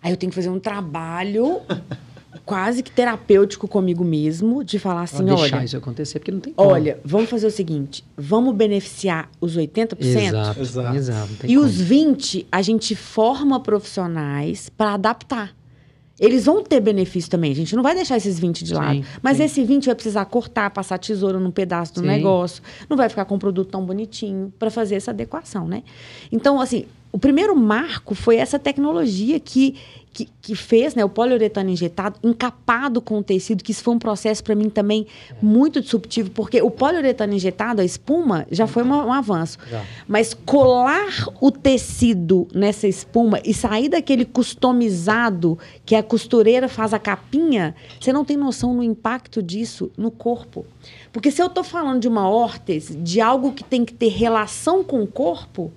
Aí 0.00 0.12
eu 0.12 0.16
tenho 0.16 0.30
que 0.30 0.36
fazer 0.36 0.50
um 0.50 0.60
trabalho 0.60 1.60
quase 2.44 2.82
que 2.82 2.90
terapêutico 2.90 3.66
comigo 3.66 4.04
mesmo, 4.04 4.62
de 4.62 4.78
falar 4.78 5.02
assim, 5.02 5.24
deixar 5.24 5.56
olha... 5.56 5.64
isso 5.64 5.76
acontecer, 5.76 6.18
porque 6.18 6.32
não 6.32 6.40
tem 6.40 6.52
como. 6.52 6.70
Olha, 6.70 6.98
vamos 7.04 7.30
fazer 7.30 7.46
o 7.46 7.50
seguinte, 7.50 8.04
vamos 8.16 8.54
beneficiar 8.54 9.30
os 9.40 9.56
80%? 9.56 9.96
Exato, 10.00 10.60
exato. 10.60 10.96
exato 10.96 11.32
e 11.44 11.54
como. 11.54 11.60
os 11.60 11.82
20%, 11.82 12.46
a 12.50 12.62
gente 12.62 12.94
forma 12.94 13.60
profissionais 13.60 14.68
para 14.68 14.94
adaptar. 14.94 15.54
Eles 16.18 16.46
vão 16.46 16.62
ter 16.62 16.80
benefício 16.80 17.30
também. 17.30 17.52
A 17.52 17.54
gente 17.54 17.76
não 17.76 17.82
vai 17.82 17.94
deixar 17.94 18.16
esses 18.16 18.38
20 18.38 18.64
de 18.64 18.72
lado. 18.72 18.96
Sim, 18.96 19.04
mas 19.22 19.36
sim. 19.36 19.44
esse 19.44 19.62
20 19.62 19.84
vai 19.84 19.94
precisar 19.94 20.24
cortar, 20.24 20.70
passar 20.70 20.98
tesoura 20.98 21.38
num 21.38 21.50
pedaço 21.50 21.92
do 21.92 22.00
sim. 22.00 22.06
negócio. 22.06 22.62
Não 22.88 22.96
vai 22.96 23.08
ficar 23.10 23.26
com 23.26 23.34
um 23.34 23.38
produto 23.38 23.68
tão 23.68 23.84
bonitinho 23.84 24.50
para 24.58 24.70
fazer 24.70 24.94
essa 24.94 25.10
adequação, 25.10 25.68
né? 25.68 25.82
Então, 26.32 26.58
assim, 26.58 26.86
o 27.12 27.18
primeiro 27.18 27.54
marco 27.54 28.14
foi 28.14 28.36
essa 28.36 28.58
tecnologia 28.58 29.38
que 29.38 29.76
que, 30.16 30.30
que 30.40 30.54
fez 30.54 30.94
né, 30.94 31.04
o 31.04 31.10
poliuretano 31.10 31.68
injetado 31.68 32.18
encapado 32.24 33.02
com 33.02 33.18
o 33.18 33.22
tecido, 33.22 33.62
que 33.62 33.70
isso 33.70 33.84
foi 33.84 33.94
um 33.94 33.98
processo 33.98 34.42
para 34.42 34.54
mim 34.54 34.70
também 34.70 35.06
é. 35.30 35.34
muito 35.42 35.78
disruptivo, 35.78 36.30
porque 36.30 36.62
o 36.62 36.70
poliuretano 36.70 37.34
injetado, 37.34 37.82
a 37.82 37.84
espuma, 37.84 38.46
já 38.50 38.66
foi 38.66 38.82
um, 38.82 38.88
um 38.88 39.12
avanço. 39.12 39.58
Já. 39.68 39.84
Mas 40.08 40.32
colar 40.32 41.28
o 41.38 41.50
tecido 41.50 42.48
nessa 42.54 42.88
espuma 42.88 43.40
e 43.44 43.52
sair 43.52 43.90
daquele 43.90 44.24
customizado 44.24 45.58
que 45.84 45.94
a 45.94 46.02
costureira 46.02 46.66
faz 46.66 46.94
a 46.94 46.98
capinha, 46.98 47.74
você 48.00 48.10
não 48.10 48.24
tem 48.24 48.38
noção 48.38 48.72
no 48.72 48.82
impacto 48.82 49.42
disso 49.42 49.90
no 49.98 50.10
corpo. 50.10 50.64
Porque 51.12 51.30
se 51.30 51.42
eu 51.42 51.46
estou 51.48 51.62
falando 51.62 52.00
de 52.00 52.08
uma 52.08 52.26
órtese, 52.26 52.96
de 52.96 53.20
algo 53.20 53.52
que 53.52 53.62
tem 53.62 53.84
que 53.84 53.92
ter 53.92 54.08
relação 54.08 54.82
com 54.82 55.02
o 55.02 55.06
corpo, 55.06 55.70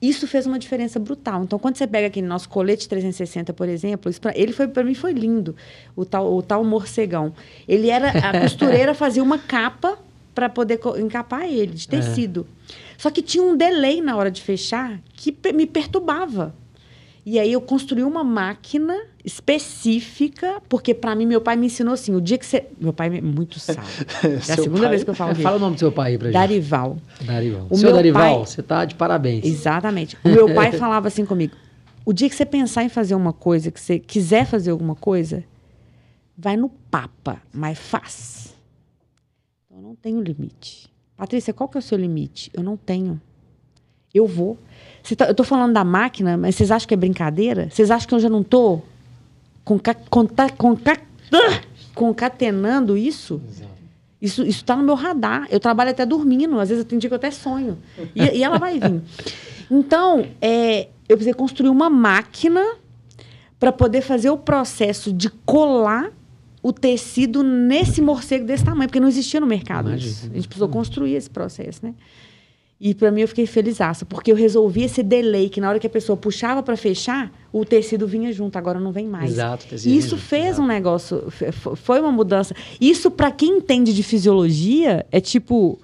isso 0.00 0.26
fez 0.26 0.46
uma 0.46 0.58
diferença 0.58 0.98
brutal. 0.98 1.42
Então, 1.42 1.58
quando 1.58 1.76
você 1.76 1.86
pega 1.86 2.06
aquele 2.06 2.26
nosso 2.26 2.48
colete 2.48 2.88
360, 2.88 3.52
por 3.52 3.68
exemplo, 3.68 4.12
pra, 4.20 4.32
ele 4.34 4.52
foi 4.52 4.66
para 4.66 4.82
mim 4.82 4.94
foi 4.94 5.12
lindo, 5.12 5.54
o 5.94 6.04
tal, 6.04 6.32
o 6.34 6.42
tal 6.42 6.64
morcegão. 6.64 7.34
Ele 7.68 7.90
era 7.90 8.10
a 8.10 8.40
costureira 8.40 8.94
fazia 8.94 9.22
uma 9.22 9.38
capa 9.38 9.98
para 10.34 10.48
poder 10.48 10.80
encapar 10.98 11.44
ele 11.44 11.74
de 11.74 11.86
é. 11.86 11.90
tecido. 11.90 12.46
É. 12.68 12.74
Só 12.96 13.10
que 13.10 13.20
tinha 13.20 13.42
um 13.42 13.56
delay 13.56 14.00
na 14.00 14.16
hora 14.16 14.30
de 14.30 14.40
fechar 14.40 15.00
que 15.14 15.36
me 15.52 15.66
perturbava. 15.66 16.54
E 17.24 17.38
aí 17.38 17.52
eu 17.52 17.60
construí 17.60 18.02
uma 18.02 18.24
máquina 18.24 18.98
específica, 19.24 20.62
porque 20.68 20.94
para 20.94 21.14
mim 21.14 21.26
meu 21.26 21.40
pai 21.40 21.54
me 21.54 21.66
ensinou 21.66 21.92
assim, 21.94 22.14
o 22.14 22.20
dia 22.20 22.38
que 22.38 22.46
você, 22.46 22.66
meu 22.80 22.92
pai 22.92 23.18
é 23.18 23.20
muito 23.20 23.58
sábio. 23.58 23.82
É 24.24 24.36
a 24.52 24.56
segunda 24.56 24.82
pai... 24.82 24.90
vez 24.90 25.04
que 25.04 25.10
eu 25.10 25.14
falo. 25.14 25.34
Fala 25.34 25.56
o 25.56 25.58
nome 25.58 25.74
do 25.74 25.78
seu 25.78 25.92
pai 25.92 26.12
aí 26.12 26.18
pra 26.18 26.30
Darival. 26.30 26.98
gente. 27.18 27.26
Darival. 27.26 27.66
O 27.68 27.76
seu 27.76 27.92
Darival, 27.92 28.36
pai... 28.36 28.46
você 28.46 28.62
tá 28.62 28.84
de 28.84 28.94
parabéns. 28.94 29.44
Exatamente. 29.44 30.16
O 30.24 30.28
meu 30.28 30.54
pai 30.54 30.72
falava 30.78 31.08
assim 31.08 31.26
comigo: 31.26 31.54
"O 32.04 32.12
dia 32.12 32.28
que 32.28 32.34
você 32.34 32.46
pensar 32.46 32.84
em 32.84 32.88
fazer 32.88 33.14
uma 33.14 33.32
coisa, 33.32 33.70
que 33.70 33.80
você 33.80 33.98
quiser 33.98 34.46
fazer 34.46 34.70
alguma 34.70 34.94
coisa, 34.94 35.44
vai 36.36 36.56
no 36.56 36.70
papa, 36.90 37.42
mas 37.52 37.78
faz. 37.78 38.56
Então, 39.66 39.78
eu 39.78 39.82
não 39.82 39.94
tenho 39.94 40.20
limite. 40.22 40.90
Patrícia, 41.16 41.52
qual 41.52 41.68
que 41.68 41.76
é 41.76 41.80
o 41.80 41.82
seu 41.82 41.98
limite? 41.98 42.50
Eu 42.54 42.62
não 42.62 42.78
tenho. 42.78 43.20
Eu 44.12 44.26
vou. 44.26 44.58
Tá, 45.16 45.26
eu 45.26 45.30
estou 45.32 45.44
falando 45.44 45.72
da 45.72 45.84
máquina, 45.84 46.36
mas 46.36 46.54
vocês 46.54 46.70
acham 46.70 46.86
que 46.86 46.94
é 46.94 46.96
brincadeira? 46.96 47.68
Vocês 47.70 47.90
acham 47.90 48.08
que 48.08 48.14
eu 48.14 48.20
já 48.20 48.28
não 48.28 48.40
estou 48.40 48.84
conca, 49.64 49.94
conta, 49.94 50.48
conca, 50.50 51.00
concatenando 51.94 52.96
isso? 52.96 53.40
Exato. 53.48 53.70
Isso 54.20 54.42
está 54.42 54.76
no 54.76 54.82
meu 54.82 54.94
radar. 54.94 55.46
Eu 55.50 55.58
trabalho 55.58 55.90
até 55.90 56.04
dormindo. 56.04 56.58
Às 56.60 56.68
vezes 56.68 56.84
eu 56.84 56.88
tenho 56.88 57.00
dia 57.00 57.08
que 57.08 57.14
eu 57.14 57.16
até 57.16 57.30
sonho. 57.30 57.78
E, 58.14 58.38
e 58.38 58.44
ela 58.44 58.58
vai 58.58 58.78
vir. 58.78 59.00
Então, 59.70 60.26
é, 60.42 60.88
eu 61.08 61.16
precisei 61.16 61.32
construir 61.32 61.70
uma 61.70 61.88
máquina 61.88 62.74
para 63.58 63.72
poder 63.72 64.02
fazer 64.02 64.28
o 64.28 64.36
processo 64.36 65.12
de 65.12 65.30
colar 65.30 66.10
o 66.62 66.72
tecido 66.72 67.42
nesse 67.42 68.02
morcego 68.02 68.44
desse 68.44 68.64
tamanho, 68.64 68.88
porque 68.88 69.00
não 69.00 69.08
existia 69.08 69.40
no 69.40 69.46
mercado 69.46 69.94
isso. 69.94 70.26
A 70.30 70.34
gente 70.34 70.48
precisou 70.48 70.68
construir 70.68 71.14
esse 71.14 71.30
processo, 71.30 71.80
né? 71.82 71.94
E 72.80 72.94
para 72.94 73.10
mim 73.10 73.20
eu 73.20 73.28
fiquei 73.28 73.46
felizaça, 73.46 74.06
porque 74.06 74.32
eu 74.32 74.34
resolvi 74.34 74.84
esse 74.84 75.02
delay, 75.02 75.50
que 75.50 75.60
na 75.60 75.68
hora 75.68 75.78
que 75.78 75.86
a 75.86 75.90
pessoa 75.90 76.16
puxava 76.16 76.62
para 76.62 76.78
fechar, 76.78 77.30
o 77.52 77.62
tecido 77.62 78.06
vinha 78.06 78.32
junto, 78.32 78.56
agora 78.56 78.80
não 78.80 78.90
vem 78.90 79.06
mais. 79.06 79.32
Exato, 79.32 79.66
tecido. 79.66 79.92
Isso 79.92 80.16
fez 80.16 80.46
exato. 80.46 80.62
um 80.62 80.66
negócio, 80.66 81.24
foi 81.76 82.00
uma 82.00 82.10
mudança. 82.10 82.54
Isso, 82.80 83.10
para 83.10 83.30
quem 83.30 83.58
entende 83.58 83.92
de 83.92 84.02
fisiologia, 84.02 85.04
é 85.12 85.20
tipo 85.20 85.78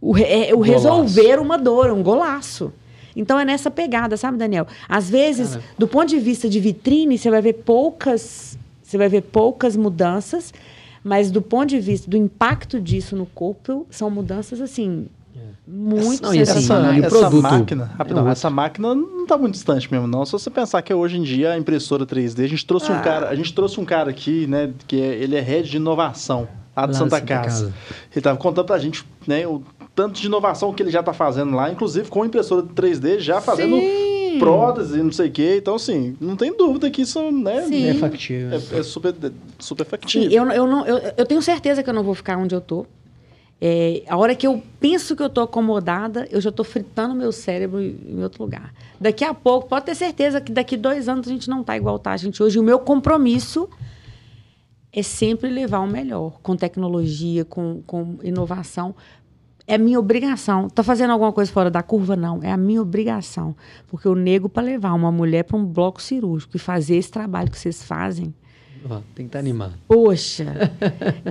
o, 0.00 0.16
é, 0.16 0.54
o 0.54 0.60
resolver 0.60 1.40
uma 1.40 1.58
dor, 1.58 1.90
um 1.90 2.00
golaço. 2.00 2.72
Então 3.16 3.40
é 3.40 3.44
nessa 3.44 3.70
pegada, 3.70 4.16
sabe, 4.16 4.38
Daniel? 4.38 4.68
Às 4.88 5.10
vezes, 5.10 5.58
do 5.76 5.88
ponto 5.88 6.06
de 6.06 6.18
vista 6.20 6.48
de 6.48 6.60
vitrine, 6.60 7.18
você 7.18 7.28
vai 7.28 7.42
ver 7.42 7.54
poucas, 7.54 8.56
você 8.80 8.96
vai 8.96 9.08
ver 9.08 9.22
poucas 9.22 9.74
mudanças, 9.74 10.54
mas 11.02 11.28
do 11.32 11.42
ponto 11.42 11.70
de 11.70 11.80
vista 11.80 12.08
do 12.08 12.16
impacto 12.16 12.80
disso 12.80 13.16
no 13.16 13.26
corpo, 13.26 13.84
são 13.90 14.08
mudanças 14.08 14.60
assim 14.60 15.08
muito 15.66 16.22
não, 16.22 16.32
essa, 16.32 16.58
essa, 16.58 16.74
essa 17.02 17.30
máquina, 17.30 17.90
rapidão, 17.98 18.28
é 18.28 18.32
essa 18.32 18.48
máquina 18.48 18.94
não 18.94 19.24
está 19.24 19.36
muito 19.36 19.54
distante 19.54 19.90
mesmo, 19.90 20.06
não. 20.06 20.24
Se 20.24 20.32
você 20.32 20.48
pensar 20.48 20.80
que 20.80 20.94
hoje 20.94 21.18
em 21.18 21.22
dia 21.22 21.52
a 21.52 21.58
impressora 21.58 22.06
3D, 22.06 22.44
a 22.44 22.48
gente 22.48 22.64
trouxe 22.64 22.92
ah. 22.92 22.94
um 22.94 23.02
cara, 23.02 23.28
a 23.28 23.34
gente 23.34 23.52
trouxe 23.52 23.80
um 23.80 23.84
cara 23.84 24.10
aqui, 24.10 24.46
né, 24.46 24.72
que 24.86 25.00
é, 25.00 25.14
ele 25.14 25.34
é 25.34 25.40
head 25.40 25.68
de 25.68 25.76
inovação 25.76 26.46
lá 26.76 26.86
de 26.86 26.96
Santa, 26.96 27.16
Santa 27.16 27.26
Casa. 27.26 27.48
Casa. 27.48 27.64
Ele 27.66 28.18
estava 28.18 28.38
contando 28.38 28.66
pra 28.66 28.78
gente, 28.78 29.04
né, 29.26 29.44
o 29.46 29.60
tanto 29.94 30.20
de 30.20 30.26
inovação 30.26 30.72
que 30.72 30.82
ele 30.82 30.90
já 30.90 31.00
está 31.00 31.12
fazendo 31.12 31.56
lá, 31.56 31.70
inclusive 31.70 32.08
com 32.08 32.24
impressora 32.24 32.62
3D 32.62 33.18
já 33.18 33.40
fazendo 33.40 33.76
Sim. 33.76 34.38
prótese, 34.38 35.02
não 35.02 35.10
sei 35.10 35.28
o 35.28 35.32
quê. 35.32 35.56
Então, 35.58 35.74
assim, 35.74 36.16
não 36.20 36.36
tem 36.36 36.56
dúvida 36.56 36.90
que 36.90 37.02
isso 37.02 37.32
né, 37.32 37.66
é 37.88 37.94
factível. 37.94 38.52
É, 38.52 38.78
é, 38.78 38.82
super, 38.82 39.14
super 39.58 39.84
factível. 39.84 40.30
Sim, 40.30 40.36
eu, 40.36 40.48
eu, 40.50 40.66
não, 40.66 40.86
eu, 40.86 41.12
eu 41.16 41.26
tenho 41.26 41.42
certeza 41.42 41.82
que 41.82 41.90
eu 41.90 41.94
não 41.94 42.04
vou 42.04 42.14
ficar 42.14 42.36
onde 42.36 42.54
eu 42.54 42.60
tô. 42.60 42.86
É, 43.60 44.02
a 44.06 44.16
hora 44.16 44.34
que 44.34 44.46
eu 44.46 44.62
penso 44.78 45.16
que 45.16 45.22
eu 45.22 45.28
estou 45.28 45.42
acomodada, 45.42 46.28
eu 46.30 46.40
já 46.40 46.50
estou 46.50 46.64
fritando 46.64 47.14
meu 47.14 47.32
cérebro 47.32 47.80
em 47.80 48.22
outro 48.22 48.42
lugar. 48.42 48.72
Daqui 49.00 49.24
a 49.24 49.32
pouco, 49.32 49.68
pode 49.68 49.86
ter 49.86 49.94
certeza 49.94 50.40
que 50.40 50.52
daqui 50.52 50.76
dois 50.76 51.08
anos 51.08 51.26
a 51.26 51.30
gente 51.30 51.48
não 51.48 51.62
está 51.62 51.76
igual 51.76 51.98
tá 51.98 52.12
a 52.12 52.16
gente 52.16 52.42
hoje. 52.42 52.58
O 52.58 52.62
meu 52.62 52.78
compromisso 52.78 53.68
é 54.92 55.02
sempre 55.02 55.48
levar 55.48 55.80
o 55.80 55.86
melhor, 55.86 56.38
com 56.42 56.54
tecnologia, 56.54 57.44
com, 57.44 57.82
com 57.86 58.18
inovação. 58.22 58.94
É 59.66 59.78
minha 59.78 59.98
obrigação. 59.98 60.66
Está 60.66 60.82
fazendo 60.82 61.10
alguma 61.10 61.32
coisa 61.32 61.50
fora 61.50 61.70
da 61.70 61.82
curva? 61.82 62.14
Não. 62.14 62.40
É 62.42 62.52
a 62.52 62.56
minha 62.56 62.80
obrigação. 62.80 63.56
Porque 63.88 64.06
eu 64.06 64.14
nego 64.14 64.48
para 64.48 64.62
levar 64.62 64.92
uma 64.92 65.10
mulher 65.10 65.42
para 65.42 65.56
um 65.56 65.64
bloco 65.64 66.00
cirúrgico 66.00 66.56
e 66.56 66.58
fazer 66.60 66.96
esse 66.96 67.10
trabalho 67.10 67.50
que 67.50 67.58
vocês 67.58 67.82
fazem 67.82 68.34
tem 69.14 69.26
que 69.26 69.28
estar 69.28 69.38
tá 69.38 69.38
animado. 69.38 69.74
Poxa, 69.88 70.44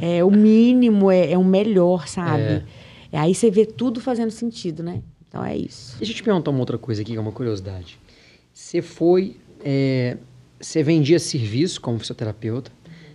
é 0.01 0.23
o 0.23 0.31
mínimo, 0.31 1.09
é, 1.11 1.31
é 1.31 1.37
o 1.37 1.43
melhor, 1.43 2.07
sabe? 2.07 2.43
É. 2.43 2.63
é. 3.11 3.17
Aí 3.17 3.33
você 3.33 3.49
vê 3.49 3.65
tudo 3.65 3.99
fazendo 3.99 4.31
sentido, 4.31 4.83
né? 4.83 5.01
Então 5.27 5.43
é 5.43 5.55
isso. 5.57 5.97
Deixa 5.97 6.13
eu 6.13 6.15
te 6.15 6.23
perguntar 6.23 6.51
uma 6.51 6.59
outra 6.59 6.77
coisa 6.77 7.01
aqui, 7.01 7.11
que 7.11 7.17
é 7.17 7.21
uma 7.21 7.31
curiosidade. 7.31 7.99
Você 8.53 8.81
foi. 8.81 9.37
É, 9.63 10.17
você 10.59 10.81
vendia 10.81 11.19
serviço 11.19 11.81
como 11.81 11.99
fisioterapeuta, 11.99 12.71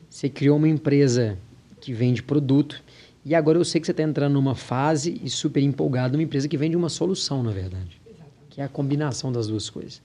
você 0.08 0.28
criou 0.28 0.56
uma 0.56 0.68
empresa 0.68 1.38
que 1.80 1.92
vende 1.92 2.22
produto, 2.22 2.82
e 3.24 3.34
agora 3.34 3.58
eu 3.58 3.64
sei 3.64 3.80
que 3.80 3.86
você 3.86 3.92
está 3.92 4.02
entrando 4.02 4.34
numa 4.34 4.54
fase 4.54 5.20
e 5.22 5.30
super 5.30 5.62
empolgado 5.62 6.12
numa 6.12 6.22
empresa 6.22 6.48
que 6.48 6.56
vende 6.56 6.76
uma 6.76 6.88
solução, 6.88 7.42
na 7.42 7.50
verdade. 7.50 8.00
Exatamente. 8.06 8.46
Que 8.50 8.60
é 8.60 8.64
a 8.64 8.68
combinação 8.68 9.32
das 9.32 9.46
duas 9.46 9.68
coisas. 9.70 10.02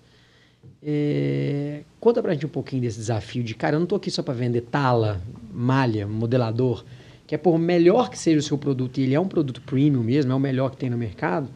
É, 0.83 1.81
conta 1.99 2.21
pra 2.21 2.33
gente 2.33 2.45
um 2.45 2.49
pouquinho 2.49 2.81
desse 2.81 2.97
desafio 2.97 3.43
de, 3.43 3.55
cara, 3.55 3.75
eu 3.75 3.79
não 3.79 3.87
tô 3.87 3.95
aqui 3.95 4.11
só 4.11 4.21
para 4.21 4.33
vender 4.33 4.61
tala, 4.61 5.21
malha, 5.51 6.05
modelador, 6.05 6.85
que 7.25 7.33
é 7.33 7.37
por 7.37 7.57
melhor 7.57 8.09
que 8.09 8.19
seja 8.19 8.39
o 8.39 8.43
seu 8.43 8.57
produto, 8.57 8.99
e 8.99 9.03
ele 9.03 9.15
é 9.15 9.19
um 9.19 9.27
produto 9.27 9.61
premium 9.61 10.03
mesmo, 10.03 10.31
é 10.31 10.35
o 10.35 10.39
melhor 10.39 10.69
que 10.69 10.77
tem 10.77 10.89
no 10.89 10.97
mercado, 10.97 11.49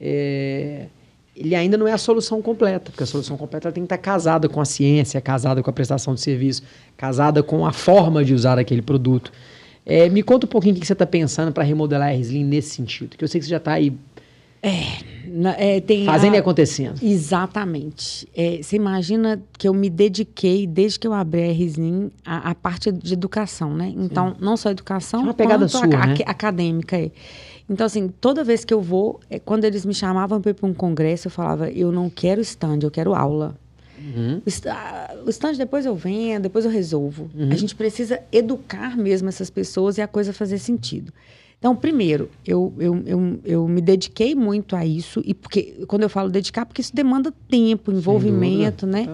é, 0.00 0.86
ele 1.36 1.54
ainda 1.54 1.76
não 1.76 1.86
é 1.86 1.92
a 1.92 1.98
solução 1.98 2.42
completa, 2.42 2.90
porque 2.90 3.02
a 3.02 3.06
solução 3.06 3.36
completa 3.36 3.70
tem 3.70 3.82
que 3.82 3.86
estar 3.86 3.98
casada 3.98 4.48
com 4.48 4.60
a 4.60 4.64
ciência, 4.64 5.20
casada 5.20 5.62
com 5.62 5.70
a 5.70 5.72
prestação 5.72 6.14
de 6.14 6.20
serviço, 6.20 6.62
casada 6.96 7.42
com 7.42 7.64
a 7.66 7.72
forma 7.72 8.24
de 8.24 8.34
usar 8.34 8.58
aquele 8.58 8.82
produto. 8.82 9.30
É, 9.84 10.08
me 10.08 10.22
conta 10.22 10.46
um 10.46 10.48
pouquinho 10.48 10.74
o 10.74 10.80
que 10.80 10.86
você 10.86 10.94
está 10.94 11.06
pensando 11.06 11.52
para 11.52 11.62
remodelar 11.62 12.08
a 12.08 12.12
Reslim 12.12 12.42
nesse 12.42 12.70
sentido, 12.70 13.16
que 13.16 13.22
eu 13.22 13.28
sei 13.28 13.38
que 13.38 13.44
você 13.44 13.50
já 13.50 13.58
está 13.58 13.74
aí 13.74 13.92
É, 14.62 15.76
é, 15.76 15.80
tem 15.80 16.04
Fazendo 16.04 16.34
a... 16.34 16.36
e 16.36 16.40
acontecendo. 16.40 17.02
Exatamente. 17.02 18.26
É, 18.34 18.60
você 18.62 18.76
imagina 18.76 19.42
que 19.58 19.68
eu 19.68 19.74
me 19.74 19.90
dediquei, 19.90 20.66
desde 20.66 20.98
que 20.98 21.06
eu 21.06 21.12
abri 21.12 21.42
a 21.42 21.52
RSNIM, 21.52 22.10
a, 22.24 22.50
a 22.50 22.54
parte 22.54 22.90
de 22.90 23.12
educação, 23.12 23.74
né? 23.74 23.92
Então, 23.96 24.30
Sim. 24.30 24.36
não 24.40 24.56
só 24.56 24.70
educação, 24.70 25.22
uma 25.22 25.34
pegada 25.34 25.68
sua, 25.68 25.84
a, 25.84 25.86
né? 25.86 26.14
a, 26.24 26.30
acadêmica. 26.30 26.96
É. 26.96 27.10
Então, 27.68 27.84
assim, 27.86 28.08
toda 28.08 28.44
vez 28.44 28.64
que 28.64 28.72
eu 28.72 28.80
vou, 28.80 29.20
é, 29.28 29.38
quando 29.38 29.64
eles 29.64 29.84
me 29.84 29.94
chamavam 29.94 30.40
para 30.40 30.50
ir 30.50 30.54
para 30.54 30.68
um 30.68 30.74
congresso, 30.74 31.26
eu 31.26 31.30
falava, 31.30 31.68
eu 31.70 31.90
não 31.90 32.08
quero 32.08 32.40
stand, 32.40 32.78
eu 32.82 32.90
quero 32.90 33.14
aula. 33.14 33.58
Uhum. 33.98 34.42
O 35.24 35.30
stand 35.30 35.54
depois 35.54 35.84
eu 35.84 35.96
venho, 35.96 36.40
depois 36.40 36.64
eu 36.64 36.70
resolvo. 36.70 37.28
Uhum. 37.34 37.50
A 37.50 37.56
gente 37.56 37.74
precisa 37.74 38.20
educar 38.30 38.96
mesmo 38.96 39.28
essas 39.28 39.50
pessoas 39.50 39.98
e 39.98 40.02
a 40.02 40.06
coisa 40.06 40.32
fazer 40.32 40.58
sentido. 40.58 41.12
Então, 41.66 41.74
primeiro, 41.74 42.30
eu, 42.46 42.72
eu, 42.78 43.02
eu, 43.04 43.40
eu 43.44 43.66
me 43.66 43.80
dediquei 43.80 44.36
muito 44.36 44.76
a 44.76 44.86
isso, 44.86 45.20
e 45.24 45.34
porque 45.34 45.84
quando 45.88 46.04
eu 46.04 46.08
falo 46.08 46.30
dedicar, 46.30 46.64
porque 46.64 46.80
isso 46.80 46.94
demanda 46.94 47.34
tempo, 47.48 47.90
envolvimento, 47.90 48.86
né? 48.86 49.08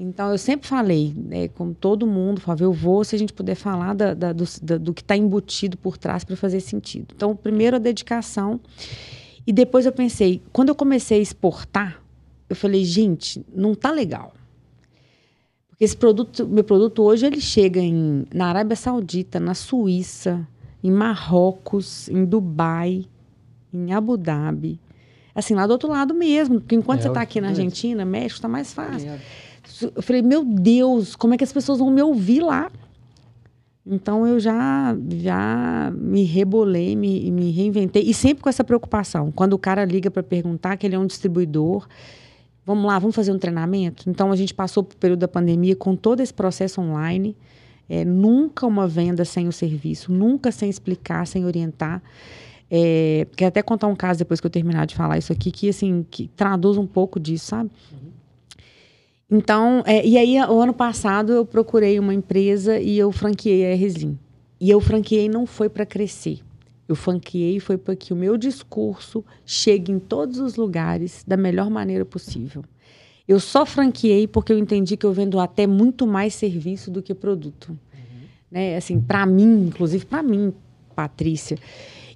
Então, 0.00 0.30
eu 0.30 0.38
sempre 0.38 0.66
falei, 0.66 1.12
né, 1.14 1.48
com 1.48 1.74
todo 1.74 2.06
mundo, 2.06 2.40
falava, 2.40 2.64
eu 2.64 2.72
vou 2.72 3.04
se 3.04 3.14
a 3.14 3.18
gente 3.18 3.34
puder 3.34 3.54
falar 3.54 3.94
da, 3.94 4.14
da, 4.14 4.32
do, 4.32 4.44
da, 4.62 4.78
do 4.78 4.94
que 4.94 5.02
está 5.02 5.14
embutido 5.14 5.76
por 5.76 5.98
trás 5.98 6.24
para 6.24 6.36
fazer 6.36 6.60
sentido. 6.60 7.08
Então, 7.14 7.36
primeiro 7.36 7.76
a 7.76 7.78
dedicação. 7.78 8.58
E 9.46 9.52
depois 9.52 9.84
eu 9.84 9.92
pensei, 9.92 10.40
quando 10.50 10.70
eu 10.70 10.74
comecei 10.74 11.18
a 11.18 11.20
exportar, 11.20 12.02
eu 12.48 12.56
falei, 12.56 12.82
gente, 12.82 13.44
não 13.54 13.74
tá 13.74 13.90
legal. 13.90 14.32
Porque 15.68 15.84
esse 15.84 15.96
produto, 15.98 16.48
meu 16.48 16.64
produto 16.64 17.02
hoje, 17.02 17.26
ele 17.26 17.42
chega 17.42 17.78
em, 17.78 18.24
na 18.32 18.46
Arábia 18.46 18.74
Saudita, 18.74 19.38
na 19.38 19.52
Suíça, 19.52 20.48
em 20.82 20.90
Marrocos, 20.90 22.08
em 22.08 22.24
Dubai, 22.24 23.04
em 23.72 23.92
Abu 23.92 24.16
Dhabi. 24.16 24.80
Assim, 25.34 25.54
lá 25.54 25.66
do 25.66 25.72
outro 25.72 25.88
lado 25.88 26.14
mesmo. 26.14 26.60
Porque 26.60 26.74
enquanto 26.74 27.00
é, 27.00 27.02
você 27.02 27.08
está 27.08 27.20
aqui 27.20 27.40
na 27.40 27.48
Argentina, 27.48 28.04
México, 28.04 28.38
está 28.38 28.48
mais 28.48 28.72
fácil. 28.72 29.10
É. 29.10 29.20
Eu 29.94 30.02
falei, 30.02 30.22
meu 30.22 30.44
Deus, 30.44 31.14
como 31.14 31.34
é 31.34 31.36
que 31.36 31.44
as 31.44 31.52
pessoas 31.52 31.78
vão 31.78 31.90
me 31.90 32.02
ouvir 32.02 32.40
lá? 32.40 32.70
Então 33.90 34.26
eu 34.26 34.38
já, 34.38 34.96
já 35.16 35.90
me 35.94 36.22
rebolei, 36.24 36.94
me, 36.94 37.30
me 37.30 37.50
reinventei. 37.50 38.02
E 38.02 38.12
sempre 38.12 38.42
com 38.42 38.48
essa 38.48 38.62
preocupação. 38.62 39.32
Quando 39.32 39.54
o 39.54 39.58
cara 39.58 39.84
liga 39.84 40.10
para 40.10 40.22
perguntar 40.22 40.76
que 40.76 40.86
ele 40.86 40.94
é 40.94 40.98
um 40.98 41.06
distribuidor, 41.06 41.86
vamos 42.66 42.84
lá, 42.84 42.98
vamos 42.98 43.16
fazer 43.16 43.32
um 43.32 43.38
treinamento? 43.38 44.10
Então 44.10 44.30
a 44.30 44.36
gente 44.36 44.52
passou 44.52 44.82
pelo 44.82 44.98
período 44.98 45.20
da 45.20 45.28
pandemia 45.28 45.74
com 45.74 45.96
todo 45.96 46.20
esse 46.20 46.34
processo 46.34 46.80
online. 46.80 47.34
É, 47.88 48.04
nunca 48.04 48.66
uma 48.66 48.86
venda 48.86 49.24
sem 49.24 49.48
o 49.48 49.52
serviço, 49.52 50.12
nunca 50.12 50.52
sem 50.52 50.68
explicar, 50.68 51.26
sem 51.26 51.44
orientar. 51.46 52.02
É, 52.70 53.26
quero 53.34 53.48
até 53.48 53.62
contar 53.62 53.86
um 53.86 53.96
caso 53.96 54.18
depois 54.18 54.40
que 54.40 54.46
eu 54.46 54.50
terminar 54.50 54.86
de 54.86 54.94
falar 54.94 55.16
isso 55.16 55.32
aqui, 55.32 55.50
que 55.50 55.68
assim, 55.68 56.04
que 56.10 56.28
traduz 56.28 56.76
um 56.76 56.86
pouco 56.86 57.18
disso, 57.18 57.46
sabe? 57.46 57.70
Uhum. 57.92 58.08
Então, 59.30 59.82
é, 59.86 60.06
e 60.06 60.16
aí, 60.16 60.40
o 60.40 60.60
ano 60.60 60.72
passado, 60.72 61.32
eu 61.32 61.44
procurei 61.44 61.98
uma 61.98 62.14
empresa 62.14 62.78
e 62.78 62.98
eu 62.98 63.12
franqueei 63.12 63.72
a 63.72 63.76
Reslim. 63.76 64.18
E 64.60 64.70
eu 64.70 64.80
franqueei 64.80 65.28
não 65.28 65.46
foi 65.46 65.68
para 65.68 65.84
crescer. 65.84 66.40
Eu 66.88 66.96
franqueei 66.96 67.60
foi 67.60 67.76
para 67.76 67.94
que 67.94 68.14
o 68.14 68.16
meu 68.16 68.38
discurso 68.38 69.22
chegue 69.44 69.92
em 69.92 69.98
todos 69.98 70.38
os 70.38 70.56
lugares 70.56 71.22
da 71.26 71.36
melhor 71.36 71.68
maneira 71.68 72.04
possível. 72.04 72.64
Eu 73.28 73.38
só 73.38 73.66
franqueei 73.66 74.26
porque 74.26 74.50
eu 74.50 74.58
entendi 74.58 74.96
que 74.96 75.04
eu 75.04 75.12
vendo 75.12 75.38
até 75.38 75.66
muito 75.66 76.06
mais 76.06 76.34
serviço 76.34 76.90
do 76.90 77.02
que 77.02 77.14
produto. 77.14 77.68
Uhum. 77.68 78.26
Né? 78.50 78.76
Assim, 78.76 78.98
para 78.98 79.26
mim, 79.26 79.66
inclusive 79.66 80.06
para 80.06 80.22
mim, 80.22 80.54
Patrícia. 80.96 81.58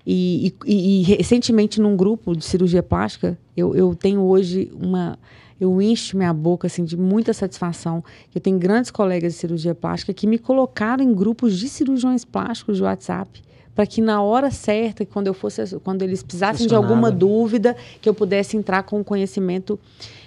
E, 0.07 0.55
e, 0.67 1.01
e, 1.01 1.03
recentemente, 1.03 1.81
num 1.81 1.97
grupo 1.97 2.35
de 2.35 2.45
cirurgia 2.45 2.83
plástica, 2.83 3.39
eu, 3.57 3.77
eu 3.77 3.95
tenho 3.95 4.23
hoje 4.23 4.73
uma. 4.75 5.19
Eu 5.61 5.81
encho 5.81 6.17
minha 6.17 6.33
boca 6.33 6.67
assim, 6.67 6.83
de 6.83 6.97
muita 6.97 7.33
satisfação. 7.33 8.03
Eu 8.35 8.41
tenho 8.41 8.59
grandes 8.59 8.91
colegas 8.91 9.35
de 9.35 9.39
cirurgia 9.39 9.75
plástica 9.77 10.13
que 10.13 10.27
me 10.27 10.39
colocaram 10.39 11.05
em 11.05 11.15
grupos 11.15 11.57
de 11.57 11.69
cirurgiões 11.69 12.25
plásticos 12.25 12.79
de 12.79 12.83
WhatsApp 12.83 13.41
para 13.75 13.87
que 13.87 14.01
na 14.01 14.23
hora 14.23 14.51
certa, 14.51 15.05
quando 15.05 15.27
eu 15.27 15.35
fosse, 15.35 15.79
quando 15.81 16.03
eles 16.03 16.23
precisassem 16.23 16.67
de 16.67 16.75
alguma 16.75 17.11
dúvida, 17.11 17.77
que 18.01 18.09
eu 18.09 18.15
pudesse 18.15 18.57
entrar 18.57 18.83
com 18.83 19.03
conhecimento 19.03 19.79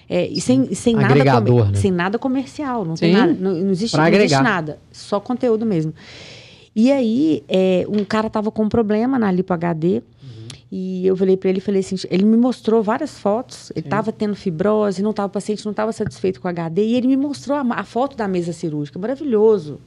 é, 0.10 0.28
e 0.28 0.40
sem, 0.40 0.74
sem, 0.74 0.96
nada 0.96 1.16
né? 1.16 1.80
sem 1.80 1.92
nada 1.92 2.20
comercial, 2.20 2.86
não, 2.86 2.94
tem 2.96 3.12
nada, 3.12 3.34
não, 3.34 3.54
não, 3.54 3.72
existe, 3.72 3.98
não 3.98 4.08
existe 4.08 4.42
nada, 4.42 4.80
só 4.92 5.20
conteúdo 5.20 5.66
mesmo. 5.66 5.94
E 6.76 6.92
aí, 6.92 7.44
é, 7.48 7.86
um 7.88 8.04
cara 8.04 8.30
tava 8.30 8.52
com 8.52 8.64
um 8.64 8.70
problema 8.70 9.18
na 9.18 9.32
Lipo 9.32 9.54
HD, 9.54 10.04
e 10.72 11.08
eu 11.08 11.16
falei 11.16 11.38
para 11.38 11.50
ele, 11.50 11.60
falei 11.60 11.80
assim, 11.80 11.96
ele 12.10 12.26
me 12.26 12.38
mostrou 12.38 12.84
várias 12.84 13.18
fotos, 13.18 13.72
ele 13.76 13.86
estava 13.86 14.12
tendo 14.12 14.36
fibrose, 14.36 15.02
não 15.02 15.14
tava, 15.14 15.28
o 15.28 15.32
paciente 15.32 15.64
não 15.64 15.72
estava 15.72 15.92
satisfeito 15.92 16.42
com 16.42 16.48
o 16.48 16.52
HD, 16.52 16.84
e 16.84 16.96
ele 16.96 17.08
me 17.08 17.18
mostrou 17.18 17.58
a, 17.58 17.62
a 17.62 17.84
foto 17.84 18.18
da 18.18 18.28
mesa 18.28 18.52
cirúrgica, 18.52 19.00
maravilhoso. 19.00 19.80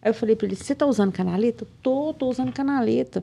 Aí 0.00 0.10
eu 0.10 0.14
falei 0.14 0.36
para 0.36 0.46
ele, 0.46 0.56
você 0.56 0.72
está 0.72 0.86
usando 0.86 1.12
canaleta? 1.12 1.66
Tô, 1.82 2.14
tô 2.14 2.28
usando 2.28 2.52
canaleta. 2.52 3.22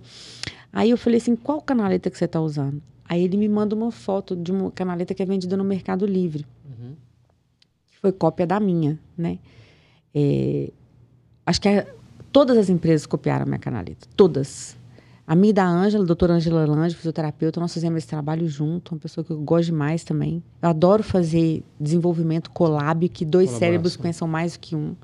Aí 0.71 0.89
eu 0.89 0.97
falei 0.97 1.17
assim, 1.17 1.35
qual 1.35 1.61
canaleta 1.61 2.09
que 2.09 2.17
você 2.17 2.25
está 2.25 2.41
usando? 2.41 2.81
Aí 3.07 3.23
ele 3.23 3.37
me 3.37 3.47
manda 3.47 3.75
uma 3.75 3.91
foto 3.91 4.35
de 4.35 4.51
uma 4.51 4.71
canaleta 4.71 5.13
que 5.13 5.23
é 5.23 5.25
vendida 5.25 5.55
no 5.55 5.63
Mercado 5.63 6.05
Livre. 6.05 6.45
Uhum. 6.65 6.95
Que 7.87 7.97
foi 7.99 8.11
cópia 8.11 8.45
da 8.45 8.59
minha, 8.59 8.99
né? 9.17 9.39
É, 10.13 10.71
acho 11.45 11.61
que 11.61 11.69
é, 11.69 11.93
todas 12.31 12.57
as 12.57 12.69
empresas 12.69 13.05
copiaram 13.05 13.43
a 13.43 13.45
minha 13.45 13.59
canaleta. 13.59 14.07
Todas. 14.15 14.75
A 15.27 15.35
minha 15.35 15.49
e 15.49 15.53
da 15.53 15.65
Ângela, 15.65 16.03
a 16.03 16.07
doutora 16.07 16.33
Ângela 16.33 16.65
Lange, 16.65 16.95
fisioterapeuta, 16.95 17.59
nós 17.59 17.73
fizemos 17.73 17.97
esse 17.97 18.07
trabalho 18.07 18.47
junto, 18.47 18.93
uma 18.93 18.99
pessoa 18.99 19.23
que 19.23 19.31
eu 19.31 19.39
gosto 19.39 19.67
demais 19.67 20.03
também. 20.03 20.43
Eu 20.61 20.69
adoro 20.69 21.01
fazer 21.01 21.63
desenvolvimento 21.79 22.51
collab, 22.51 23.09
que 23.09 23.25
dois 23.25 23.49
cérebros 23.49 23.97
pensam 23.97 24.27
mais 24.27 24.53
do 24.53 24.59
que 24.59 24.75
um. 24.75 24.95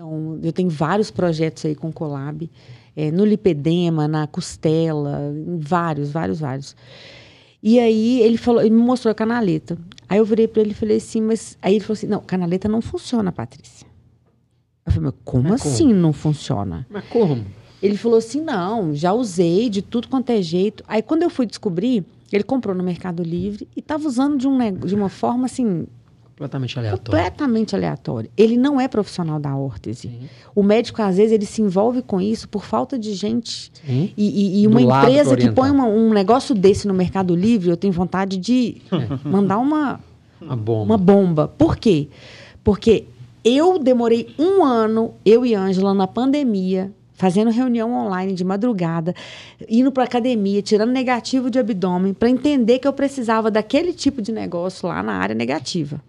Então, 0.00 0.38
eu 0.42 0.50
tenho 0.50 0.70
vários 0.70 1.10
projetos 1.10 1.66
aí 1.66 1.74
com 1.74 1.92
collab. 1.92 2.50
É, 2.96 3.10
no 3.10 3.22
lipedema, 3.22 4.08
na 4.08 4.26
costela, 4.26 5.20
vários, 5.58 6.10
vários, 6.10 6.40
vários. 6.40 6.74
E 7.62 7.78
aí 7.78 8.22
ele 8.22 8.38
falou, 8.38 8.62
ele 8.62 8.70
me 8.70 8.80
mostrou 8.80 9.12
a 9.12 9.14
canaleta. 9.14 9.76
Aí 10.08 10.16
eu 10.16 10.24
virei 10.24 10.48
para 10.48 10.62
ele 10.62 10.70
e 10.70 10.74
falei 10.74 10.96
assim, 10.96 11.20
mas 11.20 11.58
aí 11.60 11.74
ele 11.74 11.84
falou 11.84 11.92
assim: 11.92 12.06
"Não, 12.06 12.20
canaleta 12.20 12.66
não 12.66 12.80
funciona, 12.80 13.30
Patrícia". 13.30 13.86
Eu 14.86 14.92
falei: 14.92 15.10
"Mas 15.10 15.20
como 15.22 15.48
mas 15.50 15.66
assim 15.66 15.88
como? 15.88 16.00
não 16.00 16.12
funciona?". 16.14 16.86
Mas 16.88 17.04
como? 17.04 17.44
Ele 17.82 17.96
falou 17.96 18.18
assim: 18.18 18.40
"Não, 18.40 18.94
já 18.94 19.12
usei 19.12 19.68
de 19.68 19.82
tudo 19.82 20.08
quanto 20.08 20.30
é 20.30 20.40
jeito". 20.40 20.82
Aí 20.88 21.02
quando 21.02 21.22
eu 21.24 21.30
fui 21.30 21.44
descobrir, 21.44 22.04
ele 22.32 22.42
comprou 22.42 22.74
no 22.74 22.82
Mercado 22.82 23.22
Livre 23.22 23.68
e 23.76 23.80
estava 23.80 24.08
usando 24.08 24.38
de, 24.38 24.48
um, 24.48 24.72
de 24.72 24.94
uma 24.94 25.10
forma 25.10 25.44
assim 25.44 25.86
Completamente 26.40 26.78
aleatório. 26.78 27.04
Completamente 27.04 27.76
aleatório. 27.76 28.30
Ele 28.34 28.56
não 28.56 28.80
é 28.80 28.88
profissional 28.88 29.38
da 29.38 29.54
órtese. 29.54 30.08
Sim. 30.08 30.20
O 30.54 30.62
médico, 30.62 31.02
às 31.02 31.18
vezes, 31.18 31.32
ele 31.32 31.44
se 31.44 31.60
envolve 31.60 32.00
com 32.00 32.18
isso 32.18 32.48
por 32.48 32.64
falta 32.64 32.98
de 32.98 33.12
gente. 33.12 33.70
E, 33.86 34.12
e, 34.16 34.62
e 34.62 34.66
uma 34.66 34.80
empresa 34.80 35.36
que 35.36 35.52
põe 35.52 35.70
uma, 35.70 35.84
um 35.84 36.14
negócio 36.14 36.54
desse 36.54 36.88
no 36.88 36.94
Mercado 36.94 37.36
Livre, 37.36 37.68
eu 37.68 37.76
tenho 37.76 37.92
vontade 37.92 38.38
de 38.38 38.80
é. 38.90 39.28
mandar 39.28 39.58
uma, 39.58 40.00
uma, 40.40 40.56
bomba. 40.56 40.94
uma 40.94 40.96
bomba. 40.96 41.46
Por 41.46 41.76
quê? 41.76 42.08
Porque 42.64 43.04
eu 43.44 43.78
demorei 43.78 44.34
um 44.38 44.64
ano, 44.64 45.12
eu 45.26 45.44
e 45.44 45.54
Ângela, 45.54 45.92
na 45.92 46.06
pandemia, 46.06 46.90
fazendo 47.12 47.50
reunião 47.50 47.92
online 47.92 48.32
de 48.32 48.44
madrugada, 48.44 49.14
indo 49.68 49.92
para 49.92 50.04
academia, 50.04 50.62
tirando 50.62 50.90
negativo 50.90 51.50
de 51.50 51.58
abdômen, 51.58 52.14
para 52.14 52.30
entender 52.30 52.78
que 52.78 52.88
eu 52.88 52.94
precisava 52.94 53.50
daquele 53.50 53.92
tipo 53.92 54.22
de 54.22 54.32
negócio 54.32 54.88
lá 54.88 55.02
na 55.02 55.12
área 55.12 55.34
negativa. 55.34 56.00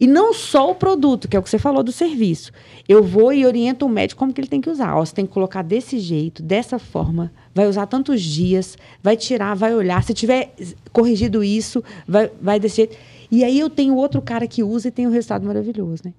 E 0.00 0.06
não 0.06 0.32
só 0.32 0.70
o 0.70 0.74
produto, 0.74 1.26
que 1.26 1.36
é 1.36 1.40
o 1.40 1.42
que 1.42 1.50
você 1.50 1.58
falou 1.58 1.82
do 1.82 1.90
serviço. 1.90 2.52
Eu 2.88 3.02
vou 3.02 3.32
e 3.32 3.44
oriento 3.44 3.84
o 3.84 3.88
médico 3.88 4.18
como 4.18 4.32
que 4.32 4.40
ele 4.40 4.48
tem 4.48 4.60
que 4.60 4.70
usar. 4.70 4.96
Ó, 4.96 5.04
você 5.04 5.12
tem 5.12 5.26
que 5.26 5.32
colocar 5.32 5.62
desse 5.62 5.98
jeito, 5.98 6.40
dessa 6.40 6.78
forma, 6.78 7.32
vai 7.52 7.66
usar 7.66 7.86
tantos 7.86 8.22
dias, 8.22 8.78
vai 9.02 9.16
tirar, 9.16 9.54
vai 9.54 9.74
olhar. 9.74 10.02
Se 10.04 10.14
tiver 10.14 10.54
corrigido 10.92 11.42
isso, 11.42 11.82
vai, 12.06 12.30
vai 12.40 12.60
desse 12.60 12.76
jeito. 12.76 12.96
E 13.30 13.42
aí 13.42 13.58
eu 13.58 13.68
tenho 13.68 13.96
outro 13.96 14.22
cara 14.22 14.46
que 14.46 14.62
usa 14.62 14.88
e 14.88 14.90
tem 14.90 15.06
um 15.06 15.10
resultado 15.10 15.44
maravilhoso, 15.44 16.02
né? 16.04 16.12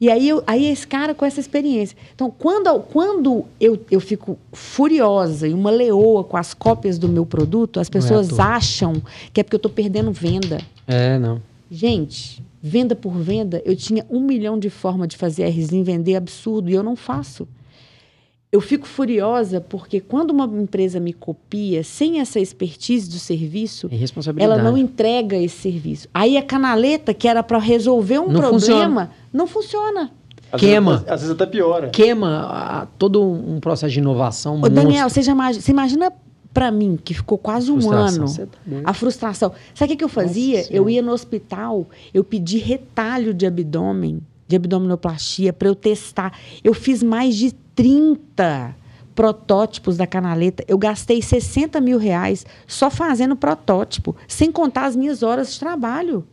E 0.00 0.08
aí, 0.08 0.28
eu, 0.28 0.44
aí 0.46 0.66
esse 0.66 0.86
cara 0.86 1.12
com 1.12 1.24
essa 1.24 1.40
experiência. 1.40 1.96
Então, 2.14 2.30
quando, 2.30 2.78
quando 2.82 3.44
eu, 3.60 3.80
eu 3.90 3.98
fico 3.98 4.38
furiosa 4.52 5.48
e 5.48 5.52
uma 5.52 5.70
leoa 5.70 6.22
com 6.22 6.36
as 6.36 6.54
cópias 6.54 6.98
do 6.98 7.08
meu 7.08 7.26
produto, 7.26 7.80
as 7.80 7.88
é 7.88 7.90
pessoas 7.90 8.38
é 8.38 8.42
acham 8.42 9.02
que 9.32 9.40
é 9.40 9.42
porque 9.42 9.56
eu 9.56 9.58
estou 9.58 9.72
perdendo 9.72 10.12
venda. 10.12 10.60
É, 10.86 11.18
não. 11.18 11.42
Gente, 11.68 12.40
venda 12.62 12.94
por 12.94 13.12
venda, 13.12 13.62
eu 13.64 13.74
tinha 13.76 14.04
um 14.10 14.20
milhão 14.20 14.58
de 14.58 14.70
formas 14.70 15.08
de 15.08 15.16
fazer 15.16 15.48
RZIM 15.48 15.82
vender 15.82 16.16
absurdo 16.16 16.70
e 16.70 16.74
eu 16.74 16.82
não 16.82 16.96
faço. 16.96 17.46
Eu 18.50 18.62
fico 18.62 18.86
furiosa 18.86 19.60
porque 19.60 20.00
quando 20.00 20.30
uma 20.30 20.46
empresa 20.46 20.98
me 20.98 21.12
copia 21.12 21.84
sem 21.84 22.18
essa 22.18 22.40
expertise 22.40 23.08
do 23.08 23.18
serviço, 23.18 23.90
ela 24.38 24.56
não 24.56 24.76
entrega 24.76 25.36
esse 25.36 25.56
serviço. 25.56 26.08
Aí 26.14 26.38
a 26.38 26.42
canaleta, 26.42 27.12
que 27.12 27.28
era 27.28 27.42
para 27.42 27.58
resolver 27.58 28.18
um 28.18 28.28
não 28.28 28.40
problema, 28.40 28.52
funciona. 28.58 29.10
não 29.32 29.46
funciona. 29.46 30.10
Às 30.50 30.60
queima. 30.60 30.92
Vezes, 30.92 31.08
às 31.08 31.20
vezes 31.20 31.34
até 31.34 31.44
piora. 31.44 31.90
Queima 31.90 32.46
a, 32.46 32.86
todo 32.98 33.22
um 33.22 33.60
processo 33.60 33.92
de 33.92 33.98
inovação. 33.98 34.60
Ô, 34.62 34.68
Daniel, 34.70 35.10
você, 35.10 35.20
já 35.20 35.32
imagina, 35.32 35.62
você 35.62 35.70
imagina 35.70 36.12
para 36.52 36.70
mim, 36.70 36.98
que 37.02 37.14
ficou 37.14 37.38
quase 37.38 37.70
um 37.70 37.90
ano, 37.90 38.26
tá 38.26 38.46
a 38.84 38.92
frustração. 38.92 39.52
Sabe 39.74 39.94
o 39.94 39.96
que, 39.96 40.04
eu 40.04 40.08
fazia? 40.08 40.58
Nossa, 40.58 40.72
eu 40.72 40.88
ia 40.90 41.02
no 41.02 41.12
hospital, 41.12 41.86
eu 42.12 42.24
pedi 42.24 42.58
retalho 42.58 43.32
de 43.32 43.46
abdômen, 43.46 44.20
de 44.46 44.56
abdominoplastia, 44.56 45.52
para 45.52 45.68
eu 45.68 45.74
testar. 45.74 46.36
Eu 46.64 46.74
fiz 46.74 47.02
mais 47.02 47.36
de 47.36 47.52
30 47.74 48.74
protótipos 49.14 49.96
da 49.96 50.06
canaleta. 50.06 50.64
Eu 50.66 50.78
gastei 50.78 51.20
60 51.20 51.80
mil 51.80 51.98
reais 51.98 52.46
só 52.66 52.88
fazendo 52.88 53.36
protótipo, 53.36 54.16
sem 54.26 54.50
contar 54.50 54.86
as 54.86 54.96
minhas 54.96 55.22
horas 55.22 55.52
de 55.52 55.60
trabalho. 55.60 56.26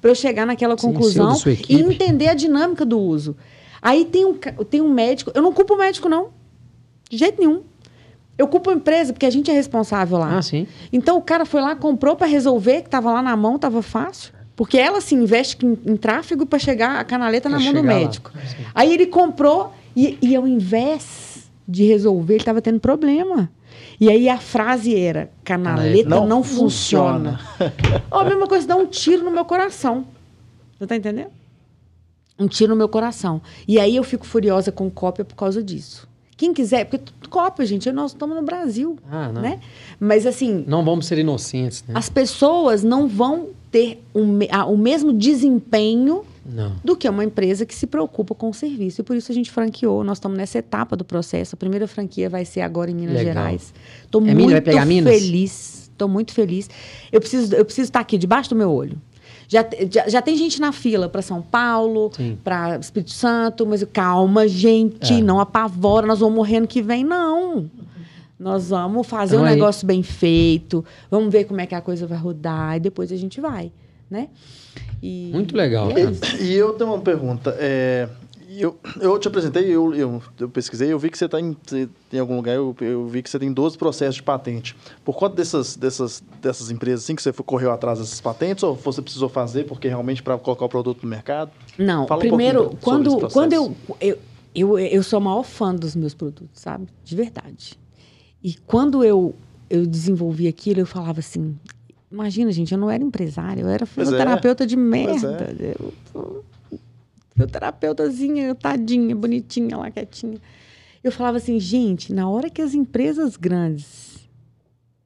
Para 0.00 0.10
eu 0.10 0.14
chegar 0.14 0.46
naquela 0.46 0.76
conclusão 0.76 1.34
Sim, 1.34 1.56
e 1.68 1.80
entender 1.80 2.28
a 2.28 2.34
dinâmica 2.34 2.84
do 2.84 2.98
uso. 2.98 3.36
Aí 3.80 4.04
tem 4.04 4.24
um, 4.24 4.34
tem 4.34 4.80
um 4.80 4.92
médico. 4.92 5.32
Eu 5.34 5.42
não 5.42 5.52
culpo 5.52 5.74
o 5.74 5.78
médico, 5.78 6.08
não. 6.08 6.28
De 7.08 7.16
jeito 7.16 7.38
nenhum. 7.40 7.62
Eu 8.38 8.46
culpo 8.46 8.70
a 8.70 8.72
empresa, 8.72 9.12
porque 9.12 9.26
a 9.26 9.30
gente 9.30 9.50
é 9.50 9.54
responsável 9.54 10.16
lá. 10.16 10.38
Ah, 10.38 10.42
sim. 10.42 10.66
Então 10.92 11.18
o 11.18 11.22
cara 11.22 11.44
foi 11.44 11.60
lá, 11.60 11.74
comprou 11.74 12.14
para 12.14 12.28
resolver, 12.28 12.82
que 12.82 12.86
estava 12.86 13.12
lá 13.12 13.20
na 13.20 13.36
mão, 13.36 13.56
estava 13.56 13.82
fácil. 13.82 14.32
Porque 14.54 14.78
ela 14.78 15.00
se 15.00 15.14
investe 15.14 15.64
em, 15.64 15.78
em 15.84 15.96
tráfego 15.96 16.46
para 16.46 16.58
chegar 16.58 16.98
a 16.98 17.04
canaleta 17.04 17.48
pra 17.48 17.58
na 17.58 17.64
mão 17.64 17.74
do 17.74 17.82
médico. 17.82 18.32
Lá. 18.34 18.42
Aí 18.74 18.94
ele 18.94 19.06
comprou 19.06 19.72
e, 19.94 20.16
e 20.22 20.34
ao 20.36 20.46
invés 20.46 21.50
de 21.66 21.84
resolver, 21.84 22.34
ele 22.34 22.42
estava 22.42 22.62
tendo 22.62 22.80
problema. 22.80 23.50
E 24.00 24.08
aí 24.10 24.28
a 24.28 24.38
frase 24.38 24.96
era: 24.96 25.30
canaleta 25.44 26.08
não, 26.08 26.26
não 26.26 26.42
funciona. 26.42 27.38
funciona. 27.38 27.74
oh, 28.10 28.18
a 28.18 28.24
mesma 28.24 28.46
coisa, 28.46 28.66
dá 28.66 28.76
um 28.76 28.86
tiro 28.86 29.24
no 29.24 29.30
meu 29.30 29.44
coração. 29.44 30.06
Você 30.78 30.86
tá 30.86 30.96
entendendo? 30.96 31.30
Um 32.38 32.46
tiro 32.46 32.70
no 32.70 32.76
meu 32.76 32.88
coração. 32.88 33.42
E 33.66 33.80
aí 33.80 33.96
eu 33.96 34.04
fico 34.04 34.24
furiosa 34.24 34.70
com 34.70 34.88
cópia 34.88 35.24
por 35.24 35.34
causa 35.34 35.62
disso. 35.62 36.07
Quem 36.38 36.54
quiser, 36.54 36.84
porque 36.84 37.12
cópia, 37.28 37.66
gente, 37.66 37.90
nós 37.90 38.12
estamos 38.12 38.36
no 38.36 38.42
Brasil, 38.42 38.96
ah, 39.10 39.28
né? 39.32 39.58
Mas 39.98 40.24
assim... 40.24 40.64
Não 40.68 40.84
vamos 40.84 41.06
ser 41.06 41.18
inocentes, 41.18 41.84
né? 41.86 41.94
As 41.96 42.08
pessoas 42.08 42.84
não 42.84 43.08
vão 43.08 43.48
ter 43.72 44.00
um, 44.14 44.38
a, 44.48 44.64
o 44.64 44.78
mesmo 44.78 45.12
desempenho 45.12 46.24
não. 46.46 46.76
do 46.84 46.96
que 46.96 47.08
uma 47.08 47.24
empresa 47.24 47.66
que 47.66 47.74
se 47.74 47.88
preocupa 47.88 48.36
com 48.36 48.50
o 48.50 48.54
serviço. 48.54 49.00
E 49.00 49.04
por 49.04 49.16
isso 49.16 49.32
a 49.32 49.34
gente 49.34 49.50
franqueou. 49.50 50.04
Nós 50.04 50.18
estamos 50.18 50.38
nessa 50.38 50.58
etapa 50.58 50.96
do 50.96 51.04
processo. 51.04 51.56
A 51.56 51.58
primeira 51.58 51.88
franquia 51.88 52.30
vai 52.30 52.44
ser 52.44 52.60
agora 52.60 52.88
em 52.88 52.94
Minas 52.94 53.16
Legal. 53.16 53.34
Gerais. 53.34 53.74
Estou 54.04 54.24
é 54.24 54.32
muito 54.32 54.62
feliz. 55.02 55.90
Estou 55.90 56.08
muito 56.08 56.32
feliz. 56.32 56.70
Eu 57.10 57.20
preciso, 57.20 57.52
eu 57.56 57.64
preciso 57.64 57.88
estar 57.88 57.98
aqui 57.98 58.16
debaixo 58.16 58.48
do 58.48 58.54
meu 58.54 58.70
olho. 58.70 58.96
Já, 59.48 59.66
já, 59.90 60.08
já 60.08 60.22
tem 60.22 60.36
gente 60.36 60.60
na 60.60 60.72
fila 60.72 61.08
para 61.08 61.22
São 61.22 61.40
Paulo, 61.40 62.12
para 62.44 62.76
Espírito 62.76 63.12
Santo, 63.12 63.66
mas 63.66 63.82
calma, 63.84 64.46
gente, 64.46 65.14
é. 65.14 65.22
não 65.22 65.40
apavora, 65.40 66.06
nós 66.06 66.20
vamos 66.20 66.36
morrer 66.36 66.58
ano 66.58 66.66
que 66.66 66.82
vem, 66.82 67.02
não. 67.02 67.70
Nós 68.38 68.68
vamos 68.68 69.06
fazer 69.06 69.36
então, 69.36 69.44
um 69.44 69.48
aí... 69.48 69.54
negócio 69.54 69.86
bem 69.86 70.02
feito, 70.02 70.84
vamos 71.10 71.32
ver 71.32 71.44
como 71.44 71.62
é 71.62 71.66
que 71.66 71.74
a 71.74 71.80
coisa 71.80 72.06
vai 72.06 72.18
rodar 72.18 72.76
e 72.76 72.80
depois 72.80 73.10
a 73.10 73.16
gente 73.16 73.40
vai, 73.40 73.72
né? 74.10 74.28
E, 75.02 75.30
Muito 75.32 75.56
legal. 75.56 75.90
E, 75.90 76.02
é 76.02 76.42
e 76.42 76.54
eu 76.54 76.74
tenho 76.74 76.90
uma 76.90 77.00
pergunta. 77.00 77.56
É, 77.58 78.06
eu, 78.62 78.78
eu 79.00 79.18
te 79.18 79.28
apresentei, 79.28 79.64
eu, 79.64 79.94
eu, 79.94 80.22
eu 80.38 80.48
pesquisei, 80.48 80.92
eu 80.92 80.98
vi 80.98 81.10
que 81.10 81.18
você 81.18 81.26
está 81.26 81.40
em, 81.40 81.56
em 82.12 82.18
algum 82.18 82.36
lugar, 82.36 82.54
eu, 82.54 82.74
eu 82.80 83.06
vi 83.06 83.22
que 83.22 83.28
você 83.28 83.38
tem 83.38 83.52
12 83.52 83.76
processos 83.76 84.16
de 84.16 84.22
patente. 84.22 84.74
Por 85.04 85.14
conta 85.16 85.36
dessas, 85.36 85.76
dessas, 85.76 86.22
dessas 86.40 86.70
empresas, 86.70 87.04
assim, 87.04 87.14
que 87.14 87.22
você 87.22 87.32
correu 87.32 87.70
atrás 87.70 87.98
dessas 87.98 88.20
patentes, 88.20 88.62
ou 88.62 88.74
você 88.74 89.02
precisou 89.02 89.28
fazer 89.28 89.64
porque 89.64 89.88
realmente 89.88 90.22
para 90.22 90.38
colocar 90.38 90.64
o 90.64 90.68
produto 90.68 91.02
no 91.02 91.08
mercado? 91.08 91.50
Não, 91.78 92.06
Fala 92.06 92.20
primeiro, 92.20 92.70
um 92.72 92.76
quando, 92.76 93.28
quando 93.30 93.52
eu, 93.52 93.76
eu, 94.00 94.18
eu, 94.54 94.78
eu 94.78 95.02
sou 95.02 95.18
a 95.18 95.20
maior 95.20 95.42
fã 95.42 95.74
dos 95.74 95.94
meus 95.94 96.14
produtos, 96.14 96.60
sabe? 96.60 96.88
De 97.04 97.14
verdade. 97.14 97.78
E 98.42 98.54
quando 98.66 99.04
eu, 99.04 99.34
eu 99.68 99.86
desenvolvi 99.86 100.48
aquilo, 100.48 100.80
eu 100.80 100.86
falava 100.86 101.20
assim, 101.20 101.56
imagina, 102.10 102.50
gente, 102.50 102.72
eu 102.72 102.78
não 102.78 102.90
era 102.90 103.02
empresária, 103.02 103.60
eu 103.60 103.68
era 103.68 103.84
é. 103.84 103.86
fisioterapeuta 103.86 104.64
é. 104.64 104.66
de 104.66 104.76
merda. 104.76 105.54
É. 105.58 105.76
Eu, 106.14 106.44
terapeutazinha, 107.46 108.54
tadinha, 108.54 109.14
bonitinha 109.14 109.76
lá, 109.76 109.90
quietinha. 109.90 110.38
Eu 111.02 111.12
falava 111.12 111.36
assim, 111.36 111.60
gente, 111.60 112.12
na 112.12 112.28
hora 112.28 112.50
que 112.50 112.60
as 112.60 112.74
empresas 112.74 113.36
grandes 113.36 114.28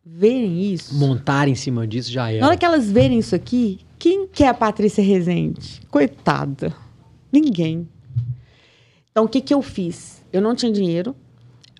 verem 0.04 0.72
isso. 0.72 0.94
Montar 0.94 1.48
em 1.48 1.54
cima 1.54 1.86
disso 1.86 2.10
já 2.10 2.30
é. 2.30 2.40
Na 2.40 2.48
hora 2.48 2.56
que 2.56 2.64
elas 2.64 2.90
verem 2.90 3.18
isso 3.18 3.34
aqui, 3.34 3.80
quem 3.98 4.26
quer 4.26 4.48
a 4.48 4.54
Patrícia 4.54 5.02
Rezende? 5.02 5.80
Coitada. 5.90 6.74
Ninguém. 7.30 7.88
Então, 9.10 9.24
o 9.24 9.28
que, 9.28 9.40
que 9.40 9.54
eu 9.54 9.62
fiz? 9.62 10.22
Eu 10.32 10.40
não 10.40 10.54
tinha 10.54 10.72
dinheiro. 10.72 11.14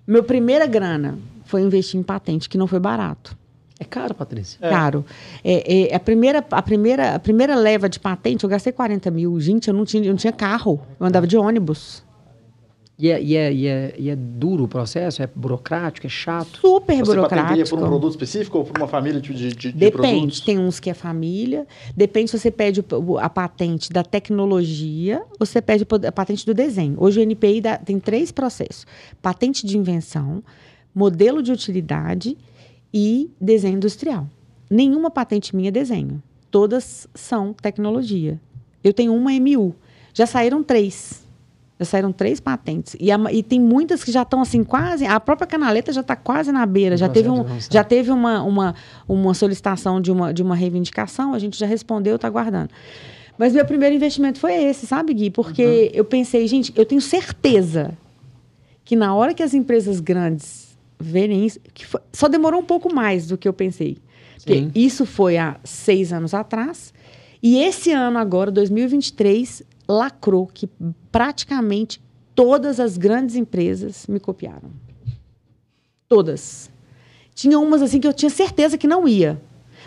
Meu 0.07 0.23
primeira 0.23 0.67
grana 0.67 1.19
foi 1.45 1.63
investir 1.63 1.99
em 1.99 2.03
patente, 2.03 2.49
que 2.49 2.59
não 2.59 2.67
foi 2.67 2.79
barato. 2.79 3.37
É 3.83 3.85
caro, 3.85 4.14
Patrícia. 4.14 4.59
É. 4.61 4.70
Caro. 4.70 5.05
É, 5.43 5.91
é, 5.91 5.97
a, 5.97 5.99
primeira, 5.99 6.39
a, 6.49 6.62
primeira, 6.62 7.16
a 7.16 7.18
primeira 7.18 7.57
leva 7.57 7.89
de 7.89 7.99
patente, 7.99 8.45
eu 8.45 8.51
gastei 8.51 8.72
40 8.72 9.11
mil. 9.11 9.41
Gente, 9.41 9.66
eu 9.66 9.74
não 9.74 9.85
tinha, 9.85 10.05
eu 10.05 10.11
não 10.11 10.16
tinha 10.16 10.33
carro. 10.33 10.80
Eu 11.01 11.07
andava 11.07 11.26
de 11.26 11.37
ônibus. 11.37 12.05
E 12.97 13.11
é, 13.11 13.20
e, 13.20 13.37
é, 13.37 13.53
e, 13.53 13.66
é, 13.66 13.95
e 13.99 14.11
é 14.11 14.14
duro 14.14 14.62
o 14.62 14.68
processo? 14.68 15.20
É 15.20 15.28
burocrático? 15.35 16.07
É 16.07 16.11
chato? 16.11 16.61
Super 16.61 16.99
Você 16.99 17.03
burocrático. 17.03 17.66
Você 17.66 17.70
por 17.70 17.83
um 17.83 17.89
produto 17.89 18.12
específico 18.12 18.59
ou 18.59 18.64
por 18.64 18.78
uma 18.78 18.87
família 18.87 19.20
de, 19.20 19.35
de, 19.35 19.49
de 19.49 19.72
Depende. 19.72 19.91
Produtos? 19.91 20.41
Tem 20.43 20.61
uns 20.61 20.78
que 20.78 20.89
é 20.89 20.95
família. 20.95 21.66
Depende 21.97 22.30
se 22.30 22.39
você 22.39 22.53
pede 22.53 22.85
a 23.20 23.28
patente 23.28 23.93
da 23.93 24.05
tecnologia 24.05 25.22
ou 25.41 25.45
você 25.45 25.61
pede 25.61 25.85
a 26.07 26.12
patente 26.12 26.47
do 26.47 26.55
desenho. 26.55 26.95
Hoje 26.99 27.18
o 27.18 27.22
NPI 27.24 27.61
dá, 27.61 27.78
tem 27.78 27.99
três 27.99 28.30
processos. 28.30 28.87
Patente 29.20 29.66
de 29.66 29.76
invenção, 29.76 30.41
modelo 30.95 31.43
de 31.43 31.51
utilidade 31.51 32.39
e 32.93 33.30
desenho 33.40 33.76
industrial. 33.76 34.26
Nenhuma 34.68 35.11
patente 35.11 35.55
minha 35.55 35.68
é 35.68 35.72
desenho. 35.72 36.22
Todas 36.51 37.09
são 37.14 37.53
tecnologia. 37.53 38.40
Eu 38.82 38.93
tenho 38.93 39.14
uma 39.14 39.30
MU. 39.32 39.74
Já 40.12 40.26
saíram 40.26 40.62
três. 40.62 41.22
Já 41.78 41.86
saíram 41.86 42.12
três 42.12 42.40
patentes. 42.40 42.97
E, 43.01 43.11
a, 43.11 43.18
e 43.32 43.43
tem 43.43 43.61
muitas 43.61 44.05
que 44.05 44.12
já 44.12 44.22
estão 44.22 44.40
assim, 44.40 44.62
quase. 44.62 45.07
A 45.07 45.18
própria 45.18 45.47
canaleta 45.47 45.93
já 45.93 46.01
está 46.01 46.14
quase 46.14 46.53
na 46.53 46.64
beira. 46.66 46.97
Já 46.97 47.09
teve, 47.09 47.28
um, 47.28 47.45
já 47.70 47.82
teve 47.82 48.11
uma, 48.11 48.43
uma, 48.43 48.74
uma 49.09 49.34
solicitação 49.34 50.01
de 50.01 50.11
uma, 50.11 50.32
de 50.32 50.43
uma 50.43 50.55
reivindicação, 50.55 51.34
a 51.34 51.38
gente 51.38 51.59
já 51.59 51.66
respondeu, 51.66 52.16
está 52.16 52.28
aguardando. 52.28 52.70
Mas 53.38 53.53
meu 53.53 53.64
primeiro 53.64 53.95
investimento 53.95 54.38
foi 54.38 54.55
esse, 54.55 54.86
sabe, 54.86 55.14
Gui? 55.14 55.30
Porque 55.30 55.64
uhum. 55.64 55.90
eu 55.95 56.05
pensei, 56.05 56.47
gente, 56.47 56.72
eu 56.76 56.84
tenho 56.84 57.01
certeza 57.01 57.97
que 58.84 58.95
na 58.95 59.14
hora 59.14 59.34
que 59.34 59.43
as 59.43 59.55
empresas 59.55 60.01
grandes 60.01 60.72
verem 61.03 61.45
isso. 61.45 61.61
Que 61.75 61.87
foi, 61.87 62.01
só 62.13 62.29
demorou 62.29 62.61
um 62.61 62.65
pouco 62.65 62.93
mais 62.93 63.27
do 63.27 63.37
que 63.37 63.49
eu 63.49 63.53
pensei. 63.53 63.99
Porque 64.37 64.71
isso 64.75 65.07
foi 65.07 65.37
há 65.37 65.57
seis 65.63 66.13
anos 66.13 66.35
atrás. 66.35 66.93
E 67.43 67.59
esse 67.59 67.93
ano, 67.93 68.19
agora, 68.19 68.51
2023, 68.51 69.63
lacrou 69.89 70.47
que 70.47 70.69
praticamente 71.11 72.01
todas 72.35 72.81
as 72.81 72.97
grandes 72.97 73.37
empresas 73.37 74.07
me 74.07 74.19
copiaram. 74.19 74.71
Todas. 76.09 76.71
Tinha 77.35 77.59
umas 77.59 77.83
assim 77.83 78.01
que 78.01 78.07
eu 78.07 78.13
tinha 78.13 78.31
certeza 78.31 78.77
que 78.77 78.87
não 78.87 79.07
ia. 79.07 79.41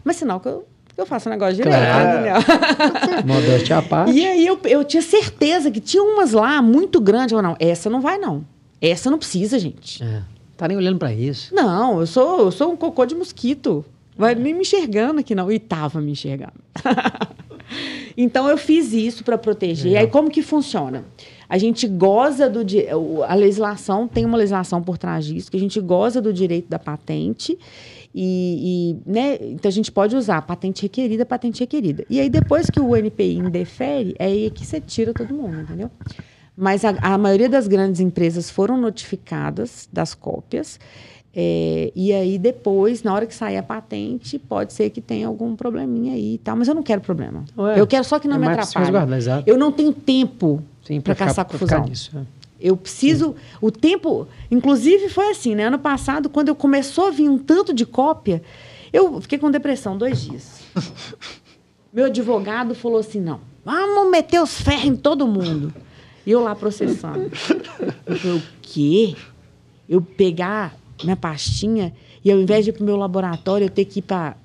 Mas 0.03 0.17
sinal 0.17 0.39
que 0.39 0.47
eu, 0.47 0.65
eu 0.97 1.05
faço 1.05 1.29
um 1.29 1.31
negócio 1.31 1.55
direto, 1.55 1.75
claro. 1.75 2.19
entendeu? 2.19 3.23
Modéstia 3.27 3.77
à 3.77 3.81
parte. 3.81 4.11
E 4.11 4.25
aí 4.25 4.45
eu, 4.45 4.59
eu 4.65 4.83
tinha 4.83 5.01
certeza 5.01 5.69
que 5.69 5.79
tinha 5.79 6.03
umas 6.03 6.31
lá 6.31 6.61
muito 6.61 6.99
grandes. 6.99 7.33
Eu, 7.33 7.41
não, 7.41 7.55
essa 7.59 7.89
não 7.89 8.01
vai, 8.01 8.17
não. 8.17 8.45
Essa 8.81 9.09
não 9.09 9.17
precisa, 9.17 9.57
gente. 9.59 10.03
É. 10.03 10.21
Tá 10.57 10.67
nem 10.67 10.77
olhando 10.77 10.97
para 10.97 11.13
isso. 11.13 11.53
Não, 11.53 11.99
eu 11.99 12.07
sou, 12.07 12.39
eu 12.39 12.51
sou 12.51 12.71
um 12.71 12.77
cocô 12.77 13.05
de 13.05 13.15
mosquito. 13.15 13.83
Vai 14.17 14.33
nem 14.33 14.53
me 14.53 14.61
enxergando 14.61 15.19
aqui, 15.19 15.35
não. 15.35 15.51
E 15.51 15.59
tava 15.59 15.99
me 15.99 16.11
enxergando. 16.11 16.53
então 18.15 18.47
eu 18.47 18.57
fiz 18.57 18.93
isso 18.93 19.23
para 19.23 19.37
proteger. 19.37 19.91
Legal. 19.91 20.03
Aí 20.03 20.09
como 20.09 20.29
que 20.29 20.41
funciona? 20.41 21.03
A 21.49 21.57
gente 21.57 21.87
goza 21.87 22.49
do 22.49 22.61
a 23.27 23.35
legislação 23.35 24.07
tem 24.07 24.25
uma 24.25 24.37
legislação 24.37 24.81
por 24.81 24.97
trás 24.97 25.25
disso 25.25 25.51
que 25.51 25.57
a 25.57 25.59
gente 25.59 25.79
goza 25.79 26.19
do 26.19 26.33
direito 26.33 26.67
da 26.67 26.79
patente 26.79 27.57
e, 28.13 28.95
e 29.05 29.11
né, 29.11 29.37
então 29.41 29.69
a 29.69 29.71
gente 29.71 29.91
pode 29.91 30.15
usar 30.15 30.41
patente 30.41 30.83
requerida, 30.83 31.25
patente 31.25 31.59
requerida. 31.59 32.05
E 32.09 32.19
aí 32.19 32.29
depois 32.29 32.69
que 32.69 32.79
o 32.79 32.95
NPI 32.95 33.37
indefere, 33.37 34.15
é 34.17 34.25
aí 34.25 34.49
que 34.49 34.65
você 34.65 34.79
tira 34.79 35.13
todo 35.13 35.33
mundo, 35.33 35.61
entendeu? 35.61 35.91
Mas 36.57 36.85
a, 36.85 36.95
a 37.01 37.17
maioria 37.17 37.49
das 37.49 37.67
grandes 37.67 37.99
empresas 37.99 38.49
foram 38.49 38.77
notificadas 38.77 39.89
das 39.91 40.13
cópias. 40.13 40.79
É, 41.37 41.91
e 41.93 42.13
aí, 42.13 42.37
depois, 42.37 43.03
na 43.03 43.13
hora 43.13 43.25
que 43.25 43.35
sair 43.35 43.57
a 43.57 43.63
patente, 43.63 44.39
pode 44.39 44.71
ser 44.71 44.89
que 44.89 45.01
tenha 45.01 45.27
algum 45.27 45.53
probleminha 45.53 46.13
aí 46.13 46.35
e 46.35 46.37
tal. 46.37 46.55
Mas 46.55 46.69
eu 46.69 46.73
não 46.73 46.81
quero 46.81 47.01
problema. 47.01 47.43
Ué, 47.57 47.77
eu 47.77 47.85
quero 47.85 48.05
só 48.05 48.19
que 48.19 48.27
não 48.27 48.37
é 48.37 48.39
me 48.39 48.47
atrapalhe. 48.47 48.87
Eu 49.45 49.57
não 49.57 49.69
tenho 49.71 49.91
tempo 49.91 50.63
para 51.03 51.13
caçar 51.13 51.43
confusão. 51.43 51.83
Nisso, 51.83 52.17
é. 52.17 52.21
Eu 52.57 52.77
preciso. 52.77 53.31
Sim. 53.31 53.57
O 53.61 53.69
tempo. 53.69 54.27
Inclusive, 54.49 55.09
foi 55.09 55.29
assim, 55.31 55.55
né? 55.55 55.65
Ano 55.65 55.77
passado, 55.77 56.29
quando 56.29 56.47
eu 56.47 56.55
começou 56.55 57.07
a 57.07 57.11
vir 57.11 57.29
um 57.29 57.37
tanto 57.37 57.73
de 57.73 57.85
cópia, 57.85 58.41
eu 58.93 59.19
fiquei 59.19 59.37
com 59.37 59.51
depressão 59.51 59.97
dois 59.97 60.21
dias. 60.21 60.61
Meu 61.91 62.05
advogado 62.05 62.73
falou 62.73 62.99
assim: 62.99 63.19
não, 63.19 63.41
vamos 63.63 64.09
meter 64.09 64.41
os 64.41 64.61
ferros 64.61 64.85
em 64.85 64.95
todo 64.95 65.27
mundo. 65.27 65.73
E 66.25 66.31
eu 66.31 66.41
lá 66.41 66.55
processando. 66.55 67.31
Eu 68.05 68.15
falei, 68.17 68.37
o 68.37 68.43
quê? 68.61 69.15
Eu 69.87 70.01
pegar 70.01 70.75
minha 71.03 71.15
pastinha 71.15 71.93
E 72.23 72.31
ao 72.31 72.39
invés 72.39 72.63
de 72.63 72.71
ir 72.71 72.73
para 72.73 72.81
o 72.81 72.85
meu 72.85 72.95
laboratório, 72.95 73.65
eu 73.65 73.69
ter 73.69 73.85
que 73.85 73.99
ir 73.99 74.01
para 74.01 74.35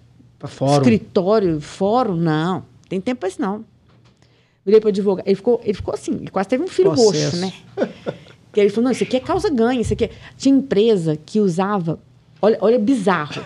escritório, 0.76 1.60
fórum, 1.60 2.16
não. 2.16 2.64
Tem 2.88 3.00
tempo 3.00 3.20
para 3.20 3.28
isso, 3.28 3.40
não. 3.40 3.64
Virei 4.64 4.80
para 4.80 4.88
o 4.88 4.90
advogado. 4.90 5.26
Ele 5.26 5.36
ficou, 5.36 5.60
ele 5.64 5.74
ficou 5.74 5.94
assim, 5.94 6.16
ele 6.16 6.30
quase 6.30 6.48
teve 6.48 6.62
um 6.62 6.68
filho 6.68 6.92
Processo. 6.92 7.36
roxo, 7.36 7.36
né? 7.36 7.52
que 8.52 8.60
ele 8.60 8.70
falou, 8.70 8.86
não, 8.86 8.92
isso 8.92 9.04
aqui 9.04 9.16
é 9.16 9.20
causa 9.20 9.48
ganha, 9.48 9.80
isso 9.80 9.92
aqui 9.92 10.04
é... 10.04 10.10
Tinha 10.36 10.54
empresa 10.54 11.16
que 11.16 11.40
usava, 11.40 11.98
olha, 12.42 12.58
olha 12.60 12.78
bizarro, 12.78 13.44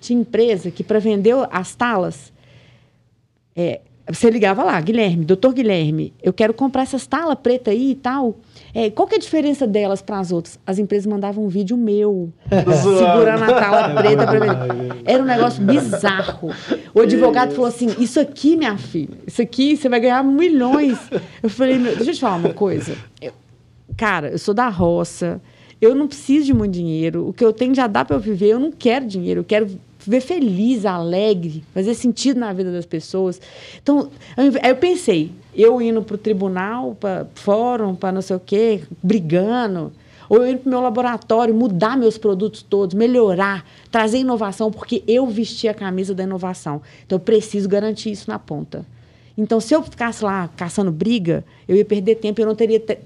tinha 0.00 0.20
empresa 0.20 0.70
que 0.70 0.82
para 0.82 0.98
vender 0.98 1.34
as 1.50 1.74
talas, 1.74 2.32
é, 3.54 3.80
você 4.12 4.30
ligava 4.30 4.62
lá, 4.62 4.80
Guilherme, 4.80 5.24
doutor 5.24 5.52
Guilherme, 5.52 6.12
eu 6.22 6.32
quero 6.32 6.52
comprar 6.52 6.82
essas 6.82 7.06
talas 7.06 7.38
preta 7.40 7.70
aí 7.70 7.92
e 7.92 7.94
tal. 7.94 8.36
É, 8.74 8.90
qual 8.90 9.06
que 9.06 9.14
é 9.14 9.16
a 9.16 9.20
diferença 9.20 9.66
delas 9.66 10.00
para 10.00 10.18
as 10.18 10.30
outras? 10.30 10.58
As 10.66 10.78
empresas 10.78 11.06
mandavam 11.06 11.44
um 11.44 11.48
vídeo 11.48 11.76
meu, 11.76 12.32
segurando 12.50 13.44
a 13.44 13.54
tala 13.54 13.94
preta 14.00 14.26
para 14.26 14.38
vender. 14.38 15.02
Era 15.04 15.22
um 15.22 15.26
negócio 15.26 15.62
bizarro. 15.62 16.50
O 16.94 17.00
advogado 17.00 17.52
falou 17.52 17.66
assim: 17.66 17.88
Isso 17.98 18.20
aqui, 18.20 18.56
minha 18.56 18.76
filha, 18.76 19.16
isso 19.26 19.42
aqui 19.42 19.76
você 19.76 19.88
vai 19.88 20.00
ganhar 20.00 20.22
milhões. 20.22 20.98
Eu 21.42 21.48
falei: 21.48 21.78
Deixa 21.78 22.10
eu 22.10 22.14
te 22.14 22.20
falar 22.20 22.36
uma 22.36 22.54
coisa. 22.54 22.96
Eu, 23.20 23.32
cara, 23.96 24.28
eu 24.28 24.38
sou 24.38 24.54
da 24.54 24.68
roça, 24.68 25.40
eu 25.80 25.94
não 25.94 26.06
preciso 26.06 26.46
de 26.46 26.54
muito 26.54 26.72
dinheiro. 26.72 27.28
O 27.28 27.32
que 27.32 27.44
eu 27.44 27.52
tenho 27.52 27.74
já 27.74 27.86
dá 27.86 28.04
para 28.04 28.16
eu 28.16 28.20
viver. 28.20 28.50
Eu 28.50 28.60
não 28.60 28.70
quero 28.70 29.06
dinheiro, 29.06 29.40
eu 29.40 29.44
quero 29.44 29.68
ver 30.06 30.20
feliz, 30.20 30.84
alegre, 30.86 31.64
fazer 31.74 31.94
sentido 31.94 32.40
na 32.40 32.52
vida 32.52 32.72
das 32.72 32.86
pessoas. 32.86 33.40
Então, 33.82 34.10
eu 34.62 34.76
pensei, 34.76 35.30
eu 35.54 35.80
indo 35.80 36.02
para 36.02 36.14
o 36.14 36.18
tribunal, 36.18 36.96
para 36.98 37.26
fórum, 37.34 37.94
para 37.94 38.12
não 38.12 38.22
sei 38.22 38.36
o 38.36 38.40
quê, 38.40 38.82
brigando, 39.02 39.92
ou 40.28 40.38
eu 40.38 40.52
indo 40.52 40.60
para 40.60 40.68
o 40.68 40.70
meu 40.70 40.80
laboratório, 40.80 41.54
mudar 41.54 41.96
meus 41.96 42.16
produtos 42.16 42.62
todos, 42.62 42.94
melhorar, 42.94 43.66
trazer 43.90 44.18
inovação, 44.18 44.70
porque 44.70 45.02
eu 45.06 45.26
vesti 45.26 45.68
a 45.68 45.74
camisa 45.74 46.14
da 46.14 46.22
inovação. 46.22 46.80
Então, 47.04 47.16
eu 47.16 47.20
preciso 47.20 47.68
garantir 47.68 48.12
isso 48.12 48.30
na 48.30 48.38
ponta. 48.38 48.86
Então, 49.36 49.58
se 49.58 49.74
eu 49.74 49.82
ficasse 49.82 50.22
lá 50.22 50.48
caçando 50.56 50.92
briga, 50.92 51.44
eu 51.66 51.74
ia 51.74 51.84
perder 51.84 52.16
tempo, 52.16 52.40
eu 52.40 52.46
não 52.46 52.54
teria... 52.54 52.78
Te... 52.78 52.98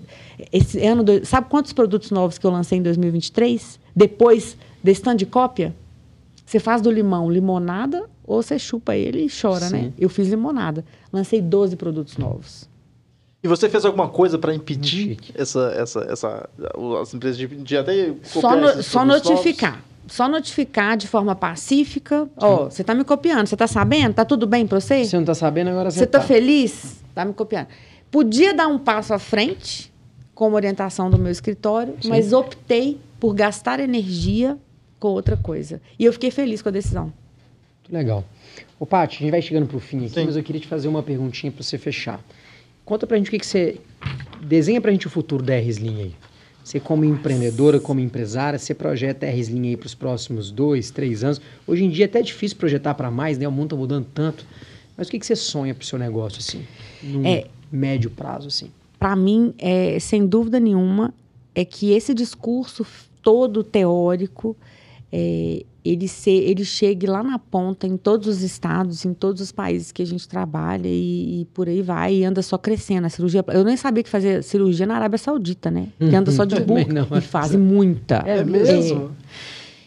Esse 0.53 0.84
ano, 0.84 1.05
sabe 1.24 1.49
quantos 1.49 1.72
produtos 1.72 2.11
novos 2.11 2.38
que 2.38 2.47
eu 2.47 2.51
lancei 2.51 2.78
em 2.78 2.82
2023? 2.82 3.78
Depois 3.95 4.57
desse 4.82 5.01
tanto 5.01 5.18
de 5.18 5.26
cópia? 5.26 5.74
Você 6.45 6.59
faz 6.59 6.80
do 6.82 6.90
limão 6.90 7.30
limonada 7.30 8.09
ou 8.24 8.42
você 8.42 8.59
chupa 8.59 8.95
ele 8.95 9.26
e 9.26 9.28
chora, 9.30 9.68
né? 9.70 9.78
Sim. 9.78 9.84
né? 9.86 9.92
Eu 9.99 10.09
fiz 10.09 10.28
limonada. 10.28 10.84
Lancei 11.12 11.40
12 11.40 11.76
produtos 11.76 12.16
novos. 12.16 12.68
E 13.42 13.49
você 13.49 13.68
fez 13.68 13.84
alguma 13.84 14.09
coisa 14.09 14.38
para 14.38 14.55
impedir 14.55 15.18
essa, 15.34 15.74
essa, 15.76 16.01
essa, 16.09 16.49
as 17.01 17.12
empresas 17.12 17.36
de, 17.36 17.47
de 17.47 17.76
até 17.76 18.14
só, 18.22 18.57
no, 18.57 18.82
só 18.82 19.05
notificar. 19.05 19.72
Novos? 19.72 19.84
Só 20.07 20.28
notificar 20.28 20.97
de 20.97 21.07
forma 21.07 21.34
pacífica. 21.34 22.28
Ó, 22.38 22.55
oh, 22.55 22.70
você 22.70 22.82
está 22.82 22.95
me 22.95 23.05
copiando, 23.05 23.47
você 23.47 23.55
está 23.55 23.66
sabendo? 23.66 24.14
Tá 24.14 24.24
tudo 24.24 24.47
bem 24.47 24.66
para 24.66 24.80
você? 24.80 25.05
Você 25.05 25.16
não 25.16 25.22
está 25.22 25.34
sabendo, 25.34 25.70
agora 25.70 25.90
você 25.90 25.99
Você 25.99 26.05
está 26.05 26.20
tá 26.20 26.24
feliz? 26.24 27.03
Tá 27.14 27.24
me 27.24 27.34
copiando. 27.34 27.68
Podia 28.11 28.55
dar 28.55 28.66
um 28.66 28.78
passo 28.78 29.12
à 29.12 29.18
frente, 29.18 29.92
como 30.34 30.57
orientação 30.57 31.11
do 31.11 31.18
meu 31.18 31.30
escritório, 31.30 31.97
Sim. 32.01 32.09
mas 32.09 32.32
optei 32.32 32.99
por 33.20 33.34
gastar 33.34 33.78
energia 33.80 34.59
com 35.05 35.09
outra 35.09 35.36
coisa. 35.36 35.82
E 35.98 36.07
eu 36.07 36.14
fiquei 36.14 36.30
feliz 36.30 36.62
com 36.62 36.70
a 36.70 36.72
decisão. 36.72 37.12
Legal. 37.90 38.24
Ô, 38.80 38.86
Paty, 38.86 39.16
a 39.16 39.20
gente 39.20 39.30
vai 39.30 39.42
chegando 39.42 39.66
para 39.66 39.76
o 39.76 39.80
fim 39.80 39.98
aqui, 39.98 40.14
Sim. 40.14 40.24
mas 40.24 40.34
eu 40.34 40.42
queria 40.42 40.62
te 40.62 40.66
fazer 40.66 40.88
uma 40.88 41.02
perguntinha 41.02 41.52
para 41.52 41.62
você 41.62 41.76
fechar. 41.76 42.24
Conta 42.86 43.07
para 43.07 43.16
a 43.16 43.18
gente 43.18 43.28
o 43.28 43.30
que, 43.30 43.38
que 43.38 43.46
você... 43.46 43.78
Desenha 44.40 44.80
para 44.80 44.88
a 44.88 44.92
gente 44.92 45.07
o 45.07 45.11
futuro 45.11 45.42
da 45.42 45.52
R-Slim 45.57 46.00
aí. 46.00 46.14
Você 46.64 46.80
como 46.80 47.05
empreendedora, 47.05 47.78
como 47.78 48.00
empresária, 48.00 48.59
você 48.59 48.72
projeta 48.72 49.26
a 49.26 49.28
R-Slim 49.28 49.68
aí 49.68 49.76
para 49.76 49.86
os 49.86 49.94
próximos 49.94 50.50
dois, 50.50 50.90
três 50.90 51.22
anos. 51.22 51.38
Hoje 51.66 51.84
em 51.84 51.90
dia 51.90 52.07
é 52.07 52.09
até 52.09 52.22
difícil 52.22 52.57
projetar 52.57 52.94
para 52.94 53.11
mais, 53.11 53.36
né? 53.36 53.46
O 53.46 53.52
mundo 53.52 53.66
está 53.66 53.76
mudando 53.76 54.07
tanto. 54.14 54.46
Mas 54.96 55.09
o 55.09 55.11
que, 55.11 55.18
que 55.18 55.26
você 55.26 55.36
sonha 55.36 55.74
para 55.74 55.82
o 55.82 55.86
seu 55.86 55.98
negócio, 55.98 56.38
assim? 56.38 56.64
Num 57.02 57.26
é, 57.26 57.44
médio 57.70 58.09
prazo, 58.09 58.48
assim? 58.48 58.70
Para 58.98 59.14
mim, 59.14 59.52
é, 59.59 59.98
sem 59.98 60.26
dúvida 60.26 60.59
nenhuma, 60.59 61.12
é 61.55 61.62
que 61.62 61.92
esse 61.92 62.14
discurso 62.14 62.86
todo 63.20 63.62
teórico 63.62 64.57
é, 65.17 65.65
ele, 65.85 66.09
se, 66.09 66.31
ele 66.31 66.65
chegue 66.65 67.07
lá 67.07 67.23
na 67.23 67.39
ponta 67.39 67.87
em 67.87 67.97
todos 67.97 68.27
os 68.27 68.43
estados, 68.43 69.05
em 69.05 69.15
todos 69.15 69.41
os 69.41 69.53
países 69.53 69.93
que 69.93 70.03
a 70.03 70.05
gente 70.05 70.27
trabalha 70.27 70.89
e, 70.89 71.43
e, 71.43 71.45
por 71.55 71.69
aí 71.69 71.83
vai, 71.83 72.15
e 72.17 72.25
anda 72.25 72.43
só 72.43 72.59
crescendo. 72.59 73.05
A 73.05 73.09
cirurgia, 73.09 73.45
eu 73.47 73.62
nem 73.62 73.77
sabia 73.77 74.03
que 74.03 74.11
fazia 74.11 74.43
cirurgia 74.43 74.87
na 74.87 74.97
Arábia 74.97 75.19
Saudita, 75.19 75.71
né? 75.71 75.87
Que 76.01 76.17
anda 76.17 76.33
só 76.33 76.45
de 76.45 76.59
burro 76.67 77.17
e 77.17 77.21
fazem 77.21 77.61
muita. 77.61 78.17
É 78.27 78.43
mesmo? 78.43 79.12
É. 79.21 79.25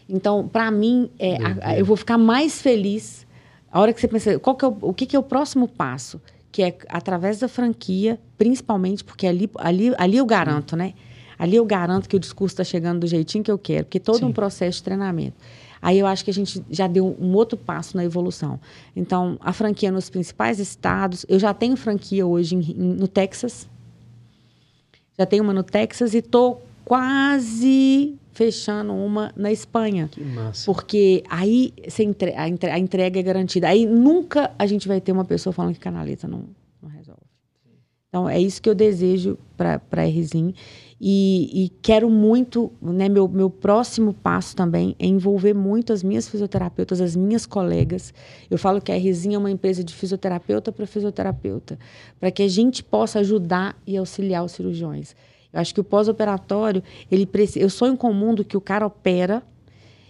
Então, 0.08 0.48
para 0.48 0.72
mim, 0.72 1.10
é, 1.20 1.36
a, 1.36 1.72
a, 1.72 1.78
eu 1.78 1.84
vou 1.84 1.98
ficar 1.98 2.18
mais 2.18 2.62
feliz 2.62 3.28
a 3.70 3.82
hora 3.82 3.92
que 3.92 4.00
você 4.00 4.08
pensa, 4.08 4.40
qual 4.40 4.56
que 4.56 4.64
é 4.64 4.68
o, 4.70 4.78
o 4.80 4.94
que, 4.94 5.06
que 5.06 5.16
é 5.16 5.20
o 5.20 5.24
próximo 5.24 5.68
passo? 5.68 6.22
Que 6.54 6.64
é 6.64 6.78
através 6.88 7.40
da 7.40 7.50
franquia, 7.50 8.18
principalmente, 8.38 9.04
porque 9.04 9.28
ali, 9.28 9.50
ali, 9.58 9.94
ali 9.98 10.16
eu 10.16 10.26
garanto, 10.26 10.78
né? 10.78 10.94
Ali 11.38 11.56
eu 11.56 11.66
garanto 11.66 12.10
que 12.10 12.16
o 12.16 12.20
discurso 12.20 12.54
está 12.54 12.64
chegando 12.64 13.02
do 13.02 13.08
jeitinho 13.08 13.44
que 13.44 13.52
eu 13.52 13.58
quero, 13.58 13.86
porque 13.86 14.00
todo 14.00 14.20
Sim. 14.20 14.26
um 14.26 14.34
processo 14.34 14.78
de 14.78 14.84
treinamento. 14.84 15.36
Aí 15.82 16.00
eu 16.00 16.08
acho 16.08 16.24
que 16.24 16.32
a 16.32 16.34
gente 16.34 16.64
já 16.70 16.88
deu 16.88 17.16
um 17.20 17.34
outro 17.34 17.58
passo 17.58 17.96
na 17.96 18.04
evolução. 18.04 18.60
Então, 18.96 19.38
a 19.40 19.54
franquia 19.54 19.92
nos 19.92 20.10
principais 20.10 20.60
estados, 20.60 21.26
eu 21.30 21.40
já 21.40 21.54
tenho 21.54 21.78
franquia 21.78 22.26
hoje 22.26 22.56
em, 22.56 22.60
em, 22.60 22.94
no 22.96 23.08
Texas. 23.08 23.70
Já 25.18 25.26
tenho 25.26 25.44
uma 25.44 25.54
no 25.54 25.64
Texas 25.64 26.14
e 26.14 26.18
estou 26.18 26.64
quase 26.84 28.16
fechando 28.32 28.94
uma 28.94 29.32
na 29.36 29.52
Espanha. 29.52 30.10
Que 30.12 30.24
massa. 30.24 30.66
Porque 30.66 31.24
aí 31.30 31.74
entre, 32.00 32.34
a, 32.36 32.48
entre, 32.48 32.70
a, 32.70 32.78
entrega 32.78 33.20
é 33.20 33.24
garantida. 33.24 33.68
Aí 33.68 33.86
nunca 33.86 34.52
a 34.58 34.66
gente 34.66 34.88
vai 34.88 35.02
ter 35.02 35.12
uma 35.12 35.26
pessoa 35.26 35.52
falando 35.52 35.74
que 35.74 35.80
canaleta 35.80 36.28
não, 36.28 36.44
não 36.82 36.90
resolve. 36.90 37.22
Então, 38.10 38.30
é 38.30 38.40
isso 38.40 38.62
que 38.62 38.70
eu 38.70 38.76
desejo 38.76 39.38
para 39.58 39.82
a 39.92 40.06
RZIM. 40.06 40.54
E, 41.00 41.66
e, 41.66 41.70
quero 41.82 42.10
muito, 42.10 42.72
né, 42.82 43.08
meu, 43.08 43.28
meu 43.28 43.52
próximo 43.52 44.14
passo 44.14 44.56
também 44.56 44.96
é 44.98 45.06
envolver 45.06 45.54
muito 45.54 45.94
as 45.94 46.02
minhas 46.02 46.28
fisioterapeutas, 46.28 47.00
as 47.00 47.16
minhas 47.16 47.46
colegas. 47.46 48.12
Eu 48.50 48.58
falo 48.58 48.82
que 48.82 48.92
a 48.92 48.98
Rzinha 48.98 49.36
é 49.36 49.38
uma 49.38 49.52
empresa 49.52 49.84
de 49.84 49.94
fisioterapeuta 49.94 50.72
para 50.72 50.88
fisioterapeuta, 50.88 51.78
para 52.20 52.32
que 52.32 52.42
a 52.42 52.48
gente 52.48 52.84
possa 52.84 53.20
ajudar 53.20 53.80
e 53.86 53.96
auxiliar 53.96 54.44
os 54.44 54.54
cirurgiões. 54.54 55.16
Eu 55.54 55.60
acho 55.60 55.74
que 55.74 55.80
o 55.80 55.84
pós-operatório, 55.84 56.82
ele 57.12 57.30
eu 57.56 57.70
sonho 57.70 57.96
com 57.96 58.10
um 58.10 58.14
mundo 58.14 58.44
que 58.44 58.58
o 58.58 58.62
cara 58.62 58.86
opera, 58.86 59.44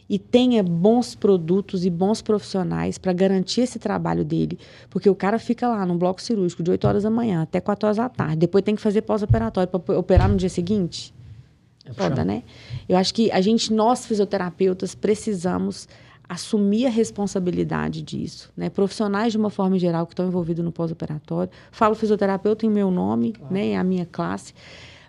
e 0.09 0.17
tenha 0.17 0.63
bons 0.63 1.15
produtos 1.15 1.85
e 1.85 1.89
bons 1.89 2.21
profissionais 2.21 2.97
para 2.97 3.11
garantir 3.11 3.61
esse 3.61 3.77
trabalho 3.77 4.23
dele. 4.23 4.57
Porque 4.89 5.09
o 5.09 5.15
cara 5.15 5.37
fica 5.37 5.67
lá 5.67 5.85
no 5.85 5.95
bloco 5.95 6.21
cirúrgico 6.21 6.63
de 6.63 6.71
8 6.71 6.87
horas 6.87 7.03
da 7.03 7.09
manhã 7.09 7.41
até 7.41 7.59
4 7.59 7.87
horas 7.87 7.97
da 7.97 8.07
tarde. 8.07 8.37
Depois 8.37 8.63
tem 8.63 8.75
que 8.75 8.81
fazer 8.81 9.01
pós-operatório 9.01 9.67
para 9.67 9.99
operar 9.99 10.29
no 10.29 10.37
dia 10.37 10.49
seguinte. 10.49 11.13
É 11.85 11.93
Foda, 11.93 12.23
né? 12.23 12.43
Eu 12.87 12.97
acho 12.97 13.13
que 13.13 13.31
a 13.31 13.41
gente, 13.41 13.73
nós 13.73 14.05
fisioterapeutas, 14.05 14.93
precisamos 14.93 15.87
assumir 16.27 16.85
a 16.85 16.89
responsabilidade 16.89 18.01
disso, 18.01 18.51
né? 18.55 18.69
Profissionais 18.69 19.31
de 19.31 19.37
uma 19.37 19.49
forma 19.49 19.79
geral 19.79 20.05
que 20.05 20.13
estão 20.13 20.27
envolvidos 20.27 20.63
no 20.63 20.71
pós-operatório. 20.71 21.51
Falo 21.71 21.95
fisioterapeuta 21.95 22.65
em 22.65 22.69
meu 22.69 22.91
nome, 22.91 23.31
claro. 23.31 23.53
né, 23.53 23.65
em 23.67 23.77
a 23.77 23.83
minha 23.83 24.05
classe, 24.05 24.53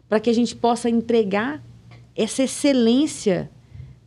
para 0.09 0.21
que 0.21 0.31
a 0.31 0.33
gente 0.33 0.55
possa 0.55 0.89
entregar 0.89 1.63
essa 2.15 2.45
excelência 2.45 3.51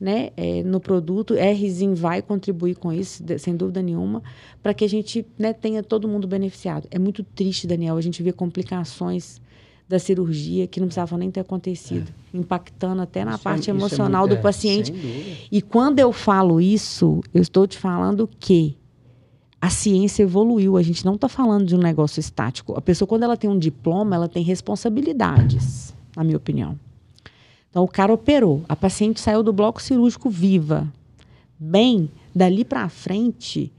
né, 0.01 0.31
é, 0.35 0.63
no 0.63 0.79
produto. 0.79 1.35
RZIM 1.35 1.93
vai 1.93 2.23
contribuir 2.23 2.75
com 2.75 2.91
isso, 2.91 3.23
sem 3.37 3.55
dúvida 3.55 3.83
nenhuma, 3.83 4.23
para 4.63 4.73
que 4.73 4.83
a 4.83 4.89
gente 4.89 5.23
né, 5.37 5.53
tenha 5.53 5.83
todo 5.83 6.07
mundo 6.07 6.27
beneficiado. 6.27 6.87
É 6.89 6.97
muito 6.97 7.23
triste, 7.23 7.67
Daniel, 7.67 7.95
a 7.95 8.01
gente 8.01 8.23
vê 8.23 8.33
complicações 8.33 9.39
da 9.87 9.99
cirurgia 9.99 10.65
que 10.65 10.79
não 10.79 10.87
precisavam 10.87 11.19
nem 11.19 11.29
ter 11.29 11.41
acontecido, 11.41 12.11
é. 12.33 12.37
impactando 12.37 13.01
até 13.01 13.23
na 13.23 13.35
isso 13.35 13.43
parte 13.43 13.69
é, 13.69 13.73
emocional 13.73 14.27
do 14.27 14.35
é, 14.35 14.37
paciente. 14.37 14.91
E 15.51 15.61
quando 15.61 15.99
eu 15.99 16.11
falo 16.11 16.59
isso, 16.59 17.21
eu 17.31 17.41
estou 17.41 17.67
te 17.67 17.77
falando 17.77 18.27
que 18.39 18.75
a 19.61 19.69
ciência 19.69 20.23
evoluiu. 20.23 20.77
A 20.77 20.81
gente 20.81 21.05
não 21.05 21.13
está 21.13 21.29
falando 21.29 21.65
de 21.67 21.75
um 21.75 21.79
negócio 21.79 22.19
estático. 22.19 22.73
A 22.75 22.81
pessoa, 22.81 23.07
quando 23.07 23.23
ela 23.23 23.37
tem 23.37 23.49
um 23.49 23.59
diploma, 23.59 24.15
ela 24.15 24.27
tem 24.27 24.43
responsabilidades, 24.43 25.93
na 26.15 26.23
minha 26.23 26.37
opinião. 26.37 26.79
Então, 27.71 27.83
o 27.83 27.87
cara 27.87 28.13
operou, 28.13 28.63
a 28.69 28.75
paciente 28.75 29.19
saiu 29.19 29.41
do 29.41 29.53
bloco 29.53 29.81
cirúrgico 29.81 30.29
viva. 30.29 30.87
Bem, 31.57 32.09
dali 32.35 32.65
para 32.65 32.87
frente, 32.89 33.71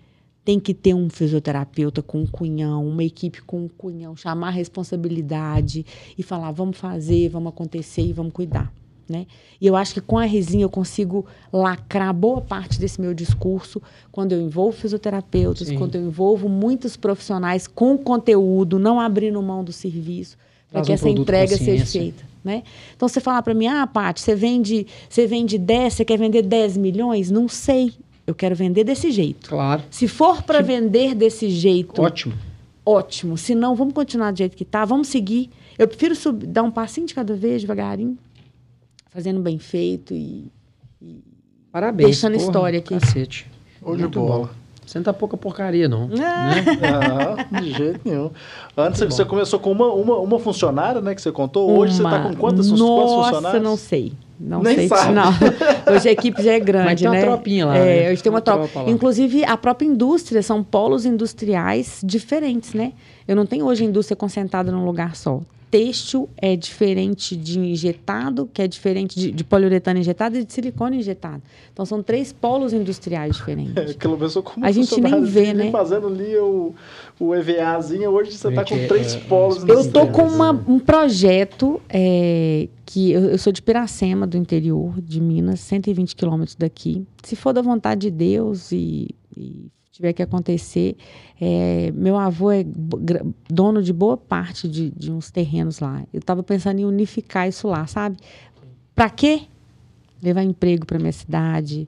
tem 0.45 0.59
que 0.59 0.72
ter 0.72 0.95
um 0.95 1.11
fisioterapeuta 1.11 2.03
com 2.03 2.22
um 2.22 2.26
cunhão, 2.26 2.86
uma 2.86 3.05
equipe 3.05 3.43
com 3.43 3.64
um 3.64 3.68
cunhão, 3.68 4.16
chamar 4.16 4.49
a 4.49 4.53
responsabilidade 4.53 5.84
e 6.16 6.22
falar: 6.22 6.51
vamos 6.53 6.78
fazer, 6.78 7.28
vamos 7.28 7.51
acontecer 7.51 8.03
e 8.03 8.12
vamos 8.14 8.32
cuidar. 8.32 8.72
Né? 9.09 9.26
E 9.61 9.66
eu 9.66 9.76
acho 9.76 9.93
que 9.93 10.01
com 10.01 10.18
a 10.18 10.24
Resinha 10.24 10.64
eu 10.64 10.70
consigo 10.70 11.26
lacrar 11.53 12.14
boa 12.14 12.40
parte 12.40 12.80
desse 12.80 12.99
meu 12.99 13.12
discurso 13.12 13.82
quando 14.11 14.32
eu 14.32 14.40
envolvo 14.40 14.76
fisioterapeutas, 14.76 15.68
Sim. 15.68 15.76
quando 15.76 15.97
eu 15.97 16.03
envolvo 16.03 16.49
muitos 16.49 16.97
profissionais 16.97 17.66
com 17.66 17.99
conteúdo, 17.99 18.78
não 18.78 18.99
abrindo 18.99 19.43
mão 19.43 19.62
do 19.62 19.72
serviço, 19.72 20.38
para 20.70 20.80
que 20.80 20.93
um 20.93 20.95
essa 20.95 21.11
entrega 21.11 21.59
seja 21.59 21.84
feita. 21.84 22.32
Né? 22.45 22.62
Então, 22.97 23.09
você 23.09 23.20
falar 23.20 23.43
para 23.43 23.55
mim, 23.55 23.66
ah, 23.68 23.86
Paty, 23.86 24.20
você 24.20 24.34
vende, 24.34 24.86
você 25.09 25.26
vende 25.26 25.59
10, 25.59 25.95
você 25.95 26.05
quer 26.05 26.18
vender 26.18 26.43
10 26.43 26.76
milhões? 26.76 27.30
Não 27.30 27.49
sei. 27.49 27.95
Eu 28.26 28.34
quero 28.34 28.55
vender 28.55 28.84
desse 28.84 29.11
jeito. 29.11 29.49
Claro. 29.49 29.82
Se 29.90 30.09
for 30.09 30.43
para 30.43 30.61
vender 30.61 31.14
desse 31.14 31.49
jeito. 31.51 32.01
Ótimo. 32.01 32.34
Ótimo. 32.84 33.36
Se 33.36 33.55
não, 33.55 33.74
vamos 33.76 33.95
continuar 33.95 34.32
do 34.32 34.38
jeito 34.38 34.57
que 34.57 34.64
está, 34.64 34.84
vamos 34.84 35.09
seguir. 35.09 35.51
Eu 35.78 35.86
prefiro 35.86 36.14
subir, 36.14 36.47
dar 36.47 36.62
um 36.62 36.70
passinho 36.70 37.07
de 37.07 37.14
cada 37.14 37.34
vez, 37.34 37.62
devagarinho, 37.62 38.18
fazendo 39.11 39.40
bem 39.40 39.59
feito 39.59 40.14
e. 40.14 40.51
e 41.01 41.22
Parabéns. 41.70 42.09
Deixando 42.11 42.34
porra, 42.34 42.45
história 42.45 42.78
aqui. 42.80 42.99
Cacete. 42.99 43.47
Ou 43.80 43.97
de 43.97 44.07
bola. 44.07 44.47
Você 44.47 44.61
não 44.99 45.05
tá 45.05 45.12
pouca 45.12 45.36
porcaria, 45.36 45.88
não. 45.88 46.05
É. 46.12 46.16
Né? 46.16 47.61
De 47.61 47.72
jeito 47.72 48.01
nenhum. 48.05 48.30
Antes 48.76 49.01
Muito 49.01 49.14
você 49.14 49.24
bom. 49.24 49.30
começou 49.30 49.59
com 49.59 49.72
uma, 49.72 49.93
uma, 49.93 50.18
uma 50.18 50.38
funcionária, 50.38 51.01
né, 51.01 51.14
que 51.14 51.22
você 51.22 51.32
contou. 51.32 51.70
Hoje 51.70 52.01
uma... 52.01 52.11
você 52.11 52.16
está 52.16 52.28
com 52.28 52.36
quantas, 52.36 52.70
Nossa, 52.70 52.84
quantos 52.84 53.14
funcionários? 53.14 53.62
não 53.62 53.76
sei. 53.76 54.12
Não 54.38 54.61
Nem 54.61 54.74
sei 54.74 54.88
sabe. 54.88 55.14
não. 55.14 55.30
Hoje 55.95 56.09
a 56.09 56.12
equipe 56.12 56.43
já 56.43 56.53
é 56.53 56.61
grande, 56.61 56.86
Mas 56.86 57.01
tem 57.01 57.11
né? 57.11 57.18
uma 57.18 57.26
tropinha 57.26 57.66
lá. 57.66 57.76
É, 57.76 58.05
né? 58.05 58.12
hoje 58.12 58.22
tem 58.22 58.30
uma, 58.30 58.40
tropa. 58.40 58.66
tropa 58.66 58.86
lá. 58.86 58.90
Inclusive, 58.90 59.45
a 59.45 59.57
própria 59.57 59.86
indústria 59.86 60.43
são 60.43 60.64
polos 60.64 61.07
industriais 61.07 62.01
diferentes, 62.03 62.74
né? 62.74 62.93
Eu 63.26 63.36
não 63.36 63.47
tenho 63.47 63.66
hoje 63.66 63.84
a 63.84 63.86
indústria 63.86 64.16
concentrada 64.16 64.72
num 64.72 64.84
lugar 64.84 65.14
só. 65.14 65.40
Têxtil 65.73 66.29
é 66.37 66.55
diferente 66.55 67.35
de 67.35 67.59
injetado, 67.59 68.47
que 68.53 68.61
é 68.61 68.68
diferente 68.68 69.18
de, 69.18 69.33
de 69.33 69.43
poliuretano 69.43 69.99
injetado 69.99 70.37
e 70.37 70.45
de 70.45 70.53
silicone 70.53 70.99
injetado. 70.99 71.43
Então, 71.73 71.87
são 71.87 72.03
três 72.03 72.31
polos 72.31 72.75
industriais 72.75 73.35
diferentes. 73.37 73.75
É, 73.75 73.87
que 73.95 74.07
começou 74.07 74.43
como 74.43 74.66
A 74.66 74.70
gente 74.70 75.01
nem 75.01 75.25
vê, 75.25 75.55
né? 75.55 75.70
Fazendo 75.70 76.09
ali 76.09 76.37
o, 76.37 76.75
o 77.18 77.35
EVAzinho, 77.35 78.11
hoje 78.11 78.33
você 78.33 78.49
está 78.49 78.62
com 78.66 78.77
Gente, 78.77 78.89
três 78.89 79.14
é- 79.14 79.18
polos. 79.20 79.64
Eu 79.66 79.77
nesse 79.77 79.91
tô 79.91 80.01
tempo. 80.01 80.12
com 80.12 80.23
uma- 80.25 80.51
um 80.68 80.79
projeto 80.79 81.81
é, 81.89 82.68
que 82.85 83.11
eu, 83.12 83.23
eu 83.31 83.39
sou 83.39 83.51
de 83.51 83.62
Piracema, 83.62 84.27
do 84.27 84.37
interior 84.37 85.01
de 85.01 85.23
Minas, 85.23 85.61
120 85.61 86.14
quilômetros 86.14 86.55
daqui. 86.55 87.07
Se 87.23 87.35
for 87.35 87.55
da 87.55 87.62
vontade 87.62 88.03
de 88.03 88.11
Deus 88.11 88.70
e, 88.73 89.09
e 89.35 89.70
tiver 89.93 90.14
que 90.14 90.22
acontecer, 90.22 90.97
é, 91.38 91.93
meu 91.95 92.16
avô 92.16 92.51
é 92.51 92.64
dono 93.49 93.82
de 93.82 93.93
boa 93.93 94.16
parte 94.16 94.66
de, 94.66 94.90
de 94.90 95.12
uns 95.12 95.30
terrenos 95.30 95.80
lá. 95.80 96.03
Eu 96.12 96.18
estava 96.18 96.43
pensando 96.43 96.80
em 96.80 96.84
unificar 96.84 97.47
isso 97.47 97.68
lá, 97.68 97.86
sabe? 97.86 98.16
Para 98.95 99.11
quê? 99.11 99.43
Levar 100.22 100.43
emprego 100.43 100.86
para 100.86 100.99
minha 100.99 101.12
cidade, 101.12 101.86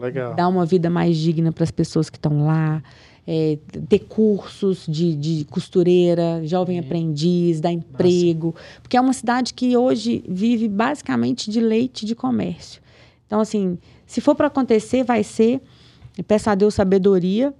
legal. 0.00 0.34
dar 0.34 0.48
uma 0.48 0.66
vida 0.66 0.90
mais 0.90 1.16
digna 1.16 1.50
para 1.50 1.64
as 1.64 1.70
pessoas 1.70 2.10
que 2.10 2.18
estão 2.18 2.44
lá, 2.44 2.82
é, 3.26 3.58
ter 3.88 4.00
cursos 4.00 4.84
de, 4.86 5.14
de 5.14 5.44
costureira, 5.46 6.42
jovem 6.44 6.78
aprendiz, 6.78 7.58
dar 7.60 7.72
emprego, 7.72 8.54
porque 8.82 8.98
é 8.98 9.00
uma 9.00 9.14
cidade 9.14 9.54
que 9.54 9.76
hoje 9.76 10.22
vive 10.28 10.68
basicamente 10.68 11.50
de 11.50 11.60
leite 11.60 12.04
de 12.04 12.14
comércio. 12.14 12.82
Então, 13.26 13.40
assim, 13.40 13.78
se 14.06 14.20
for 14.20 14.34
para 14.34 14.46
acontecer, 14.46 15.02
vai 15.02 15.24
ser. 15.24 15.60
Eu 16.16 16.24
peço 16.24 16.48
a 16.50 16.54
Deus 16.54 16.74
sabedoria, 16.74 17.52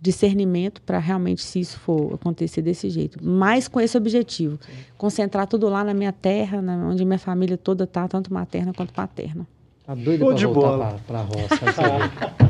discernimento 0.00 0.80
para 0.82 0.98
realmente, 0.98 1.42
se 1.42 1.60
isso 1.60 1.78
for 1.80 2.14
acontecer 2.14 2.62
desse 2.62 2.88
jeito. 2.88 3.18
Mas 3.22 3.66
com 3.68 3.80
esse 3.80 3.96
objetivo: 3.96 4.58
concentrar 4.96 5.46
tudo 5.46 5.68
lá 5.68 5.82
na 5.82 5.94
minha 5.94 6.12
terra, 6.12 6.62
na, 6.62 6.76
onde 6.88 7.04
minha 7.04 7.18
família 7.18 7.56
toda 7.56 7.84
está, 7.84 8.06
tanto 8.06 8.32
materna 8.32 8.72
quanto 8.72 8.92
paterna. 8.92 9.46
Tá 9.84 9.94
doido 9.94 10.24
pra 10.24 10.34
de 10.34 10.46
voltar 10.46 10.68
bola. 10.68 11.00
pra, 11.06 11.22
pra 11.22 11.22
roça. 11.22 12.38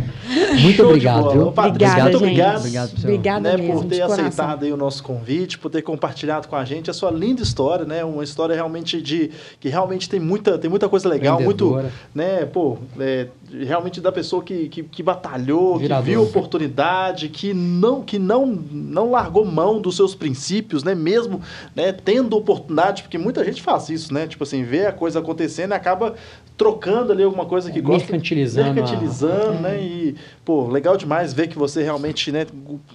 Muito 0.60 0.76
Show 0.76 0.86
obrigado, 0.86 1.30
viu? 1.30 1.52
Patrícia, 1.52 1.68
Obrigada, 1.68 2.02
muito 2.02 2.12
gente. 2.18 2.22
obrigado. 2.24 2.58
Obrigado 2.58 2.90
pro 2.90 3.00
seu- 3.00 3.10
Obrigada 3.10 3.40
né, 3.50 3.56
mesmo, 3.56 3.72
por 3.82 3.84
ter 3.88 4.02
aceitado 4.02 4.64
aí 4.64 4.72
o 4.72 4.76
nosso 4.76 5.02
convite, 5.02 5.58
por 5.58 5.70
ter 5.70 5.82
compartilhado 5.82 6.48
com 6.48 6.56
a 6.56 6.64
gente 6.64 6.90
a 6.90 6.92
sua 6.92 7.10
linda 7.10 7.42
história, 7.42 7.84
né? 7.84 8.04
Uma 8.04 8.24
história 8.24 8.54
realmente 8.54 9.00
de 9.00 9.30
que 9.60 9.68
realmente 9.68 10.08
tem 10.08 10.20
muita, 10.20 10.58
tem 10.58 10.68
muita 10.70 10.88
coisa 10.88 11.08
legal, 11.08 11.40
muito, 11.40 11.78
né? 12.14 12.44
Pô, 12.46 12.76
é, 12.98 13.28
realmente 13.64 14.00
da 14.00 14.12
pessoa 14.12 14.42
que, 14.42 14.68
que, 14.68 14.82
que 14.82 15.02
batalhou, 15.02 15.78
Virador. 15.78 16.04
que 16.04 16.10
viu 16.10 16.22
oportunidade, 16.22 17.28
que 17.28 17.54
não 17.54 18.02
que 18.02 18.18
não 18.18 18.46
não 18.46 19.10
largou 19.10 19.44
mão 19.44 19.80
dos 19.80 19.96
seus 19.96 20.14
princípios, 20.14 20.82
né? 20.84 20.94
Mesmo, 20.94 21.40
né? 21.74 21.92
Tendo 21.92 22.36
oportunidade, 22.36 23.02
porque 23.02 23.18
muita 23.18 23.44
gente 23.44 23.62
faz 23.62 23.88
isso, 23.88 24.12
né? 24.12 24.26
Tipo 24.26 24.44
assim, 24.44 24.62
vê 24.64 24.86
a 24.86 24.92
coisa 24.92 25.18
acontecendo 25.20 25.70
e 25.72 25.74
acaba 25.74 26.14
trocando 26.56 27.12
ali 27.12 27.22
alguma 27.22 27.44
coisa 27.46 27.70
que 27.70 27.80
gosta 27.80 28.10
Mercantilizando 28.10 28.70
a- 28.70 28.72
mercantilizando, 28.72 29.60
né? 29.60 29.80
E, 29.80 29.97
pô, 30.44 30.68
legal 30.68 30.96
demais 30.96 31.32
ver 31.32 31.48
que 31.48 31.58
você 31.58 31.82
realmente, 31.82 32.30
né, 32.32 32.46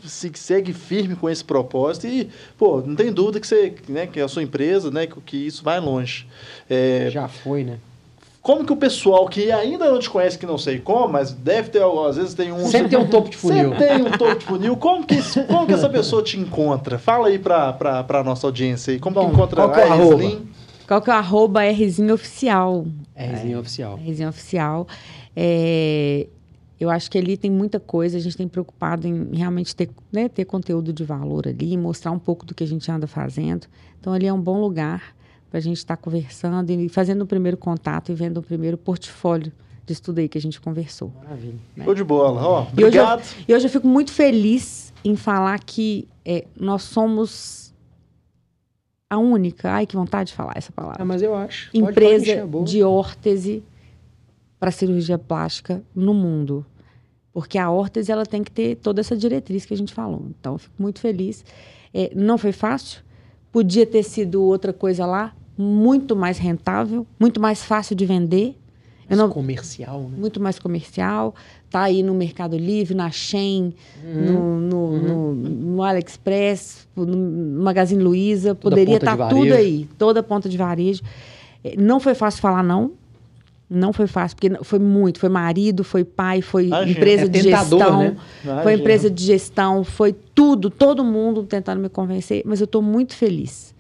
se 0.06 0.32
segue 0.36 0.74
firme 0.74 1.16
com 1.16 1.30
esse 1.30 1.44
propósito 1.44 2.08
e, 2.08 2.30
pô, 2.58 2.82
não 2.82 2.96
tem 2.96 3.12
dúvida 3.12 3.40
que 3.40 3.48
você, 3.48 3.74
né, 3.88 4.08
que 4.08 4.20
a 4.20 4.28
sua 4.28 4.44
empresa, 4.44 4.92
né, 4.92 5.08
que, 5.08 5.20
que 5.22 5.38
isso 5.38 5.64
vai 5.64 5.80
longe. 5.80 6.28
É, 6.70 7.10
Já 7.12 7.28
foi, 7.28 7.64
né? 7.64 7.78
como 8.44 8.66
que 8.66 8.74
o 8.74 8.76
pessoal 8.76 9.26
que 9.30 9.50
ainda 9.54 9.90
não 9.90 10.00
te 10.00 10.10
conhece, 10.10 10.38
que 10.38 10.46
não 10.46 10.58
sei 10.58 10.78
como, 10.78 11.08
mas 11.08 11.32
deve 11.32 11.70
ter, 11.70 11.82
às 11.82 12.18
vezes 12.18 12.34
tem 12.34 12.52
um... 12.52 12.66
Sempre 12.66 12.90
tem 12.90 13.00
um 13.00 13.08
topo 13.08 13.30
de 13.30 13.38
funil. 13.38 13.70
Sempre 13.70 13.88
tem 13.88 14.02
um 14.02 14.12
topo 14.12 14.36
de 14.36 14.46
funil. 14.46 14.76
Como 14.76 15.06
que, 15.06 15.16
como 15.48 15.66
que 15.66 15.72
essa 15.72 15.88
pessoa 15.88 16.22
te 16.22 16.38
encontra? 16.38 17.00
Fala 17.00 17.30
aí 17.30 17.40
pra, 17.40 17.72
pra, 17.72 18.04
pra 18.04 18.22
nossa 18.22 18.46
audiência 18.46 18.92
aí. 18.92 19.00
Como 19.00 19.16
Bom, 19.16 19.28
que 19.28 19.34
encontra 19.34 19.56
qual 19.56 19.72
que 19.72 19.80
é 19.80 19.86
o 19.86 19.90
a 19.90 19.94
arroba? 19.94 20.24
Eslin? 20.26 20.50
Qual 20.86 21.02
que 21.02 21.10
é 21.10 21.14
o 21.14 21.16
arroba 21.16 21.62
Rzinho 21.72 22.14
Oficial? 22.14 22.86
É 23.16 23.28
resenha 23.28 23.60
oficial. 23.60 23.96
Resenha 23.96 24.30
Oficial. 24.30 24.88
É, 25.34 26.28
eu 26.84 26.90
acho 26.90 27.10
que 27.10 27.18
ali 27.18 27.38
tem 27.38 27.50
muita 27.50 27.80
coisa, 27.80 28.18
a 28.18 28.20
gente 28.20 28.36
tem 28.36 28.48
preocupado 28.48 29.08
em 29.08 29.36
realmente 29.36 29.76
ter, 29.76 29.90
né, 30.12 30.28
ter 30.28 30.44
conteúdo 30.46 30.92
de 30.92 31.04
valor 31.04 31.48
ali, 31.48 31.78
mostrar 31.78 32.12
um 32.12 32.20
pouco 32.20 32.46
do 32.46 32.54
que 32.54 32.64
a 32.64 32.68
gente 32.68 32.92
anda 32.92 33.08
fazendo. 33.08 33.68
Então, 34.00 34.12
ali 34.14 34.26
é 34.28 34.34
um 34.34 34.42
bom 34.42 34.60
lugar 34.60 35.16
para 35.50 35.60
a 35.60 35.62
gente 35.62 35.78
estar 35.78 35.96
conversando 35.98 36.70
e 36.72 36.90
fazendo 36.90 37.22
o 37.22 37.28
primeiro 37.28 37.56
contato 37.58 38.12
e 38.12 38.16
vendo 38.16 38.38
o 38.38 38.44
primeiro 38.44 38.78
portfólio 38.78 39.52
de 39.86 39.94
estudo 39.94 40.20
aí 40.20 40.28
que 40.28 40.38
a 40.38 40.42
gente 40.42 40.60
conversou. 40.60 41.12
Maravilha. 41.24 41.56
Show 41.84 41.94
de 41.96 42.04
bola. 42.04 42.42
Ó, 42.42 42.62
E 42.78 42.84
hoje, 42.84 42.98
eu, 42.98 43.04
obrigado. 43.04 43.36
e 43.48 43.54
hoje 43.54 43.66
eu 43.66 43.70
fico 43.70 43.88
muito 43.88 44.12
feliz 44.12 44.94
em 45.06 45.16
falar 45.16 45.60
que 45.60 46.08
é, 46.26 46.46
nós 46.60 46.84
somos 46.84 47.74
a 49.10 49.18
única, 49.18 49.72
ai 49.72 49.86
que 49.86 49.96
vontade 49.96 50.30
de 50.32 50.36
falar 50.36 50.54
essa 50.56 50.72
palavra, 50.72 51.02
Ah, 51.02 51.06
mas 51.06 51.22
eu 51.22 51.36
acho. 51.36 51.72
Pode- 51.72 51.80
pode 51.84 51.92
empresa 51.92 52.46
boca. 52.48 52.66
de 52.66 52.82
órtese 52.84 53.64
para 54.60 54.72
cirurgia 54.72 55.18
plástica 55.20 55.84
no 55.94 56.14
mundo. 56.14 56.66
Porque 57.34 57.58
a 57.58 57.72
órtese 57.72 58.12
ela 58.12 58.26
tem 58.26 58.44
que 58.44 58.52
ter 58.52 58.76
toda 58.76 59.02
essa 59.02 59.18
diretriz 59.18 59.66
que 59.66 59.74
a 59.74 59.78
gente 59.78 59.94
falou. 59.94 60.28
Então, 60.40 60.54
eu 60.54 60.60
fico 60.60 60.76
muito 60.78 61.00
feliz. 61.00 61.44
É, 61.94 62.12
não 62.16 62.38
foi 62.38 62.52
fácil. 62.52 63.02
Podia 63.52 63.86
ter 63.86 64.04
sido 64.04 64.44
outra 64.44 64.72
coisa 64.72 65.06
lá, 65.06 65.34
muito 65.58 66.16
mais 66.16 66.38
rentável, 66.38 67.06
muito 67.20 67.40
mais 67.40 67.64
fácil 67.64 67.96
de 67.96 68.06
vender. 68.06 68.56
Mais 69.10 69.20
não, 69.20 69.30
comercial, 69.30 70.02
né? 70.02 70.18
muito 70.18 70.40
mais 70.40 70.58
comercial. 70.60 71.36
Tá 71.70 71.82
aí 71.82 72.02
no 72.04 72.14
Mercado 72.14 72.58
Livre, 72.58 72.94
na 72.94 73.10
Shein, 73.12 73.74
no, 74.04 74.60
no, 74.60 74.98
no, 74.98 75.34
no 75.34 75.84
AliExpress, 75.84 76.88
no 76.96 77.64
Magazine 77.64 78.02
Luiza. 78.02 78.56
Poderia 78.56 78.98
estar 78.98 79.18
tudo 79.28 79.50
varejo. 79.50 79.56
aí, 79.56 79.90
toda 79.98 80.20
a 80.20 80.24
ponta 80.24 80.48
de 80.48 80.58
varejo. 80.58 81.02
Eh, 81.64 81.76
Não 81.78 82.00
foi 82.00 82.16
fácil 82.16 82.42
falar 82.42 82.64
não. 82.64 82.92
Não 83.76 83.92
foi 83.92 84.08
fácil, 84.08 84.38
porque 84.40 84.64
foi 84.64 84.80
muito. 84.80 85.20
Foi 85.20 85.30
marido, 85.30 85.84
foi 85.84 86.04
pai, 86.04 86.42
foi 86.42 86.68
Imagino. 86.68 86.92
empresa 86.92 87.24
É 87.24 87.28
de 87.28 87.44
tentador, 87.44 87.80
gestão. 87.80 88.00
né? 88.00 88.18
Foi 88.64 88.74
empresa 88.74 89.10
de 89.10 89.24
gestão, 89.24 89.84
foi 89.84 90.14
tudo, 90.14 90.70
todo 90.70 91.04
mundo 91.04 91.44
tentando 91.44 91.82
me 91.82 91.90
convencer. 91.90 92.44
Mas 92.46 92.60
eu 92.62 92.66
estou 92.66 92.82
muito 92.82 93.16
feliz 93.16 93.74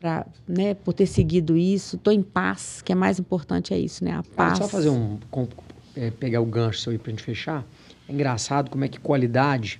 pra, 0.00 0.26
né, 0.48 0.74
por 0.74 0.92
ter 0.94 1.06
seguido 1.06 1.56
isso. 1.56 1.96
Estou 1.96 2.12
em 2.12 2.22
paz, 2.22 2.80
que 2.82 2.90
é 2.90 2.94
mais 2.94 3.18
importante 3.18 3.74
é 3.74 3.78
isso, 3.78 4.02
né? 4.04 4.12
A 4.12 4.14
Cara, 4.22 4.24
paz. 4.34 4.58
Só 4.58 4.68
fazer 4.68 4.88
um. 4.88 5.18
com- 5.30 5.46
é, 5.94 6.10
pegar 6.10 6.40
o 6.40 6.46
gancho 6.46 6.80
seu 6.80 6.92
aí 6.92 6.98
pra 6.98 7.10
gente 7.10 7.22
fechar. 7.22 7.64
É 8.08 8.12
engraçado 8.12 8.70
como 8.70 8.84
é 8.84 8.88
que 8.88 8.98
qualidade 8.98 9.78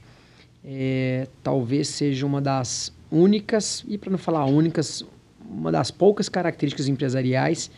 é, 0.64 1.26
talvez 1.42 1.88
seja 1.88 2.24
uma 2.26 2.40
das 2.40 2.92
únicas, 3.10 3.84
e 3.88 3.96
para 3.98 4.10
não 4.10 4.18
falar 4.18 4.44
únicas, 4.44 5.04
uma 5.50 5.72
das 5.72 5.90
poucas 5.90 6.28
características 6.28 6.86
empresariais 6.86 7.70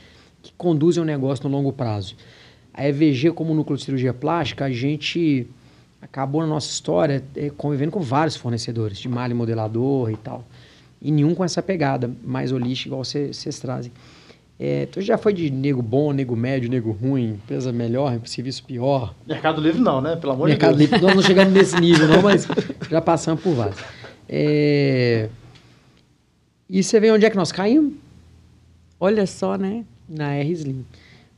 que 0.45 0.53
conduzem 0.57 1.03
o 1.03 1.07
negócio 1.07 1.49
no 1.49 1.57
longo 1.57 1.73
prazo. 1.73 2.15
A 2.73 2.87
EVG, 2.87 3.33
como 3.33 3.55
núcleo 3.55 3.77
de 3.79 3.85
cirurgia 3.85 4.13
plástica, 4.13 4.67
a 4.67 4.71
gente 4.71 5.47
acabou 6.03 6.43
na 6.43 6.47
nossa 6.47 6.71
história 6.71 7.25
é, 7.35 7.51
convivendo 7.51 7.93
com 7.93 8.01
vários 8.01 8.37
fornecedores 8.37 8.99
de 8.99 9.09
malha 9.09 9.33
e 9.33 9.35
modelador 9.35 10.11
e 10.11 10.17
tal. 10.17 10.45
E 11.01 11.11
nenhum 11.11 11.35
com 11.35 11.45
essa 11.45 11.63
pegada 11.63 12.11
mais 12.23 12.53
holística, 12.53 12.89
igual 12.89 13.05
vocês 13.05 13.59
trazem. 13.59 13.91
É, 14.61 14.85
então 14.85 15.03
já 15.03 15.17
foi 15.19 15.33
de 15.33 15.51
nego 15.51 15.83
bom, 15.83 16.13
nego 16.13 16.37
médio, 16.37 16.71
nego 16.71 16.93
ruim, 16.93 17.31
empresa 17.33 17.73
melhor, 17.73 18.21
serviço 18.27 18.63
pior. 18.65 19.15
Mercado 19.27 19.61
Livre 19.61 19.81
não, 19.81 20.01
né? 20.01 20.15
Pelo 20.17 20.33
amor 20.33 20.49
Mercado 20.49 20.77
de 20.77 20.87
Deus. 20.87 20.91
Livre, 20.91 21.07
nós 21.07 21.17
não 21.17 21.23
chegamos 21.23 21.53
nesse 21.53 21.81
nível 21.81 22.07
não, 22.07 22.23
mas 22.23 22.47
já 22.91 23.01
passamos 23.01 23.43
por 23.43 23.55
vários. 23.55 23.79
É, 24.29 25.29
E 26.69 26.83
você 26.83 27.01
vê 27.01 27.11
onde 27.11 27.27
é 27.27 27.31
que 27.31 27.37
nós 27.37 27.51
caímos? 27.51 27.95
Olha 28.99 29.27
só, 29.27 29.57
né? 29.57 29.85
Na 30.09 30.35
R-Slim. 30.35 30.85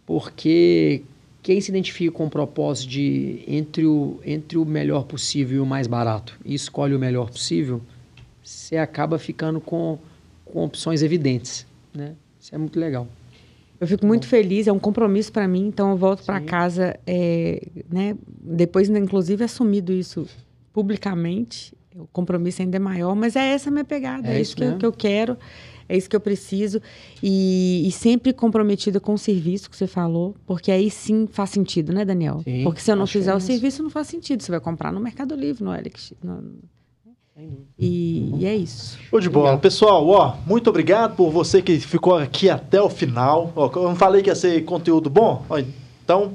Porque 0.05 1.03
quem 1.43 1.61
se 1.61 1.71
identifica 1.71 2.12
com 2.12 2.27
o 2.27 2.31
propósito 2.31 2.91
de 2.91 3.43
entre 3.47 3.87
o, 3.87 4.21
entre 4.25 4.59
o 4.59 4.64
melhor 4.64 5.05
possível 5.05 5.59
e 5.59 5.61
o 5.61 5.67
mais 5.67 5.87
barato 5.87 6.39
e 6.45 6.55
escolhe 6.55 6.95
o 6.95 6.99
melhor 6.99 7.31
possível, 7.31 7.81
você 8.43 8.77
acaba 8.77 9.19
ficando 9.19 9.61
com, 9.61 9.99
com 10.45 10.64
opções 10.64 11.03
evidentes, 11.03 11.67
né? 11.95 12.14
Isso 12.41 12.55
é 12.55 12.59
muito 12.59 12.79
legal. 12.79 13.09
Eu 13.81 13.87
fico 13.87 14.07
muito 14.07 14.27
feliz, 14.27 14.67
é 14.67 14.73
um 14.73 14.79
compromisso 14.79 15.31
para 15.31 15.47
mim, 15.47 15.67
então 15.67 15.91
eu 15.91 15.97
volto 15.97 16.25
para 16.25 16.41
casa, 16.41 16.99
é, 17.07 17.62
né, 17.91 18.17
depois, 18.41 18.89
inclusive, 18.89 19.45
assumido 19.45 19.93
isso 19.93 20.27
publicamente, 20.73 21.75
o 21.95 22.07
compromisso 22.07 22.62
ainda 22.62 22.77
é 22.77 22.81
maior, 22.81 23.14
mas 23.14 23.37
é 23.37 23.53
essa 23.53 23.69
a 23.69 23.73
minha 23.73 23.85
pegada, 23.85 24.29
é, 24.29 24.37
é 24.37 24.41
isso 24.41 24.57
que 24.57 24.64
eu, 24.64 24.79
que 24.79 24.87
eu, 24.87 24.93
quero, 24.93 25.37
é 25.89 25.97
isso 25.97 26.09
que 26.09 26.16
eu 26.16 26.20
preciso, 26.20 26.80
e, 27.22 27.84
e, 27.87 27.93
sempre 27.93 28.32
comprometida 28.32 29.01
com 29.01 29.14
o 29.14 29.18
serviço 29.18 29.70
que 29.70 29.76
você 29.76 29.87
falou, 29.87 30.34
porque 30.47 30.70
aí 30.70 30.91
sim 30.91 31.26
faz 31.30 31.51
sentido, 31.51 31.93
né, 31.93 32.05
Daniel? 32.05 32.41
Sim, 32.45 32.64
porque 32.64 32.80
se 32.80 32.91
eu 32.91 32.97
não 32.97 33.07
fizer 33.07 33.34
o 33.34 33.41
serviço, 33.41 33.82
não 33.82 33.91
faz 33.91 34.09
sentido, 34.09 34.43
você 34.43 34.51
vai 34.51 34.61
comprar 34.61 34.93
no 34.93 35.01
Mercado 35.01 35.34
Livre, 35.34 35.64
no 35.64 35.70
Alex, 35.70 36.12
no, 36.22 36.43
e, 37.78 38.32
e, 38.39 38.47
é 38.47 38.57
isso. 38.57 38.99
Show 39.11 39.20
de 39.20 39.28
bola. 39.28 39.59
Pessoal, 39.59 40.09
ó, 40.09 40.37
muito 40.47 40.70
obrigado 40.70 41.16
por 41.16 41.30
você 41.30 41.61
que 41.61 41.78
ficou 41.78 42.16
aqui 42.16 42.49
até 42.49 42.80
o 42.80 42.89
final. 42.89 43.53
Ó, 43.55 43.70
eu 43.76 43.82
não 43.82 43.95
falei 43.95 44.22
que 44.22 44.30
ia 44.30 44.34
ser 44.34 44.64
conteúdo 44.64 45.11
bom? 45.11 45.45
Ó, 45.51 45.59
então, 45.59 46.32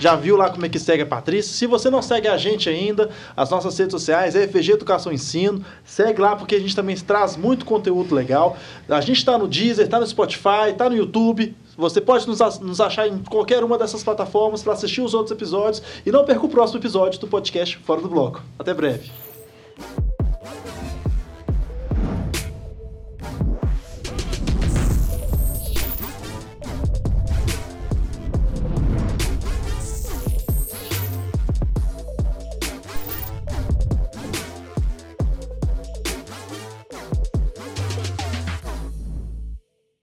já 0.00 0.14
viu 0.14 0.36
lá 0.36 0.50
como 0.50 0.66
é 0.66 0.68
que 0.68 0.78
segue 0.78 1.02
a 1.02 1.06
Patrícia? 1.06 1.52
Se 1.52 1.66
você 1.66 1.88
não 1.90 2.02
segue 2.02 2.28
a 2.28 2.36
gente 2.36 2.68
ainda, 2.68 3.10
as 3.36 3.50
nossas 3.50 3.76
redes 3.78 3.92
sociais 3.92 4.36
é 4.36 4.46
FG 4.46 4.72
Educação 4.72 5.12
Ensino. 5.12 5.64
Segue 5.84 6.20
lá 6.20 6.36
porque 6.36 6.54
a 6.54 6.60
gente 6.60 6.74
também 6.74 6.96
traz 6.96 7.36
muito 7.36 7.64
conteúdo 7.64 8.14
legal. 8.14 8.56
A 8.88 9.00
gente 9.00 9.18
está 9.18 9.38
no 9.38 9.48
Deezer, 9.48 9.86
está 9.86 9.98
no 9.98 10.06
Spotify, 10.06 10.70
está 10.70 10.88
no 10.88 10.96
YouTube. 10.96 11.54
Você 11.76 12.00
pode 12.00 12.26
nos, 12.26 12.38
nos 12.60 12.80
achar 12.80 13.06
em 13.06 13.18
qualquer 13.18 13.62
uma 13.62 13.76
dessas 13.76 14.02
plataformas 14.02 14.62
para 14.62 14.72
assistir 14.72 15.00
os 15.00 15.14
outros 15.14 15.32
episódios. 15.32 15.82
E 16.04 16.10
não 16.10 16.24
perca 16.24 16.44
o 16.44 16.48
próximo 16.48 16.80
episódio 16.80 17.20
do 17.20 17.26
podcast 17.26 17.76
Fora 17.78 18.00
do 18.00 18.08
Bloco. 18.08 18.42
Até 18.58 18.72
breve. 18.72 19.10